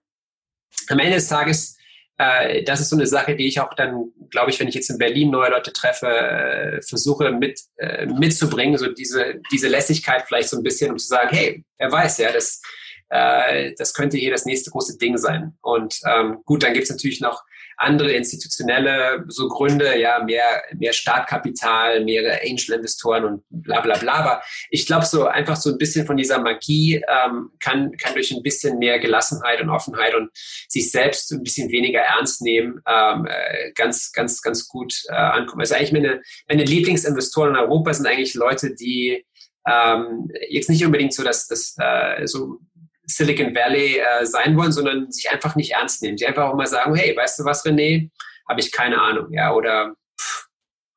am 0.90 1.00
Ende 1.00 1.16
des 1.16 1.28
Tages, 1.28 1.78
äh, 2.18 2.64
das 2.64 2.80
ist 2.80 2.90
so 2.90 2.96
eine 2.96 3.08
Sache, 3.08 3.36
die 3.36 3.48
ich 3.48 3.60
auch 3.60 3.74
dann, 3.74 4.12
glaube 4.30 4.52
ich, 4.52 4.60
wenn 4.60 4.68
ich 4.68 4.76
jetzt 4.76 4.90
in 4.90 4.98
Berlin 4.98 5.32
neue 5.32 5.50
Leute 5.50 5.74
treffe, 5.74 6.08
äh, 6.08 6.82
versuche 6.82 7.32
mit, 7.32 7.60
äh, 7.78 8.06
mitzubringen, 8.06 8.78
so 8.78 8.92
diese, 8.92 9.42
diese 9.52 9.68
Lässigkeit 9.68 10.24
vielleicht 10.28 10.50
so 10.50 10.58
ein 10.58 10.64
bisschen, 10.64 10.92
um 10.92 10.98
zu 10.98 11.08
sagen, 11.08 11.30
hey, 11.32 11.64
wer 11.78 11.92
weiß, 11.92 12.20
ja, 12.20 12.32
das, 12.32 12.62
äh, 13.10 13.74
das 13.78 13.94
könnte 13.94 14.18
hier 14.18 14.32
das 14.32 14.46
nächste 14.46 14.70
große 14.70 14.98
Ding 14.98 15.18
sein. 15.18 15.58
Und 15.62 16.00
ähm, 16.06 16.40
gut, 16.46 16.64
dann 16.64 16.74
gibt 16.74 16.86
es 16.86 16.92
natürlich 16.92 17.22
noch 17.22 17.44
andere 17.78 18.12
institutionelle 18.12 19.24
so 19.28 19.48
Gründe, 19.48 20.00
ja, 20.00 20.24
mehr, 20.24 20.64
mehr 20.78 20.94
Startkapital, 20.94 22.04
mehrere 22.04 22.40
Angel-Investoren 22.42 23.26
und 23.26 23.44
bla 23.50 23.82
bla 23.82 23.98
bla. 23.98 24.14
Aber 24.14 24.42
ich 24.70 24.86
glaube, 24.86 25.06
so 25.06 25.26
einfach 25.26 25.56
so 25.56 25.72
ein 25.72 25.78
bisschen 25.78 26.06
von 26.06 26.18
dieser 26.18 26.40
Magie 26.40 27.04
ähm, 27.08 27.52
kann, 27.60 27.96
kann 27.98 28.14
durch 28.14 28.32
ein 28.32 28.44
bisschen 28.44 28.80
mehr 28.80 29.00
Gelassenheit 29.00 29.62
und 29.62 29.70
Offenheit 29.70 30.16
und 30.16 30.30
sich 30.68 30.92
selbst 30.92 31.32
ein 31.32 31.44
bisschen 31.44 31.72
weniger 31.72 32.00
ernst 32.00 32.42
nehmen, 32.42 32.80
ähm, 32.88 33.28
äh, 33.28 33.72
ganz, 33.74 34.12
ganz, 34.12 34.42
ganz 34.42 34.68
gut 34.68 34.94
äh, 35.10 35.14
ankommen. 35.14 35.62
Also 35.62 35.76
eigentlich 35.76 35.94
meine, 35.94 36.22
meine 36.48 36.64
Lieblingsinvestoren 36.64 37.52
in 37.52 37.60
Europa 37.60 37.94
sind 37.94 38.08
eigentlich 38.08 38.34
Leute, 38.34 38.76
die 38.76 39.26
ähm, 39.68 40.30
jetzt 40.50 40.70
nicht 40.70 40.86
unbedingt 40.86 41.14
so, 41.14 41.24
dass 41.24 41.48
das 41.48 41.76
äh, 41.80 42.28
so 42.28 42.60
Silicon 43.06 43.54
Valley 43.54 44.00
äh, 44.00 44.26
sein 44.26 44.56
wollen, 44.58 44.72
sondern 44.72 45.12
sich 45.12 45.30
einfach 45.30 45.56
nicht 45.56 45.72
ernst 45.72 46.02
nehmen. 46.02 46.18
Sie 46.18 46.26
einfach 46.26 46.50
auch 46.50 46.56
mal 46.56 46.68
sagen, 46.68 46.96
hey, 46.96 47.16
weißt 47.16 47.40
du 47.40 47.46
was, 47.46 47.66
René? 47.66 48.10
Habe 48.48 48.60
ich 48.60 48.72
keine 48.72 49.02
Ahnung, 49.02 49.32
ja, 49.32 49.54
oder 49.54 49.96
pff, 50.20 50.48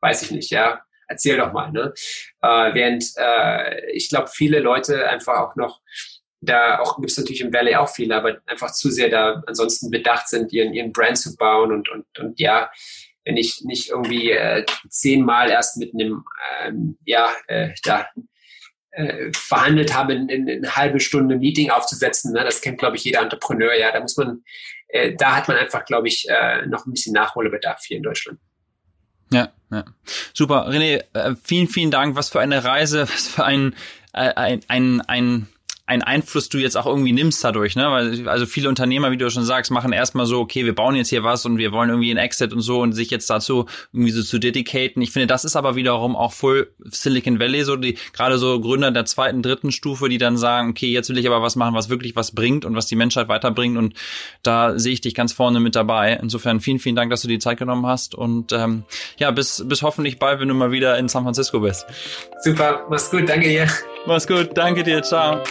weiß 0.00 0.22
ich 0.22 0.30
nicht, 0.32 0.50
ja, 0.50 0.80
erzähl 1.08 1.36
doch 1.36 1.52
mal. 1.52 1.70
Ne? 1.70 1.92
Äh, 2.42 2.74
während 2.74 3.04
äh, 3.16 3.90
ich 3.92 4.08
glaube, 4.08 4.28
viele 4.28 4.60
Leute 4.60 5.08
einfach 5.08 5.38
auch 5.38 5.56
noch 5.56 5.80
da 6.40 6.78
auch 6.78 6.96
gibt 6.96 7.10
es 7.10 7.18
natürlich 7.18 7.40
im 7.40 7.52
Valley 7.52 7.74
auch 7.74 7.88
viele, 7.88 8.14
aber 8.14 8.38
einfach 8.46 8.72
zu 8.72 8.90
sehr 8.90 9.08
da 9.08 9.42
ansonsten 9.46 9.90
bedacht 9.90 10.28
sind, 10.28 10.52
ihren, 10.52 10.74
ihren 10.74 10.92
Brand 10.92 11.18
zu 11.18 11.34
bauen 11.36 11.72
und, 11.72 11.88
und, 11.88 12.06
und 12.18 12.38
ja, 12.38 12.70
wenn 13.24 13.36
ich 13.36 13.62
nicht 13.64 13.90
irgendwie 13.90 14.30
äh, 14.30 14.64
zehnmal 14.88 15.50
erst 15.50 15.76
mit 15.78 15.92
einem, 15.94 16.24
ähm, 16.62 16.98
ja, 17.04 17.32
äh, 17.48 17.70
da 17.82 18.08
äh, 18.96 19.30
verhandelt 19.32 19.94
haben, 19.94 20.10
in, 20.10 20.28
in, 20.28 20.48
in, 20.48 20.64
eine 20.64 20.76
halbe 20.76 21.00
Stunde 21.00 21.36
Meeting 21.36 21.70
aufzusetzen. 21.70 22.32
Ne? 22.32 22.42
Das 22.44 22.62
kennt, 22.62 22.78
glaube 22.78 22.96
ich, 22.96 23.04
jeder 23.04 23.20
Entrepreneur. 23.20 23.74
Ja, 23.74 23.92
da 23.92 24.00
muss 24.00 24.16
man, 24.16 24.42
äh, 24.88 25.14
da 25.14 25.36
hat 25.36 25.48
man 25.48 25.58
einfach, 25.58 25.84
glaube 25.84 26.08
ich, 26.08 26.26
äh, 26.28 26.66
noch 26.66 26.86
ein 26.86 26.92
bisschen 26.92 27.12
Nachholbedarf 27.12 27.84
hier 27.84 27.98
in 27.98 28.02
Deutschland. 28.02 28.38
Ja, 29.30 29.52
ja. 29.70 29.84
Super. 30.32 30.68
René, 30.68 31.04
äh, 31.12 31.34
vielen, 31.42 31.68
vielen 31.68 31.90
Dank. 31.90 32.16
Was 32.16 32.30
für 32.30 32.40
eine 32.40 32.64
Reise, 32.64 33.02
was 33.02 33.28
für 33.28 33.44
ein, 33.44 33.74
äh, 34.12 34.32
ein, 34.34 34.60
ein, 34.68 35.00
ein 35.02 35.48
ein 35.88 36.02
Einfluss 36.02 36.48
du 36.48 36.58
jetzt 36.58 36.76
auch 36.76 36.86
irgendwie 36.86 37.12
nimmst 37.12 37.44
dadurch, 37.44 37.76
ne? 37.76 37.86
Weil, 37.88 38.28
also 38.28 38.44
viele 38.44 38.68
Unternehmer, 38.68 39.12
wie 39.12 39.16
du 39.16 39.30
schon 39.30 39.44
sagst, 39.44 39.70
machen 39.70 39.92
erstmal 39.92 40.26
so, 40.26 40.40
okay, 40.40 40.64
wir 40.64 40.74
bauen 40.74 40.96
jetzt 40.96 41.10
hier 41.10 41.22
was 41.22 41.46
und 41.46 41.58
wir 41.58 41.70
wollen 41.70 41.90
irgendwie 41.90 42.10
ein 42.10 42.16
Exit 42.16 42.52
und 42.52 42.60
so 42.60 42.80
und 42.80 42.92
sich 42.92 43.10
jetzt 43.10 43.30
dazu 43.30 43.66
irgendwie 43.92 44.10
so 44.10 44.24
zu 44.24 44.38
dedicaten. 44.38 45.00
Ich 45.00 45.12
finde, 45.12 45.28
das 45.28 45.44
ist 45.44 45.54
aber 45.54 45.76
wiederum 45.76 46.16
auch 46.16 46.32
voll 46.32 46.72
Silicon 46.86 47.38
Valley, 47.38 47.62
so 47.62 47.76
die, 47.76 47.96
gerade 48.12 48.36
so 48.38 48.60
Gründer 48.60 48.90
der 48.90 49.04
zweiten, 49.04 49.42
dritten 49.42 49.70
Stufe, 49.70 50.08
die 50.08 50.18
dann 50.18 50.36
sagen, 50.36 50.70
okay, 50.70 50.88
jetzt 50.88 51.08
will 51.08 51.18
ich 51.18 51.26
aber 51.28 51.40
was 51.40 51.54
machen, 51.54 51.74
was 51.76 51.88
wirklich 51.88 52.16
was 52.16 52.34
bringt 52.34 52.64
und 52.64 52.74
was 52.74 52.86
die 52.86 52.96
Menschheit 52.96 53.28
weiterbringt 53.28 53.78
und 53.78 53.94
da 54.42 54.76
sehe 54.78 54.92
ich 54.92 55.00
dich 55.00 55.14
ganz 55.14 55.32
vorne 55.32 55.60
mit 55.60 55.76
dabei. 55.76 56.18
Insofern 56.20 56.58
vielen, 56.58 56.80
vielen 56.80 56.96
Dank, 56.96 57.10
dass 57.10 57.22
du 57.22 57.28
die 57.28 57.38
Zeit 57.38 57.58
genommen 57.58 57.86
hast 57.86 58.16
und 58.16 58.52
ähm, 58.52 58.82
ja, 59.18 59.30
bis, 59.30 59.62
bis 59.66 59.82
hoffentlich 59.82 60.18
bald, 60.18 60.40
wenn 60.40 60.48
du 60.48 60.54
mal 60.54 60.72
wieder 60.72 60.98
in 60.98 61.08
San 61.08 61.22
Francisco 61.22 61.60
bist. 61.60 61.86
Super, 62.42 62.84
mach's 62.90 63.08
gut, 63.08 63.28
danke 63.28 63.48
dir. 63.48 63.68
Mach's 64.06 64.26
gut, 64.26 64.50
danke 64.54 64.82
dir, 64.82 65.02
ciao. 65.02 65.42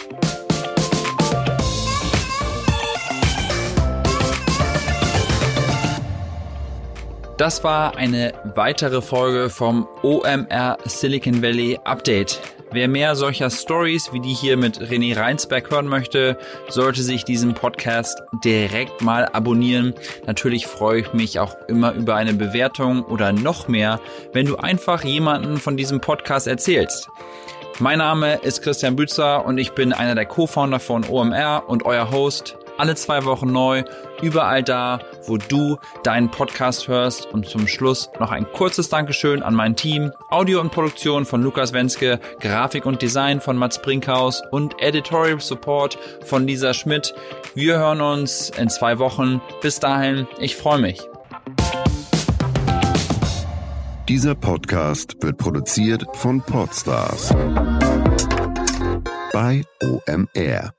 Das 7.36 7.62
war 7.62 7.98
eine 7.98 8.32
weitere 8.54 9.02
Folge 9.02 9.50
vom 9.50 9.86
OMR 10.02 10.78
Silicon 10.86 11.42
Valley 11.42 11.78
Update. 11.84 12.40
Wer 12.72 12.88
mehr 12.88 13.14
solcher 13.14 13.50
Stories 13.50 14.10
wie 14.14 14.20
die 14.20 14.32
hier 14.32 14.56
mit 14.56 14.80
René 14.80 15.14
Reinsberg 15.14 15.70
hören 15.70 15.86
möchte, 15.86 16.38
sollte 16.70 17.02
sich 17.02 17.24
diesen 17.24 17.52
Podcast 17.52 18.22
direkt 18.42 19.02
mal 19.02 19.26
abonnieren. 19.26 19.92
Natürlich 20.26 20.66
freue 20.66 21.00
ich 21.00 21.12
mich 21.12 21.38
auch 21.38 21.54
immer 21.68 21.92
über 21.92 22.14
eine 22.14 22.32
Bewertung 22.32 23.04
oder 23.04 23.34
noch 23.34 23.68
mehr, 23.68 24.00
wenn 24.32 24.46
du 24.46 24.56
einfach 24.56 25.04
jemanden 25.04 25.58
von 25.58 25.76
diesem 25.76 26.00
Podcast 26.00 26.46
erzählst. 26.46 27.10
Mein 27.80 27.98
Name 27.98 28.36
ist 28.36 28.62
Christian 28.62 28.96
Bützer 28.96 29.44
und 29.44 29.58
ich 29.58 29.72
bin 29.72 29.92
einer 29.92 30.14
der 30.14 30.24
Co-Founder 30.24 30.80
von 30.80 31.04
OMR 31.04 31.64
und 31.66 31.84
euer 31.84 32.10
Host 32.10 32.56
alle 32.78 32.94
zwei 32.94 33.24
Wochen 33.24 33.52
neu, 33.52 33.84
überall 34.22 34.62
da, 34.62 35.00
wo 35.26 35.36
du 35.36 35.78
deinen 36.02 36.30
Podcast 36.30 36.88
hörst. 36.88 37.26
Und 37.26 37.46
zum 37.46 37.66
Schluss 37.68 38.10
noch 38.20 38.30
ein 38.30 38.46
kurzes 38.52 38.88
Dankeschön 38.88 39.42
an 39.42 39.54
mein 39.54 39.76
Team. 39.76 40.12
Audio 40.30 40.60
und 40.60 40.72
Produktion 40.72 41.24
von 41.24 41.42
Lukas 41.42 41.72
Wenske, 41.72 42.20
Grafik 42.40 42.86
und 42.86 43.02
Design 43.02 43.40
von 43.40 43.56
Mats 43.56 43.80
Brinkhaus 43.80 44.42
und 44.50 44.80
Editorial 44.80 45.40
Support 45.40 45.98
von 46.24 46.46
Lisa 46.46 46.74
Schmidt. 46.74 47.14
Wir 47.54 47.78
hören 47.78 48.00
uns 48.00 48.50
in 48.50 48.68
zwei 48.68 48.98
Wochen. 48.98 49.40
Bis 49.62 49.80
dahin, 49.80 50.26
ich 50.38 50.56
freue 50.56 50.78
mich. 50.78 51.00
Dieser 54.08 54.36
Podcast 54.36 55.16
wird 55.20 55.36
produziert 55.36 56.06
von 56.14 56.40
Podstars 56.40 57.34
bei 59.32 59.64
OMR. 59.82 60.75